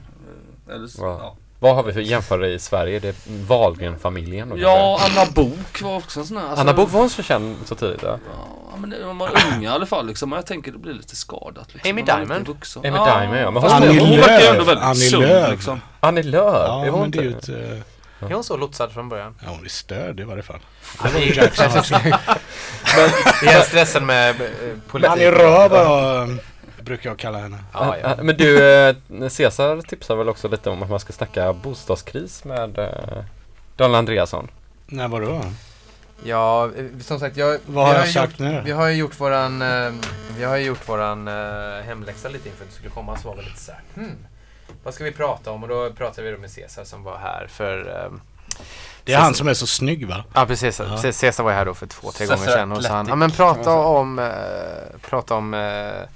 Eh, 0.68 0.76
Eller, 0.76 0.88
så- 0.88 1.04
Ja. 1.04 1.36
Ja. 1.60 1.68
Vad 1.68 1.76
har 1.76 1.84
vi 1.84 1.94
för 1.94 2.00
jämförare 2.02 2.48
i 2.54 2.60
Sverige? 2.60 3.00
Det 3.00 3.08
är 3.08 3.16
Wahlgren-familjen 3.48 4.50
då 4.50 4.58
ja, 4.58 5.00
Anna 5.12 5.26
Bok 5.32 5.82
var 5.82 5.96
också 5.98 6.20
en 6.20 6.26
sån 6.26 6.38
här. 6.38 6.44
alltså- 6.48 6.62
Anna 6.62 6.74
Book 6.74 6.92
var 6.92 7.00
hon 7.00 7.10
så 7.10 7.24
känd 7.24 7.56
så 7.66 7.76
tidigt 7.76 8.02
ja. 8.04 8.18
Ja, 8.72 8.78
men 8.78 8.90
det, 8.90 9.00
de 9.04 9.18
var 9.18 9.30
unga 9.56 9.70
i 9.70 9.74
alla 9.74 9.86
fall 9.86 10.08
liksom. 10.08 10.30
Men 10.30 10.38
jag 10.38 10.46
tänker 10.46 10.72
det 10.72 10.78
blir 10.78 10.94
lite 10.94 11.16
skadat. 11.16 11.74
Liksom. 11.74 11.92
Amy 11.92 12.02
är 12.02 12.06
Diamond. 12.06 12.32
Amy 12.76 12.92
Diamond, 12.92 13.38
ja, 13.38 13.52
men 13.52 13.64
hon- 13.64 13.72
hon, 13.72 13.72
Annie 13.72 14.00
hon 14.00 14.10
verkar 14.18 14.40
ju 14.40 14.46
ändå 14.48 14.64
väldigt 14.64 14.86
Annie 14.86 14.96
sund 15.10 15.24
Lööf. 15.24 15.52
liksom. 15.52 15.82
Annie 16.00 16.24
Lööf, 16.24 16.66
Ja, 16.68 16.86
är 16.86 16.90
hon 16.90 17.02
men 17.02 17.12
det 17.12 17.18
är 17.20 17.24
ju 17.24 17.30
inte? 17.30 17.54
ett... 17.54 17.72
eh, 18.22 18.30
Är 18.30 18.34
hon 18.34 18.44
så 18.44 18.58
lotsad 18.58 18.92
från 18.92 19.10
början? 19.10 19.36
Ja, 19.46 19.50
hon 19.52 19.66
är 19.66 19.70
störd 19.70 20.20
i 20.20 20.24
varje 20.24 20.44
fall. 20.44 20.60
Är 21.04 21.38
jag 23.54 23.66
stressen 23.66 24.06
med 24.06 24.30
eh, 24.30 24.48
politik? 24.88 25.12
Annie 25.12 25.32
Röv 25.32 25.74
eh, 25.76 26.28
brukar 26.88 27.10
jag 27.10 27.20
kalla 27.20 27.38
henne. 27.38 27.58
Ja, 27.74 27.98
ja. 27.98 28.08
Äh, 28.12 28.24
Men 28.24 28.38
du, 28.38 28.80
eh, 28.88 28.96
Cesar 29.30 29.82
tipsar 29.82 30.16
väl 30.16 30.30
också 30.30 30.48
lite 30.48 30.70
om 30.70 30.84
att 30.84 30.90
man 30.90 31.00
ska 31.00 31.14
snacka 31.14 31.54
bostadskris 31.54 32.44
med 32.44 32.78
eh, 32.80 33.24
Daniel 33.76 33.96
Andreasson? 33.96 34.48
Nej, 34.86 35.08
vadå? 35.08 35.42
Ja, 36.24 36.66
eh, 36.78 36.86
som 37.02 37.20
sagt, 37.20 37.38
jag, 37.38 37.58
Vad 37.66 37.86
har 37.86 37.94
vi 37.94 38.00
jag 38.00 38.08
ju 38.08 38.14
sagt 38.14 38.32
gjort, 38.32 38.40
nu? 38.40 38.62
Vi 38.66 38.72
har 38.72 38.88
ju 38.88 38.94
gjort 38.96 39.20
våran, 39.20 39.62
eh, 39.62 39.92
vi 40.38 40.44
har 40.44 40.58
ju 40.58 40.66
gjort 40.66 40.90
våran 40.90 41.28
eh, 41.28 41.84
hemläxa 41.86 42.30
lite 42.30 42.50
inför 42.50 42.64
att 42.64 42.70
det 42.70 42.76
skulle 42.76 42.90
komma. 42.90 43.18
Så 43.18 43.28
var 43.28 43.36
vi 43.36 43.42
lite 43.44 43.60
såhär, 43.60 43.82
hmm, 43.96 44.16
vad 44.84 44.94
ska 44.94 45.04
vi 45.04 45.12
prata 45.12 45.52
om? 45.52 45.64
Och 45.64 45.70
då 45.70 45.90
pratade 45.94 46.28
vi 46.28 46.34
då 46.36 46.42
med 46.42 46.52
Cesar 46.52 46.84
som 46.84 47.04
var 47.04 47.18
här 47.18 47.48
för 47.50 47.80
eh, 48.06 48.12
Det 49.04 49.14
är 49.14 49.18
han 49.18 49.34
som 49.34 49.48
är 49.48 49.54
så 49.54 49.68
snygg 49.68 50.08
va? 50.08 50.24
Ja 50.34 50.46
precis, 50.46 50.80
Ja. 50.80 51.12
Cesar 51.12 51.44
var 51.44 51.52
ju 51.52 51.58
här 51.58 51.66
då 51.66 51.74
för 51.74 51.88
två, 51.88 52.12
tre 52.12 52.28
Cesar 52.28 52.36
gånger 52.38 52.52
sedan 52.52 52.72
och 52.72 52.84
sa 52.84 52.94
han, 52.94 53.08
ja 53.08 53.16
men 53.16 53.32
prata 53.32 53.74
om, 53.74 54.20
eh, 54.20 55.00
prata 55.10 55.36
om, 55.36 55.54
eh, 55.54 55.60
be, 55.60 56.08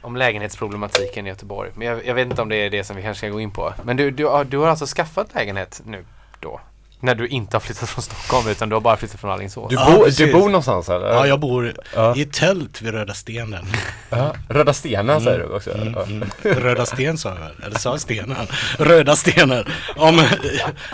om 0.00 0.16
lägenhetsproblematiken 0.16 1.26
i 1.26 1.28
Göteborg. 1.28 1.70
Men 1.74 1.86
jag, 1.88 2.06
jag 2.06 2.14
vet 2.14 2.26
inte 2.30 2.42
om 2.42 2.48
det 2.48 2.56
är 2.56 2.70
det 2.70 2.84
som 2.84 2.96
vi 2.96 3.02
kanske 3.02 3.18
ska 3.18 3.28
gå 3.28 3.40
in 3.40 3.50
på. 3.50 3.74
Men 3.84 3.96
du, 3.96 4.10
du, 4.10 4.26
har- 4.26 4.44
du 4.44 4.58
har 4.58 4.68
alltså 4.68 4.86
skaffat 4.86 5.34
lägenhet 5.34 5.80
nu 5.84 6.04
då? 6.40 6.60
När 7.02 7.14
du 7.14 7.28
inte 7.28 7.56
har 7.56 7.60
flyttat 7.60 7.88
från 7.88 8.02
Stockholm 8.02 8.48
utan 8.48 8.68
du 8.68 8.76
har 8.76 8.80
bara 8.80 8.96
flyttat 8.96 9.20
från 9.20 9.30
Alingsås? 9.30 9.68
Du, 9.70 9.74
Ja, 9.74 9.90
bo, 9.90 9.96
du 9.98 10.04
precis. 10.04 10.32
bor 10.32 10.40
någonstans 10.46 10.88
eller? 10.88 11.06
Ja, 11.08 11.26
jag 11.26 11.40
bor 11.40 11.74
Ja. 11.94 12.16
i 12.16 12.22
ett 12.22 12.32
tält 12.32 12.82
vid 12.82 12.92
Röda 12.94 13.14
Stenen. 13.14 13.66
Ja. 14.10 14.34
Röda 14.48 14.72
Stenen 14.72 15.20
säger 15.20 15.38
du 15.38 15.44
också? 15.44 15.74
Mm, 15.74 15.94
Ja. 15.96 16.02
mm. 16.02 16.28
Röda 16.42 16.86
Sten 16.86 17.18
sa 17.18 17.28
jag 17.28 17.36
väl? 17.36 17.52
Eller 17.66 17.78
sa 17.78 17.90
jag 17.90 18.00
stenen? 18.00 18.46
Röda 18.78 19.16
stenen. 19.16 19.64
Om, 19.96 20.22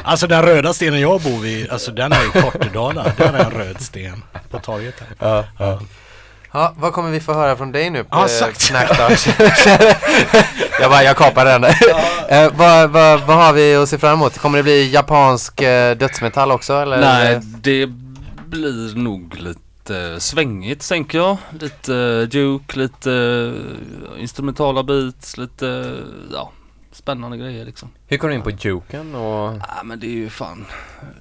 alltså 0.02 0.26
den 0.26 0.42
röda 0.42 0.72
stenen 0.72 1.00
jag 1.00 1.20
bor 1.22 1.40
vid, 1.40 1.70
alltså 1.70 1.90
den 1.90 2.12
är 2.12 2.24
i 2.38 2.40
Kortedala. 2.42 3.12
Där 3.16 3.32
är 3.32 3.44
en 3.44 3.50
röd 3.50 3.80
sten 3.80 4.24
på 4.50 4.58
torget 4.58 4.94
här. 5.18 5.44
Ja, 5.58 5.80
ja. 6.56 6.62
Ja, 6.62 6.72
vad 6.76 6.92
kommer 6.92 7.10
vi 7.10 7.20
få 7.20 7.32
höra 7.32 7.56
från 7.56 7.72
dig 7.72 7.90
nu? 7.90 8.04
Ja, 8.10 8.22
eh, 8.22 8.26
sagt. 8.26 8.70
Jag 10.80 10.90
bara, 10.90 11.02
jag 11.02 11.16
kapar 11.16 11.44
den. 11.44 11.64
eh, 12.28 12.52
vad, 12.56 12.90
vad, 12.90 13.20
vad 13.20 13.36
har 13.36 13.52
vi 13.52 13.76
att 13.76 13.88
se 13.88 13.98
fram 13.98 14.12
emot? 14.12 14.38
Kommer 14.38 14.58
det 14.58 14.62
bli 14.62 14.90
japansk 14.90 15.60
eh, 15.60 15.96
dödsmetall 15.96 16.52
också 16.52 16.74
eller? 16.74 17.00
Nej, 17.00 17.40
det 17.42 17.86
blir 18.46 18.96
nog 18.96 19.34
lite 19.34 20.20
svängigt 20.20 20.88
tänker 20.88 21.18
jag. 21.18 21.36
Lite 21.60 21.92
uh, 21.92 22.28
juke, 22.30 22.78
lite 22.78 23.12
eh, 24.16 24.22
instrumentala 24.22 24.82
beats, 24.82 25.36
lite 25.36 25.68
eh, 25.68 26.32
ja, 26.32 26.52
spännande 26.96 27.36
grejer 27.36 27.64
liksom. 27.64 27.88
Hur 28.06 28.18
kom 28.18 28.28
du 28.30 28.34
in 28.36 28.42
på 28.42 28.50
Joken 28.50 29.14
och... 29.14 29.54
Ja 29.68 29.82
men 29.84 30.00
det 30.00 30.06
är 30.06 30.10
ju 30.10 30.28
fan 30.30 30.66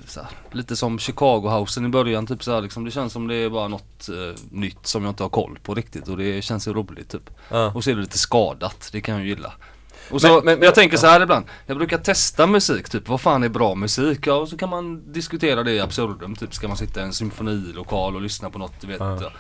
så 0.08 0.20
här, 0.22 0.30
lite 0.52 0.76
som 0.76 1.00
Chicago 1.00 1.50
Housen 1.50 1.86
i 1.86 1.90
början 1.90 2.28
typ 2.28 2.44
så 2.44 2.54
här, 2.54 2.62
liksom. 2.62 2.86
Det 2.86 2.92
känns 2.92 3.14
som 3.14 3.28
det 3.28 3.36
är 3.36 3.50
bara 3.50 3.68
något 3.68 4.10
eh, 4.10 4.42
nytt 4.52 4.88
som 4.88 5.04
jag 5.04 5.12
inte 5.12 5.24
har 5.24 5.30
koll 5.30 5.60
på 5.64 5.74
riktigt 5.74 6.08
och 6.08 6.18
det 6.18 6.42
känns 6.42 6.68
ju 6.68 6.74
roligt 6.74 7.10
typ. 7.10 7.30
Ja. 7.50 7.72
Och 7.76 7.84
så 7.84 7.90
är 7.90 7.96
det 7.96 8.02
lite 8.02 8.18
skadat, 8.18 8.90
det 8.92 9.02
kan 9.02 9.16
jag 9.16 9.24
ju 9.24 9.30
gilla. 9.30 9.54
Och 10.12 10.22
så, 10.22 10.28
Men- 10.28 10.46
men- 10.46 10.62
jag 10.62 10.76
tänker 10.76 10.98
så 10.98 11.08
här 11.08 11.22
ibland, 11.22 11.46
jag 11.66 11.78
brukar 11.78 11.98
testa 11.98 12.48
musik, 12.48 12.90
typ 12.90 13.08
vad 13.10 13.22
fan 13.22 13.44
är 13.44 13.50
bra 13.50 13.76
musik? 13.76 14.28
Ja, 14.28 14.34
och 14.34 14.50
så 14.50 14.58
kan 14.58 14.70
man 14.70 15.14
diskutera 15.14 15.64
det 15.64 15.72
i 15.72 15.80
absurdum, 15.80 16.36
typ 16.36 16.54
ska 16.54 16.68
man 16.68 16.78
sitta 16.78 17.00
i 17.02 17.04
en 17.04 17.14
symfonilokal 17.14 18.16
och 18.16 18.22
lyssna 18.22 18.50
på 18.50 18.60
något, 18.60 18.82
du 18.82 18.88
vet. 18.88 19.00
Ja. 19.00 19.32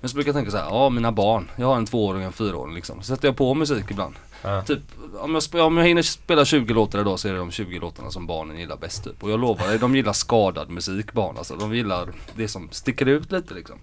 Men 0.00 0.08
så 0.10 0.14
brukar 0.14 0.28
jag 0.28 0.36
tänka 0.36 0.50
så 0.50 0.56
här, 0.56 0.64
ja 0.64 0.90
mina 0.90 1.12
barn, 1.12 1.50
jag 1.56 1.66
har 1.66 1.76
en 1.76 1.86
tvååring 1.86 2.20
och 2.20 2.26
en 2.26 2.32
fyraåring 2.32 2.74
liksom. 2.74 3.02
Så 3.02 3.04
sätter 3.14 3.28
jag 3.28 3.36
på 3.36 3.54
musik 3.54 3.84
ibland. 3.90 4.14
Ah. 4.42 4.62
Typ, 4.62 4.80
om 5.18 5.34
jag, 5.52 5.66
om 5.66 5.76
jag 5.76 5.86
hinner 5.86 6.02
spela 6.02 6.44
20 6.44 6.74
låtar 6.74 7.00
idag 7.00 7.18
så 7.18 7.28
är 7.28 7.32
det 7.32 7.38
de 7.38 7.50
20 7.50 7.78
låtarna 7.78 8.10
som 8.10 8.26
barnen 8.26 8.58
gillar 8.58 8.76
bäst 8.76 9.04
typ. 9.04 9.22
Och 9.22 9.30
jag 9.30 9.40
lovar 9.40 9.68
dig, 9.68 9.78
de 9.78 9.96
gillar 9.96 10.12
skadad 10.12 10.70
musik 10.70 11.12
barn 11.12 11.38
alltså. 11.38 11.56
De 11.56 11.74
gillar 11.74 12.08
det 12.36 12.48
som 12.48 12.68
sticker 12.70 13.06
ut 13.06 13.32
lite 13.32 13.54
liksom. 13.54 13.78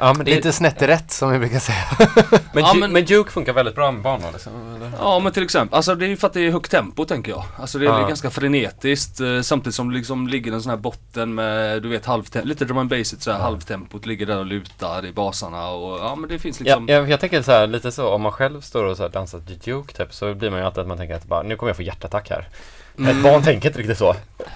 Ja, 0.00 0.14
men, 0.14 0.24
det, 0.26 0.34
Lite 0.34 0.52
snett 0.52 0.82
rätt 0.82 1.10
som 1.10 1.30
vi 1.32 1.38
brukar 1.38 1.58
säga. 1.58 1.84
men, 2.52 2.64
Ja, 2.64 2.74
men- 2.74 2.92
men 2.92 3.04
Juke 3.04 3.30
funkar 3.30 3.52
väldigt 3.52 3.74
bra 3.74 3.92
med 3.92 4.02
barn 4.02 4.20
då, 4.24 4.30
liksom, 4.32 4.52
eller? 4.76 4.90
Ja 5.00 5.18
men 5.18 5.32
till 5.32 5.42
exempel, 5.42 5.76
alltså 5.76 5.94
det 5.94 6.06
är 6.06 6.08
ju 6.08 6.16
för 6.16 6.26
att 6.26 6.32
det 6.32 6.40
är 6.46 6.50
högt 6.50 6.70
tempo 6.70 7.04
tänker 7.04 7.30
jag. 7.32 7.44
Alltså 7.56 7.78
det 7.78 7.86
är 7.86 8.00
Ja. 8.00 8.06
ganska 8.08 8.30
frenetiskt 8.30 9.20
eh, 9.20 9.40
samtidigt 9.40 9.74
som 9.74 9.88
det 9.90 9.96
liksom 9.96 10.28
ligger 10.28 10.52
en 10.52 10.62
sån 10.62 10.70
här 10.70 10.76
botten 10.76 11.34
med 11.34 11.82
du 11.82 11.88
vet 11.88 12.06
halvtempo, 12.06 12.48
lite 12.48 12.64
drum 12.64 12.78
and 12.78 12.90
bass 12.90 13.22
så 13.22 13.32
här 13.32 13.38
halvtempot 13.38 14.06
ligger 14.06 14.26
där 14.26 14.38
och 14.38 14.46
lutar 14.46 15.06
i 15.06 15.12
basarna 15.12 15.68
och 15.68 15.98
ja 15.98 16.14
men 16.14 16.28
det 16.30 16.38
finns 16.38 16.60
Ja, 16.60 16.64
liksom 16.64 16.86
jag, 16.88 17.10
jag 17.10 17.20
tänker 17.20 17.42
så 17.42 17.52
här, 17.52 17.66
lite 17.66 17.92
så 17.92 18.08
om 18.08 18.22
man 18.22 18.32
själv 18.32 18.60
står 18.60 18.84
och 18.84 18.96
så 18.96 19.02
här 19.02 19.10
dansar 19.10 19.40
till 19.40 19.58
Juke 19.64 19.92
typ 19.96 20.14
så 20.14 20.34
blir 20.34 20.50
man 20.50 20.58
ju 20.60 20.66
alltid 20.66 20.80
att 20.80 20.88
man 20.88 20.96
tänker 20.98 21.14
att 21.14 21.24
bara, 21.24 21.42
nu 21.42 21.56
kommer 21.56 21.70
jag 21.70 21.76
få 21.76 21.82
hjärtattack 21.82 22.30
här. 22.30 22.48
Ett 23.10 23.22
barn 23.22 23.42
tänker 23.42 23.68
inte 23.68 23.78
riktigt 23.80 23.98
så. 23.98 24.14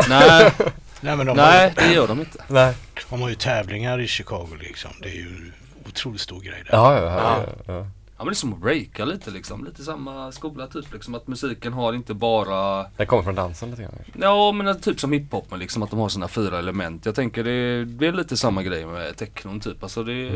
Nej, 0.08 0.50
Nej 1.02 1.16
men 1.16 1.26
de, 1.26 1.36
nej 1.36 1.72
Har, 1.76 1.88
det 1.88 1.94
gör 1.94 2.08
de 2.08 2.20
inte. 2.20 2.44
Nej. 2.48 2.74
de 3.10 3.22
har 3.22 3.28
ju 3.28 3.34
tävlingar 3.34 4.00
i 4.00 4.06
Chicago 4.06 4.56
liksom. 4.60 4.90
Det 5.02 5.08
är 5.08 5.14
ju 5.14 5.26
en 5.26 5.52
otroligt 5.86 6.20
stor 6.20 6.40
grej 6.40 6.62
där. 6.66 6.76
Ja, 6.76 6.96
ja, 6.96 7.02
ja. 7.02 7.44
ja, 7.66 7.74
ja. 7.74 7.86
Ja 8.22 8.24
men 8.24 8.32
det 8.32 8.36
är 8.36 8.36
som 8.36 8.52
att 8.52 8.58
breaka 8.60 9.04
lite 9.04 9.30
liksom, 9.30 9.64
lite 9.64 9.82
samma 9.84 10.32
skola 10.32 10.66
typ 10.66 10.92
liksom 10.92 11.14
att 11.14 11.26
musiken 11.26 11.72
har 11.72 11.92
inte 11.92 12.14
bara 12.14 12.86
Det 12.96 13.06
kommer 13.06 13.22
från 13.22 13.34
dansen 13.34 13.70
lite 13.70 13.82
grann. 13.82 13.92
Ja 14.20 14.52
men 14.52 14.80
typ 14.80 15.00
som 15.00 15.12
hiphop 15.12 15.50
med 15.50 15.58
liksom 15.60 15.82
att 15.82 15.90
de 15.90 15.98
har 16.00 16.08
sina 16.08 16.28
fyra 16.28 16.58
element. 16.58 17.06
Jag 17.06 17.14
tänker 17.14 17.44
det, 17.44 17.84
det 17.84 18.06
är 18.06 18.12
lite 18.12 18.36
samma 18.36 18.62
grej 18.62 18.86
med 18.86 19.16
technon 19.16 19.60
typ. 19.60 19.82
Alltså 19.82 20.04
det, 20.04 20.30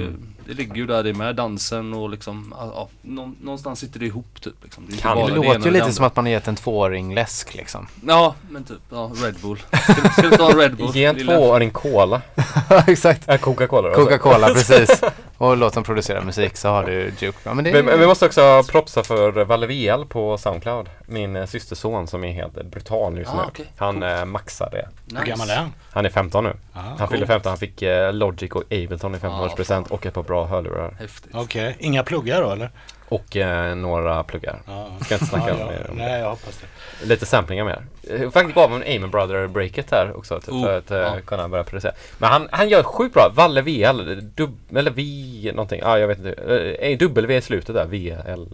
det 0.47 0.55
ligger 0.55 0.75
ju 0.77 0.87
där 0.87 1.03
det 1.03 1.15
med 1.15 1.37
dansen 1.37 1.95
och 1.95 2.11
liksom, 2.11 2.55
ja, 2.59 2.73
ja, 2.75 2.89
nå- 3.03 3.33
någonstans 3.41 3.79
sitter 3.81 4.01
det 4.01 4.07
ihop 4.07 4.41
typ. 4.41 4.55
Liksom. 4.63 4.87
Det, 4.91 4.97
Kan 4.97 5.17
Det 5.17 5.35
låter 5.35 5.61
ju 5.61 5.71
lite 5.71 5.93
som 5.93 6.05
att 6.05 6.17
man 6.17 6.25
har 6.25 6.33
gett 6.33 6.49
en 6.49 6.57
tvååring 6.57 7.15
läsk 7.15 7.55
liksom. 7.55 7.87
Ja 8.07 8.35
men 8.51 8.65
typ, 8.65 8.79
ja 8.91 9.11
Red 9.25 9.35
Bull. 9.43 9.59
Ska, 9.59 9.93
du- 10.03 10.09
ska 10.11 10.23
du 10.23 10.37
ta 10.37 10.51
en 10.51 10.59
Red 10.59 10.77
Bull? 10.77 10.91
Ge 10.97 11.05
en 11.05 11.17
tvååring 11.27 11.71
cola. 11.71 12.23
Exakt. 12.87 13.29
Äh, 13.29 13.37
Coca-Cola. 13.37 13.95
Coca-Cola, 13.95 14.47
precis. 14.55 15.01
Och 15.39 15.57
låt 15.57 15.75
dem 15.75 15.85
producera 15.85 16.21
musik 16.21 16.57
så 16.57 16.69
har 16.69 16.85
du 16.85 17.13
Juke. 17.19 17.39
Ja, 17.45 17.55
men 17.55 17.65
det 17.65 17.73
Vi, 17.83 17.97
vi 17.97 18.07
måste 18.07 18.27
också 18.27 18.63
propsa 18.69 19.03
för 19.03 19.45
Valle 19.45 19.67
VL 19.67 20.05
på 20.09 20.39
Soundcloud. 20.39 20.89
Min 21.07 21.37
eh, 21.37 21.47
systerson 21.47 22.07
som 22.07 22.25
är 22.25 22.33
helt 22.33 22.63
brutal 22.63 23.19
just 23.19 23.31
Ah, 23.31 23.37
nu. 23.37 23.43
okej. 23.49 23.67
Han 23.77 24.03
eh, 24.03 24.25
maxar 24.25 24.69
det. 24.71 24.89
Nice. 25.05 25.19
Hur 25.21 25.27
gammal 25.27 25.51
är 25.51 25.57
han? 25.57 25.73
Han 25.93 26.07
är 26.07 26.11
15 26.11 26.45
nu. 26.45 26.53
Ja. 26.75 26.81
Han 26.99 27.09
fyllde 27.09 27.27
15, 27.27 27.51
han 27.51 27.59
fick 27.59 27.83
eh, 27.83 28.13
Logic 28.13 28.51
och 28.51 28.63
Ableton 28.71 29.15
i 29.15 29.19
15-årspresent 29.19 29.85
Ah, 29.91 29.95
och 29.95 30.07
ett 30.07 30.15
par 30.15 30.23
bra 30.23 30.47
hörlurar. 30.47 30.97
Häftigt. 31.01 31.31
Okej, 31.35 31.77
inga 31.79 32.03
pluggar 32.03 32.43
då 32.43 32.51
eller? 32.51 32.71
Och 33.09 33.37
eh, 33.37 33.75
några 33.75 34.25
pluggar. 34.25 34.63
Ja. 34.67 34.89
Ska 35.01 35.15
inte 35.15 35.27
snacka 35.27 35.49
ja, 35.49 35.55
mer 35.55 35.87
om 35.91 35.97
det. 35.99 36.05
Nej, 36.05 36.21
jag 36.21 36.31
hoppas 36.31 36.61
det. 37.01 37.07
Lite 37.07 37.27
samplingar 37.27 37.65
mer. 37.65 37.87
Eh, 38.11 38.31
Faktiskt 38.31 38.55
gav 38.55 38.73
en 38.75 38.97
Amen 38.97 39.11
Brother 39.11 39.47
breaket 39.47 39.91
här 39.91 40.17
också 40.17 40.41
typ, 40.41 40.55
Oh, 40.55 40.65
för 40.65 40.79
att 40.79 40.91
eh, 40.91 40.99
ja. 40.99 41.17
kunna 41.27 41.49
börja 41.49 41.65
producera. 41.65 41.93
Men 42.19 42.31
han, 42.31 42.49
han 42.51 42.69
gör 42.69 42.83
sjukt 42.83 43.15
bra. 43.15 43.33
Valle 43.35 43.63
VL, 43.63 44.21
dub, 44.35 44.59
eller 44.77 44.91
V 44.91 45.53
någonting. 45.53 45.81
Ja, 45.83 45.99
jag 45.99 46.09
vet 46.09 46.19
inte. 46.19 46.33
Eh, 46.81 46.99
W 46.99 47.37
i 47.37 47.41
slutet 47.41 47.75
där, 47.75 47.87
VL. 47.87 48.47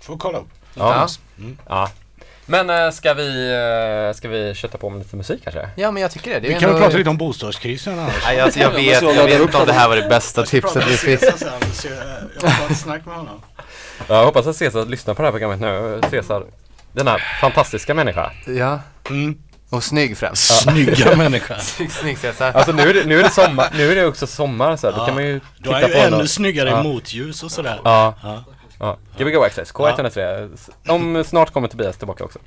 Får 0.00 0.16
kolla 0.16 0.38
upp. 0.38 0.48
Ja. 0.74 1.08
Mm. 1.38 1.58
ja. 1.68 1.90
Men 2.50 2.70
äh, 2.70 2.90
ska 2.90 3.14
vi, 3.14 3.52
eh, 4.10 4.16
ska 4.16 4.28
vi 4.28 4.54
kötta 4.54 4.78
på 4.78 4.90
med 4.90 4.98
lite 4.98 5.16
musik 5.16 5.40
kanske? 5.44 5.68
Ja 5.76 5.90
men 5.90 6.02
jag 6.02 6.10
tycker 6.10 6.30
det. 6.30 6.40
det 6.40 6.48
Vi 6.48 6.54
ju 6.54 6.60
kan 6.60 6.70
väl 6.72 6.80
prata 6.82 6.96
lite 6.96 7.10
om 7.10 7.16
bostadskrisen 7.16 7.98
annars. 7.98 8.14
Nej, 8.26 8.40
alltså, 8.40 8.60
jag 8.60 8.72
Ja, 8.72 8.76
vet, 8.76 9.16
jag 9.16 9.24
vet 9.24 9.40
inte 9.40 9.56
om 9.56 9.66
det 9.66 9.72
här 9.72 9.88
var 9.88 9.96
det 9.96 10.08
bästa 10.08 10.46
tipset 10.46 10.86
vi 10.88 10.96
fick. 10.96 11.22
Jag 11.22 12.48
har 12.50 12.70
ett 12.70 12.78
snack 12.78 13.06
med 13.06 13.16
honom. 13.16 13.40
Jag 14.08 14.24
hoppas 14.24 14.46
att 14.46 14.56
Cesar 14.56 14.86
lyssnar 14.86 15.14
på 15.14 15.22
det 15.22 15.26
här 15.26 15.32
programmet 15.32 15.60
nu. 15.60 16.00
Cesar, 16.10 16.44
denna 16.92 17.16
fantastiska 17.40 17.94
människa. 17.94 18.32
Ja, 18.46 18.80
Mm. 19.10 19.38
och 19.70 19.84
snygg 19.84 20.18
främst. 20.18 20.60
Snygga 20.62 21.16
människa. 21.16 21.58
Snygg, 21.58 21.92
snygg 21.92 22.18
Cesar. 22.18 22.52
Alltså 22.52 22.72
nu 22.72 22.82
är 22.90 22.94
det, 22.94 23.04
nu 23.04 23.18
är 23.18 23.22
det 23.22 23.30
sommar, 23.30 23.68
nu 23.76 23.92
är 23.92 23.96
det 23.96 24.06
också 24.06 24.26
sommar 24.26 24.76
så 24.76 24.86
här. 24.86 24.94
då 24.96 25.02
Ja. 25.02 25.06
kan 25.06 25.14
man 25.14 25.24
ju 25.26 25.40
Du 25.58 25.70
är 25.70 25.74
titta 25.74 25.88
ju 25.88 25.94
på 25.94 26.00
ännu 26.00 26.16
något. 26.16 26.30
snyggare 26.30 26.70
Ja. 26.70 26.82
motljus 26.82 27.42
och 27.42 27.50
sådär. 27.50 27.80
Ja, 27.84 28.14
Ja. 28.22 28.44
Ja. 28.80 28.96
Gbg 29.18 29.36
Access, 29.36 29.74
K103. 29.74 30.48
Om 30.88 31.24
snart 31.24 31.50
kommer 31.50 31.68
Tobias 31.68 31.96
tillbaka 31.98 32.24
också. 32.24 32.38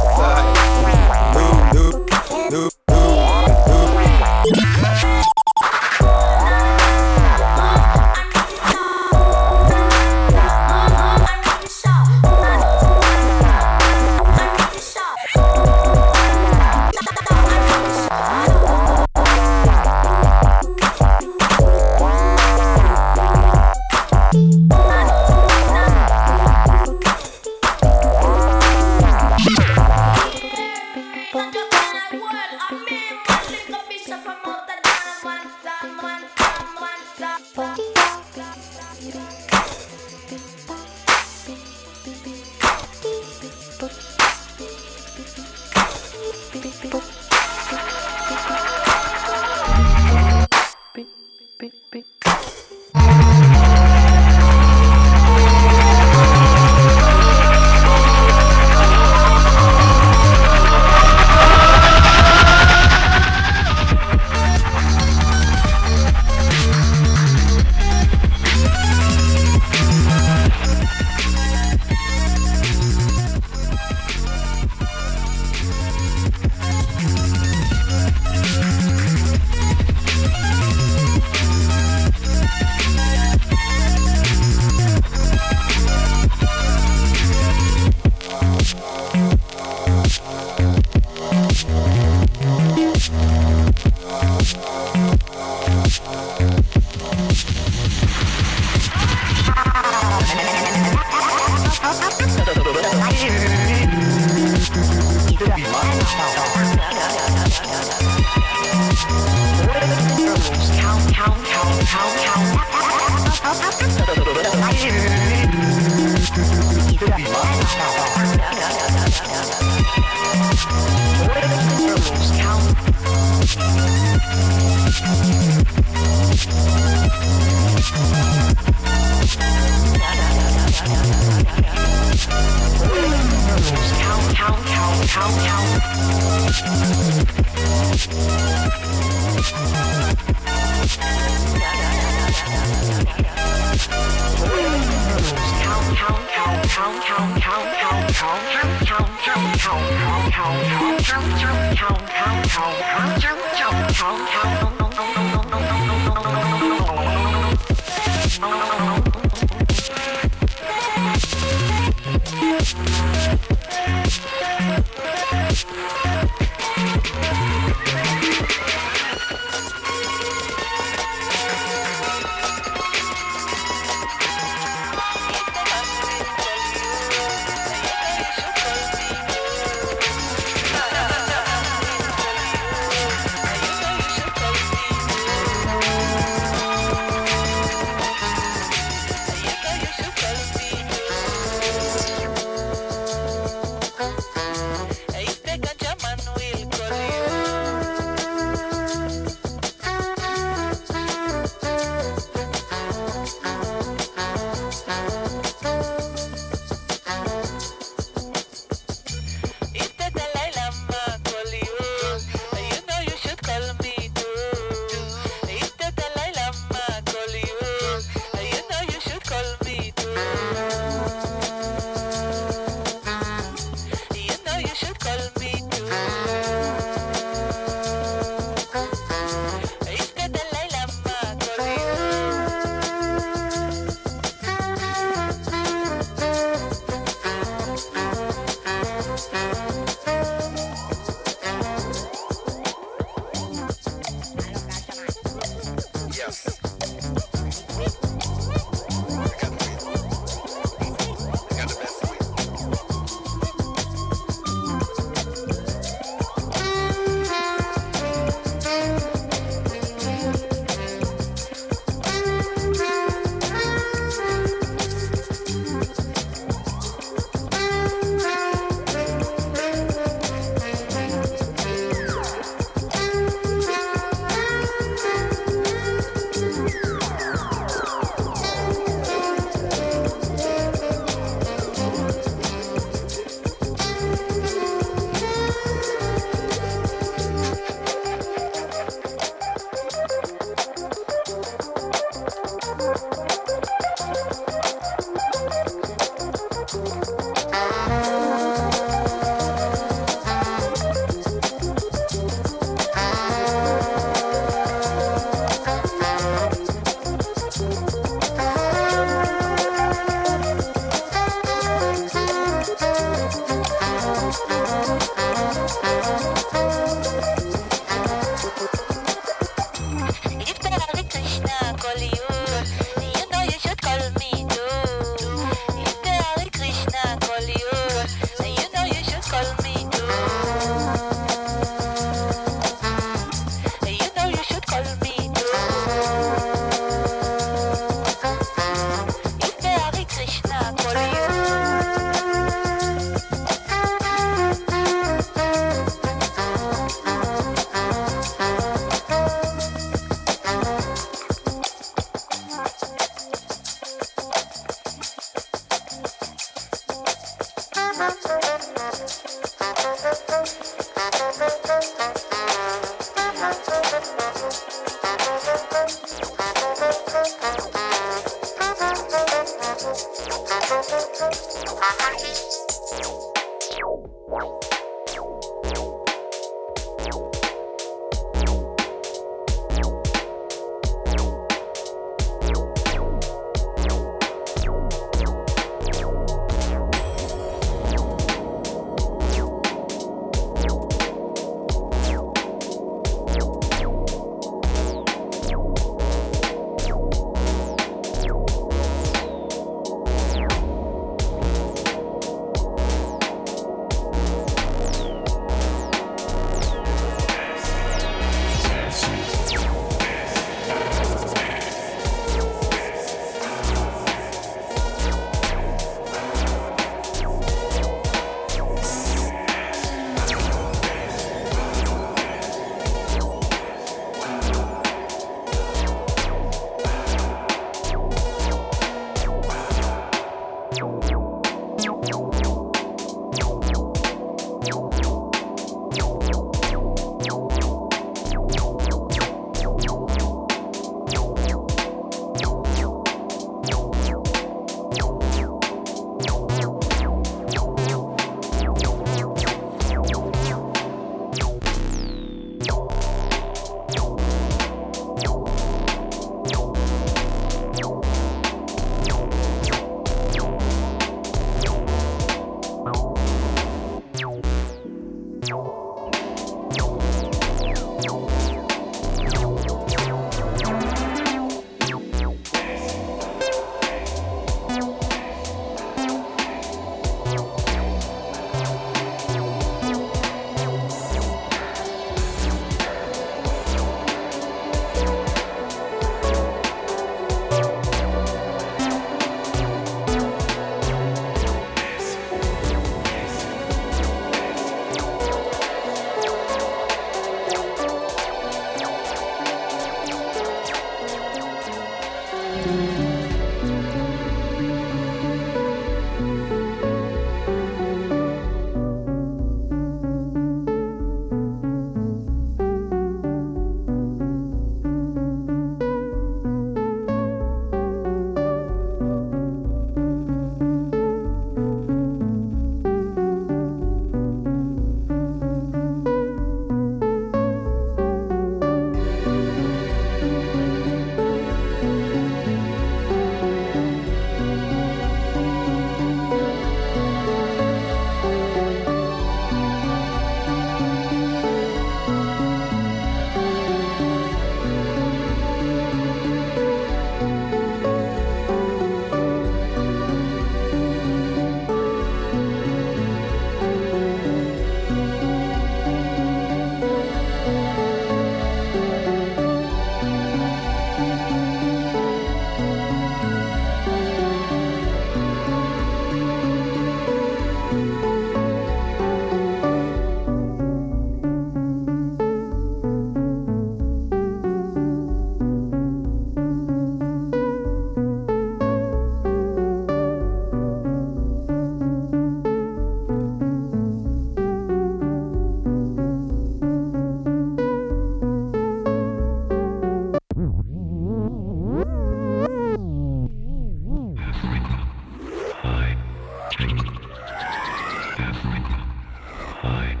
I 599.63 600.00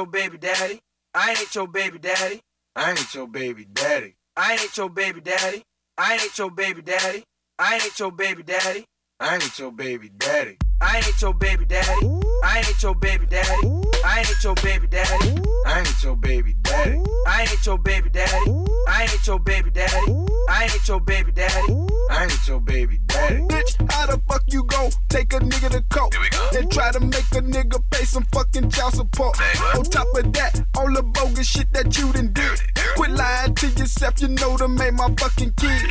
your 0.00 0.06
baby 0.06 0.38
daddy. 0.38 0.80
I 1.12 1.30
ain't 1.32 1.54
your 1.54 1.68
baby 1.68 1.98
daddy. 1.98 2.40
I 2.74 2.92
ain't 2.92 3.14
your 3.14 3.26
baby 3.26 3.66
daddy. 3.66 4.14
I 4.34 4.52
ain't 4.52 4.74
your 4.74 4.88
baby 4.88 5.20
daddy. 5.20 5.62
I 5.98 6.14
ain't 6.14 6.38
your 6.38 6.50
baby 6.50 6.80
daddy. 6.80 7.22
I 7.58 7.74
ain't 7.74 7.98
your 7.98 8.10
baby 8.10 8.42
daddy. 8.42 8.86
I 9.20 9.34
ain't 9.34 9.58
your 9.58 9.70
baby 9.72 10.08
daddy. 10.08 10.56
I 10.80 10.96
ain't 10.96 11.20
your 11.20 11.34
baby 11.34 11.66
daddy. 11.66 12.20
I 12.42 12.62
ain't 12.66 12.82
your 12.82 12.94
baby 12.94 13.26
daddy. 13.26 13.89
I 14.04 14.18
ain't 14.20 14.42
your 14.42 14.54
baby 14.56 14.86
daddy. 14.86 15.42
I 15.66 15.78
ain't 15.80 16.02
your 16.02 16.16
baby 16.16 16.54
daddy. 16.62 17.02
I 17.26 17.42
ain't 17.42 17.66
your 17.66 17.78
baby 17.78 18.10
daddy. 18.10 18.50
I 18.88 19.02
ain't 19.02 19.26
your 19.26 19.38
baby 19.38 19.70
daddy. 19.70 20.26
I 20.48 20.64
ain't 20.64 20.88
your 20.88 21.00
baby 21.00 21.32
daddy. 21.32 21.74
I 22.10 22.24
ain't 22.24 22.48
your 22.48 22.60
baby 22.60 22.98
daddy. 23.06 23.40
Bitch, 23.42 23.90
how 23.92 24.06
the 24.06 24.20
fuck 24.28 24.42
you 24.48 24.64
gon' 24.64 24.90
take 25.08 25.32
a 25.32 25.38
nigga 25.38 25.70
to 25.70 25.82
court 25.94 26.14
and 26.56 26.70
try 26.72 26.90
to 26.92 27.00
make 27.00 27.30
a 27.32 27.42
nigga 27.42 27.82
pay 27.90 28.04
some 28.04 28.24
fucking 28.32 28.70
child 28.70 28.94
support? 28.94 29.38
On 29.76 29.84
top 29.84 30.06
of 30.16 30.32
that, 30.32 30.64
all 30.76 30.92
the 30.92 31.02
bogus 31.02 31.46
shit 31.46 31.72
that 31.72 31.96
you 31.98 32.12
done 32.12 32.32
did. 32.32 32.60
Quit 32.96 33.10
lying 33.10 33.54
to 33.54 33.66
yourself, 33.68 34.20
you 34.20 34.28
know 34.28 34.56
to 34.56 34.68
make 34.68 34.94
my 34.94 35.08
fucking 35.18 35.52
kid. 35.56 35.82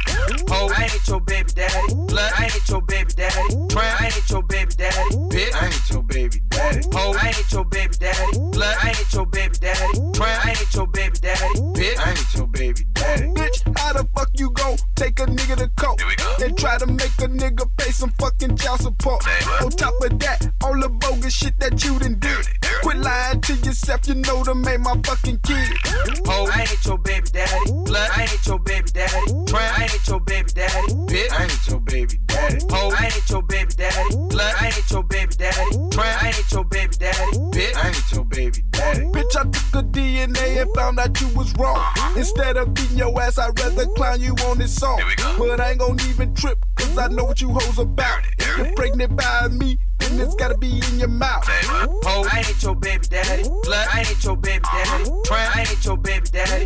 Oh, 0.50 0.72
I 0.76 0.84
ain't 0.84 1.08
your 1.08 1.22
baby 1.22 1.50
daddy. 1.56 1.94
Blood. 2.08 2.32
I 2.38 2.46
ain't 2.46 2.70
your 2.70 2.82
baby 2.82 3.14
daddy. 3.16 3.68
Tramp. 3.70 4.02
I 4.02 4.06
ain't 4.06 4.30
your 4.30 4.44
baby 4.44 4.72
daddy. 4.78 5.16
Bitch. 5.30 5.56
I 5.56 5.66
ain't 5.66 5.90
your 5.90 6.04
baby 6.04 6.42
daddy. 6.50 6.82
Oh, 6.94 7.18
I 7.22 7.28
ain't 7.28 7.52
your 7.52 7.66
baby 7.66 7.94
daddy. 8.00 8.40
Blood. 8.52 8.76
I 8.82 8.90
ain't 8.90 9.14
your 9.14 9.26
baby 9.26 9.56
daddy. 9.60 10.00
Tramp. 10.14 10.46
I 10.46 10.50
ain't 10.50 10.74
your 10.74 10.88
baby 10.88 11.18
daddy. 11.22 11.60
Bitch. 11.76 12.00
I 12.00 12.10
ain't 12.10 12.34
your 12.34 12.48
baby 12.48 12.86
daddy. 12.94 13.28
Bitch, 13.34 13.78
how 13.78 13.94
the 13.94 14.08
fuck 14.16 14.30
you 14.34 14.52
gon' 14.52 14.78
take 14.96 15.20
a 15.20 15.26
nigga 15.26 15.58
to 15.58 15.70
court 15.78 16.02
and 16.42 16.58
try 16.58 16.78
to 16.78 16.88
make 16.88 17.16
a 17.20 17.28
nigga 17.28 17.70
pay 17.78 17.92
some 17.92 18.12
fucking 18.20 18.58
child 18.58 18.80
support? 18.82 19.24
On 19.62 19.70
top 19.70 19.94
of 20.04 20.20
that, 20.20 20.52
all 20.64 20.80
the 20.80 20.90
bogus 20.90 21.34
shit 21.34 21.60
that 21.60 21.84
you 21.84 22.00
done 22.00 22.18
did. 22.20 22.48
Quit 22.82 22.98
lying 22.98 23.42
to 23.42 23.54
yourself, 23.56 24.08
you 24.08 24.16
know 24.16 24.44
to 24.44 24.56
make 24.56 24.80
my 24.80 24.96
fucking 25.04 25.40
kid. 25.44 25.70
Oh, 26.28 26.50
I 26.54 26.62
ain't 26.62 26.86
your 26.86 26.98
baby 26.98 27.28
daddy. 27.32 27.72
Blood. 27.86 28.10
I 28.16 28.22
ain't 28.22 28.46
your 28.46 28.60
baby 28.60 28.90
daddy. 28.94 29.26
Tramp. 29.48 29.80
I 29.80 29.84
ain't 29.84 30.08
your 30.08 30.20
baby 30.22 30.50
daddy. 30.54 30.94
Bitch. 31.10 31.32
I 31.32 31.44
ain't 31.44 31.68
your 31.68 31.80
baby 31.80 32.20
daddy. 32.28 32.60
Oh, 32.72 32.96
I 32.98 33.06
ain't 33.06 33.30
your 33.30 33.42
baby 33.44 33.72
daddy. 33.76 34.16
Blood. 34.30 34.54
I 34.60 34.66
ain't 34.68 34.92
your 34.92 35.04
baby 35.04 35.34
daddy. 35.38 35.90
Tramp. 35.92 36.24
I 36.24 36.28
ain't 36.28 36.52
your 36.52 36.64
baby 36.64 36.94
daddy. 36.98 37.38
Bitch. 37.52 37.76
I 37.90 37.92
ain't 37.92 38.12
your 38.12 38.26
baby 38.26 38.62
daddy. 38.70 39.06
Ooh. 39.06 39.12
Bitch, 39.12 39.36
I 39.36 39.44
took 39.50 39.82
a 39.82 39.88
DNA 39.88 40.62
and 40.62 40.76
found 40.76 41.00
out 41.00 41.20
you 41.20 41.28
was 41.30 41.52
wrong. 41.58 41.84
Instead 42.16 42.56
of 42.58 42.74
beating 42.76 43.00
your 43.00 43.20
ass, 43.20 43.40
I'd 43.40 43.60
rather 43.60 43.88
clown 43.88 44.22
you 44.22 44.36
on 44.46 44.60
this 44.60 44.76
song. 44.76 45.02
But 45.40 45.60
I 45.60 45.72
ain't 45.72 45.80
gonna 45.80 46.02
even 46.08 46.36
trip, 46.36 46.64
cause 46.76 46.98
I 47.00 47.08
know 47.08 47.24
what 47.24 47.42
you 47.42 47.50
hoes 47.50 47.80
about. 47.80 48.22
If 48.38 48.58
you're 48.58 48.74
pregnant 48.74 49.16
by 49.16 49.48
me, 49.48 49.80
then 49.98 50.20
it's 50.20 50.36
gotta 50.36 50.58
be 50.58 50.70
in 50.70 51.00
your 51.00 51.08
mouth. 51.08 51.44
Ho, 51.48 52.28
I 52.32 52.44
ain't 52.48 52.62
your 52.62 52.76
baby 52.76 53.08
daddy. 53.10 53.44
Blood, 53.64 53.88
I 53.92 54.02
ain't 54.02 54.24
your 54.24 54.38
baby 54.38 54.64
daddy. 54.72 55.10
Tramp, 55.26 55.56
I 55.56 55.62
ain't 55.62 55.86
your 55.86 55.98
baby 55.98 56.28
daddy. 56.32 56.66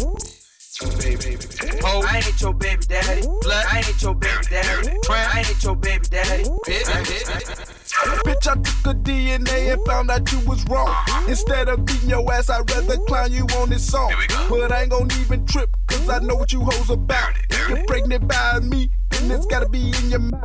Ho, 1.84 2.02
I 2.06 2.18
ain't 2.18 2.42
your 2.42 2.54
baby 2.54 2.84
daddy. 2.86 3.22
Blood, 3.42 3.66
I 3.72 3.78
ain't 3.78 4.02
your 4.02 4.16
baby 4.16 4.44
daddy. 4.50 4.98
Tramp, 5.04 5.36
I 5.36 5.40
ain't 5.40 5.64
your 5.64 5.76
baby 5.78 6.06
daddy. 6.10 6.44
Bitch, 6.44 6.84
Bitch, 6.84 7.83
I 8.02 8.56
took 8.56 8.86
a 8.86 8.94
DNA 8.94 9.74
and 9.74 9.86
found 9.86 10.10
out 10.10 10.32
you 10.32 10.40
was 10.42 10.64
wrong. 10.66 10.94
Instead 11.28 11.70
of 11.70 11.86
beating 11.86 12.10
your 12.10 12.32
ass, 12.34 12.50
I'd 12.50 12.70
rather 12.70 12.98
clown 13.06 13.32
you 13.32 13.46
on 13.58 13.70
this 13.70 13.86
song. 13.86 14.14
But 14.50 14.72
I 14.72 14.82
ain't 14.82 14.92
gonna 14.92 15.14
even 15.22 15.46
trip, 15.46 15.70
cause 15.88 16.10
I 16.10 16.20
know 16.20 16.36
what 16.36 16.52
you 16.52 16.62
hoes 16.62 16.90
about. 16.90 17.34
If 17.50 17.70
you're 17.70 17.86
pregnant 17.86 18.28
by 18.28 18.60
me, 18.60 18.90
then 19.12 19.32
it's 19.32 19.46
gotta 19.46 19.70
be 19.70 19.94
in 20.04 20.10
your 20.10 20.20
mouth. 20.20 20.42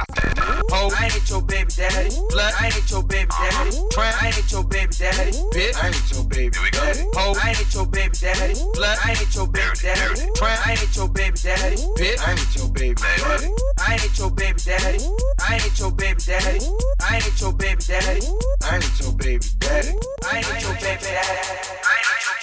Ho, 0.71 0.91
I 0.97 1.07
ain't 1.07 1.31
your 1.31 1.43
baby 1.43 1.71
daddy. 1.75 2.15
Blood, 2.31 2.53
I 2.61 2.67
ain't 2.67 2.91
your 2.91 3.03
baby 3.03 3.31
daddy. 3.31 3.77
Tramp, 3.91 4.23
I 4.23 4.27
ain't 4.27 4.53
your 4.53 4.65
baby 4.65 4.93
daddy. 4.99 5.33
Bitch, 5.53 5.83
I 5.83 5.87
ain't 5.89 6.13
your 6.13 6.25
baby 6.25 6.57
daddy. 6.73 7.01
Ho, 7.15 7.35
I 7.43 7.49
ain't 7.51 7.75
your 7.75 7.87
baby 7.87 8.15
daddy. 8.21 8.55
Blood, 8.75 8.99
I 9.05 9.11
ain't 9.11 9.35
your 9.35 9.47
baby 9.49 9.77
daddy. 9.83 10.21
Tramp, 10.37 10.67
I 10.67 10.71
ain't 10.73 10.97
your 10.97 11.09
baby 11.09 11.37
daddy. 11.43 11.77
Bitch, 11.97 12.21
I 12.27 12.31
ain't 12.33 12.57
your 12.57 12.69
baby 12.69 12.95
daddy. 12.95 13.49
I 13.81 13.95
ain't 13.95 14.19
your 14.19 14.31
baby 14.31 14.59
daddy. 14.65 15.05
I 15.49 15.55
ain't 15.55 15.81
your 15.81 15.91
baby 15.93 16.21
daddy. 16.21 16.67
I 17.01 17.17
ain't 17.17 17.38
your 17.41 17.53
baby 17.53 17.81
daddy. 17.87 18.21
I 18.63 18.77
ain't 18.77 19.01
your 19.01 19.13
baby 19.13 19.47
daddy. 19.59 19.95
I 20.25 20.39
ain't 20.39 20.63
your 20.63 20.73
baby 20.75 21.03
daddy. 21.03 21.39
I 21.85 21.95
ain't 21.99 22.25
your 22.25 22.37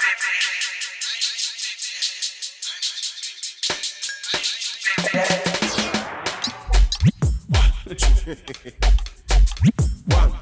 One, 7.48 7.72
two. 7.96 8.72
One, 10.08 10.35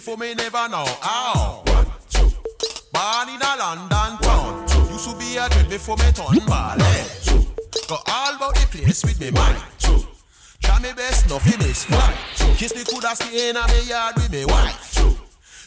Before 0.00 0.16
me 0.16 0.32
never 0.32 0.66
know 0.70 0.86
how. 1.02 1.62
one, 1.66 1.84
two. 2.08 2.32
Born 2.90 3.28
in 3.28 3.42
a 3.42 3.52
London 3.58 4.16
town. 4.22 4.64
Used 4.88 5.10
to 5.10 5.16
be 5.18 5.36
a 5.36 5.46
dread 5.50 5.68
before 5.68 5.98
me 5.98 6.10
turn 6.16 6.38
ballet. 6.46 7.04
Go 7.86 7.98
all 8.06 8.34
about 8.34 8.54
the 8.54 8.66
place 8.72 9.04
with 9.04 9.20
me 9.20 9.30
mind. 9.30 9.58
Try 10.62 10.80
me 10.80 10.94
best, 10.96 11.28
nothing 11.28 11.60
is 11.68 11.84
fly. 11.84 12.16
Kiss 12.56 12.74
me 12.74 12.82
coulda 12.84 13.14
stay 13.14 13.50
in 13.50 13.56
a 13.58 13.68
me 13.68 13.88
yard 13.90 14.14
with 14.16 14.32
me 14.32 14.46
wife. 14.46 14.80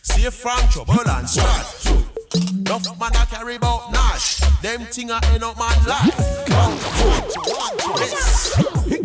Safe 0.02 0.34
from 0.34 0.68
trouble 0.70 1.08
and 1.08 1.30
strife. 1.30 1.86
Enough 2.34 3.00
man 3.00 3.14
a 3.14 3.28
carry 3.28 3.60
bout 3.60 3.92
Nash. 3.92 4.38
Them 4.64 4.82
thing 4.86 5.12
a 5.12 5.22
end 5.32 5.44
up 5.44 5.60
man 5.60 5.86
life. 5.86 6.18
One, 6.50 6.76
two, 7.30 7.54
one, 7.54 7.78
two, 7.78 8.02
yes. 8.02 9.03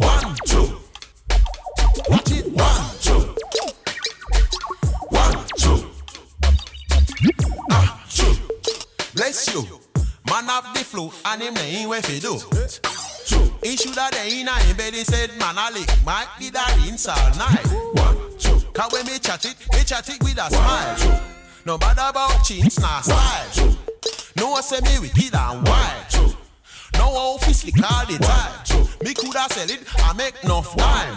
Flu 10.98 11.12
and 11.26 11.42
him 11.42 11.56
ain't 11.58 11.88
where 11.88 12.02
fi 12.02 12.18
do. 12.18 12.38
Two. 13.26 13.52
He 13.62 13.76
shoulda 13.76 14.08
dey 14.10 14.40
inna 14.40 14.52
him 14.52 14.76
bed. 14.76 14.94
He 14.94 15.04
said, 15.04 15.30
"Man, 15.38 15.56
I 15.56 15.70
lick 15.70 15.90
might 16.04 16.28
be 16.38 16.50
that 16.50 16.74
rinse 16.82 17.06
all 17.08 17.30
night." 17.36 17.66
One, 17.94 18.16
two. 18.38 18.60
Cause 18.72 18.92
when 18.92 19.06
me 19.06 19.18
chat 19.18 19.44
it, 19.44 19.56
me 19.72 19.84
chat 19.84 20.08
it 20.08 20.22
with 20.22 20.38
a 20.38 20.50
smile. 20.50 21.22
No 21.64 21.78
bad 21.78 21.98
about 21.98 22.42
chins, 22.44 22.78
nah 22.80 23.00
style. 23.00 23.76
No 24.36 24.50
one 24.50 24.62
say 24.62 24.80
me 24.80 24.98
wicked 25.00 25.34
and 25.34 25.66
wild. 25.68 26.36
No 26.94 27.06
office 27.10 27.64
lick 27.64 27.76
all 27.90 28.06
the 28.06 28.18
time. 28.18 28.86
Me 29.02 29.14
coulda 29.14 29.46
sell 29.50 29.70
it, 29.70 29.82
I 29.98 30.12
make 30.14 30.42
enough 30.42 30.74
time. 30.76 31.14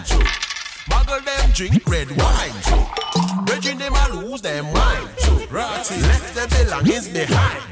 Muggle 0.90 1.24
them 1.24 1.50
drink 1.54 1.88
red 1.88 2.08
wine. 2.16 3.46
Bridging 3.46 3.78
them 3.78 3.94
a 3.94 4.08
lose 4.14 4.42
them 4.42 4.64
mind. 4.72 5.08
Ratty 5.50 5.96
left 6.02 6.34
them 6.34 6.48
belongings 6.50 7.08
behind. 7.08 7.62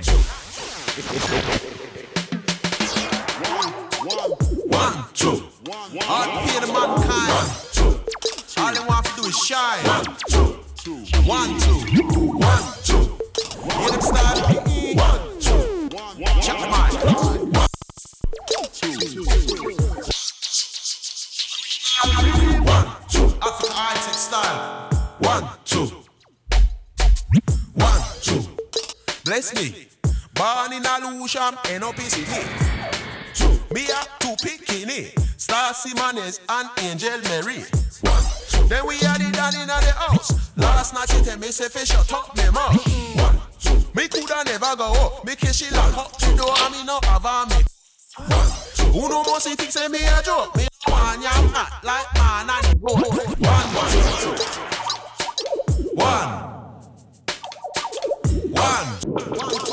One, 4.10 5.04
two. 5.14 5.28
All 5.28 6.26
pay 6.42 6.58
the 6.58 6.66
mankind. 6.66 7.46
All 8.58 8.72
they 8.74 8.80
want 8.88 9.06
to 9.06 9.12
do 9.22 9.28
is 9.28 9.36
shine. 9.38 9.84
One, 9.86 10.04
two. 10.74 10.96
One, 11.28 11.60
two. 11.60 11.78
Hear 11.86 12.02
them. 12.08 12.26
One, 12.38 12.64
two. 12.82 13.18
Check 16.42 16.58
the 16.58 16.66
mic. 16.66 16.92
One, 22.66 22.86
two. 23.08 23.24
Africa 23.40 23.72
high 23.72 23.94
tech 23.94 24.14
style. 24.14 24.90
One, 25.20 25.44
two. 25.64 25.86
One, 27.74 28.02
two. 28.22 28.42
Bless 29.24 29.54
me. 29.54 29.86
Born 30.34 30.72
in 30.72 30.82
Alusham, 30.82 31.54
end 31.70 31.84
up 31.84 31.98
in. 31.98 33.09
Me 33.72 33.86
a 33.86 34.02
two 34.18 34.34
bikini, 34.42 35.14
Star 35.38 35.72
Simones 35.72 36.40
and 36.48 36.68
Angel 36.82 37.20
Mary. 37.30 37.62
One, 38.02 38.68
Then 38.68 38.84
we 38.84 38.96
had 38.98 39.20
it 39.20 39.32
down 39.32 39.54
in 39.54 39.68
the 39.68 39.92
house. 39.96 40.50
Last 40.56 40.92
night 40.92 41.08
she 41.08 41.22
tell 41.22 41.38
me 41.38 41.52
say 41.52 41.68
fish 41.68 41.88
shut 41.88 42.12
up 42.12 42.36
me 42.36 42.50
mouth. 42.50 42.84
Me 43.94 44.08
coulda 44.08 44.42
never 44.44 44.74
go 44.74 44.92
up. 44.92 45.24
Me 45.24 45.36
kiss 45.36 45.56
she 45.58 45.70
lock 45.72 45.96
up 45.96 46.18
the 46.18 46.34
door 46.36 46.52
and 46.58 46.74
me 46.74 46.84
no 46.84 46.98
have 47.04 47.48
me. 47.48 47.62
Who 48.92 49.08
no 49.08 49.22
more 49.22 49.38
see 49.38 49.54
think 49.54 49.70
say 49.70 49.86
me 49.86 50.02
a 50.02 50.20
joke? 50.20 50.56
Me 50.56 50.66
one 50.88 51.22
yam 51.22 51.48
hot 51.54 51.84
like 51.84 52.12
man 52.14 52.50
and 52.50 52.80
go. 52.82 52.94
One, 52.94 53.04
one, 53.04 53.30
one, 53.38 54.00
one, 55.94 56.50
one, 58.52 59.69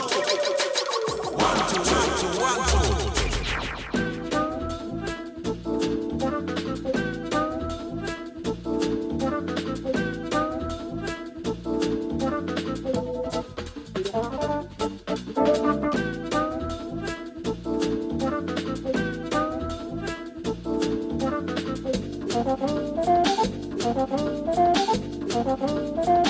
다음 24.09 24.47
영상에서 24.47 25.57
만나요. 25.57 26.26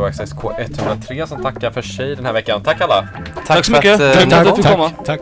OXSK103 0.00 1.26
som 1.26 1.42
tackar 1.42 1.70
för 1.70 1.82
sig 1.82 2.16
den 2.16 2.26
här 2.26 2.32
veckan. 2.32 2.62
Tack 2.62 2.80
alla! 2.80 3.08
Tack, 3.34 3.46
tack 3.46 3.64
så 3.64 3.72
mycket! 3.72 4.00
Att, 4.00 4.14
tack, 4.14 4.30
tack, 4.30 4.62
tack, 4.62 4.94
tack, 5.04 5.04
tack. 5.04 5.20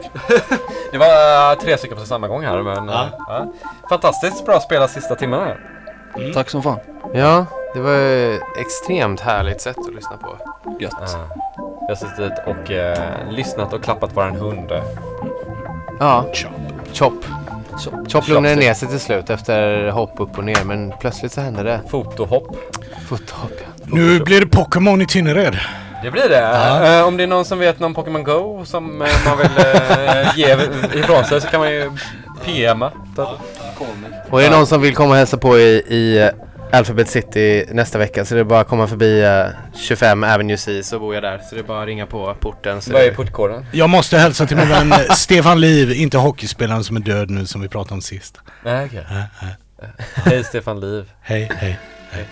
Det 0.92 0.98
var 0.98 1.52
eh, 1.52 1.58
tre 1.58 1.78
stycken 1.78 1.98
på 1.98 2.04
samma 2.04 2.28
gång 2.28 2.44
här 2.44 2.62
men... 2.62 2.88
Ja. 2.88 3.02
Eh, 3.02 3.10
ja. 3.28 3.52
Fantastiskt 3.88 4.46
bra 4.46 4.60
spelat 4.60 4.90
sista 4.90 5.14
timmen 5.14 5.40
här. 5.40 5.60
Mm. 6.16 6.32
Tack 6.32 6.50
som 6.50 6.62
fan. 6.62 6.78
Ja, 7.14 7.46
det 7.74 7.80
var 7.80 8.38
extremt 8.60 9.20
härligt 9.20 9.60
sätt 9.60 9.78
att 9.78 9.94
lyssna 9.94 10.16
på. 10.16 10.36
Gött. 10.80 10.92
Ja. 11.00 11.28
Vi 11.56 11.86
har 11.88 11.94
suttit 11.94 12.38
och 12.46 12.70
eh, 12.70 13.30
lyssnat 13.30 13.72
och 13.72 13.84
klappat 13.84 14.16
våran 14.16 14.36
hund. 14.36 14.72
Ja. 16.00 16.24
Chop. 16.32 16.52
Chop. 16.92 17.24
Chop, 17.78 18.12
Chop 18.12 18.28
lugnade 18.28 18.56
ner 18.56 18.74
sig 18.74 18.88
till 18.88 19.00
slut 19.00 19.30
efter 19.30 19.88
hopp 19.88 20.20
upp 20.20 20.38
och 20.38 20.44
ner 20.44 20.64
men 20.64 20.92
plötsligt 21.00 21.32
så 21.32 21.40
hände 21.40 21.62
det. 21.62 21.80
Fotohopp. 21.88 22.56
Fotohopp. 23.08 23.47
Nu 23.98 24.20
blir 24.20 24.40
det 24.40 24.46
Pokémon 24.46 25.02
i 25.02 25.06
Tynnered. 25.06 25.58
Det 26.02 26.10
blir 26.10 26.28
det. 26.28 26.96
Eh, 26.98 27.06
om 27.06 27.16
det 27.16 27.22
är 27.22 27.26
någon 27.26 27.44
som 27.44 27.58
vet 27.58 27.80
någon 27.80 27.94
Pokémon 27.94 28.24
Go 28.24 28.64
som 28.64 29.02
eh, 29.02 29.08
man 29.26 29.38
vill 29.38 29.50
eh, 29.58 30.38
ge 30.38 30.56
ifrån 31.00 31.24
sig 31.24 31.40
så 31.40 31.48
kan 31.48 31.60
man 31.60 31.70
ju 31.70 31.90
PMa. 32.44 32.92
Och 34.30 34.42
är 34.42 34.50
det 34.50 34.56
någon 34.56 34.66
som 34.66 34.80
vill 34.80 34.94
komma 34.94 35.10
och 35.10 35.16
hälsa 35.16 35.36
på 35.36 35.58
i, 35.58 35.62
i 35.88 36.30
Alphabet 36.72 37.08
City 37.08 37.64
nästa 37.72 37.98
vecka 37.98 38.24
så 38.24 38.34
det 38.34 38.40
är 38.40 38.44
bara 38.44 38.60
att 38.60 38.68
komma 38.68 38.86
förbi 38.86 39.22
eh, 39.22 39.46
25 39.76 40.24
Avenue 40.24 40.56
C 40.56 40.82
så 40.82 40.98
bor 40.98 41.14
jag 41.14 41.22
där. 41.22 41.38
Så 41.48 41.54
det 41.54 41.60
är 41.60 41.64
bara 41.64 41.80
att 41.80 41.86
ringa 41.86 42.06
på 42.06 42.34
porten. 42.40 42.82
Så 42.82 42.92
Vad 42.92 43.02
är 43.02 43.06
det- 43.06 43.14
portkoden? 43.16 43.66
Jag 43.72 43.90
måste 43.90 44.18
hälsa 44.18 44.46
till 44.46 44.56
min 44.56 44.68
vän 44.68 44.92
Stefan 45.10 45.60
Liv, 45.60 45.92
inte 45.92 46.18
hockeyspelaren 46.18 46.84
som 46.84 46.96
är 46.96 47.00
död 47.00 47.30
nu 47.30 47.46
som 47.46 47.60
vi 47.60 47.68
pratade 47.68 47.94
om 47.94 48.00
sist. 48.02 48.38
Nej, 48.64 48.86
okej. 48.86 49.04
Hej 50.14 50.44
Stefan 50.44 50.80
Liv. 50.80 51.10
Hej, 51.22 51.50
hej, 51.56 51.78
hej. 52.10 52.26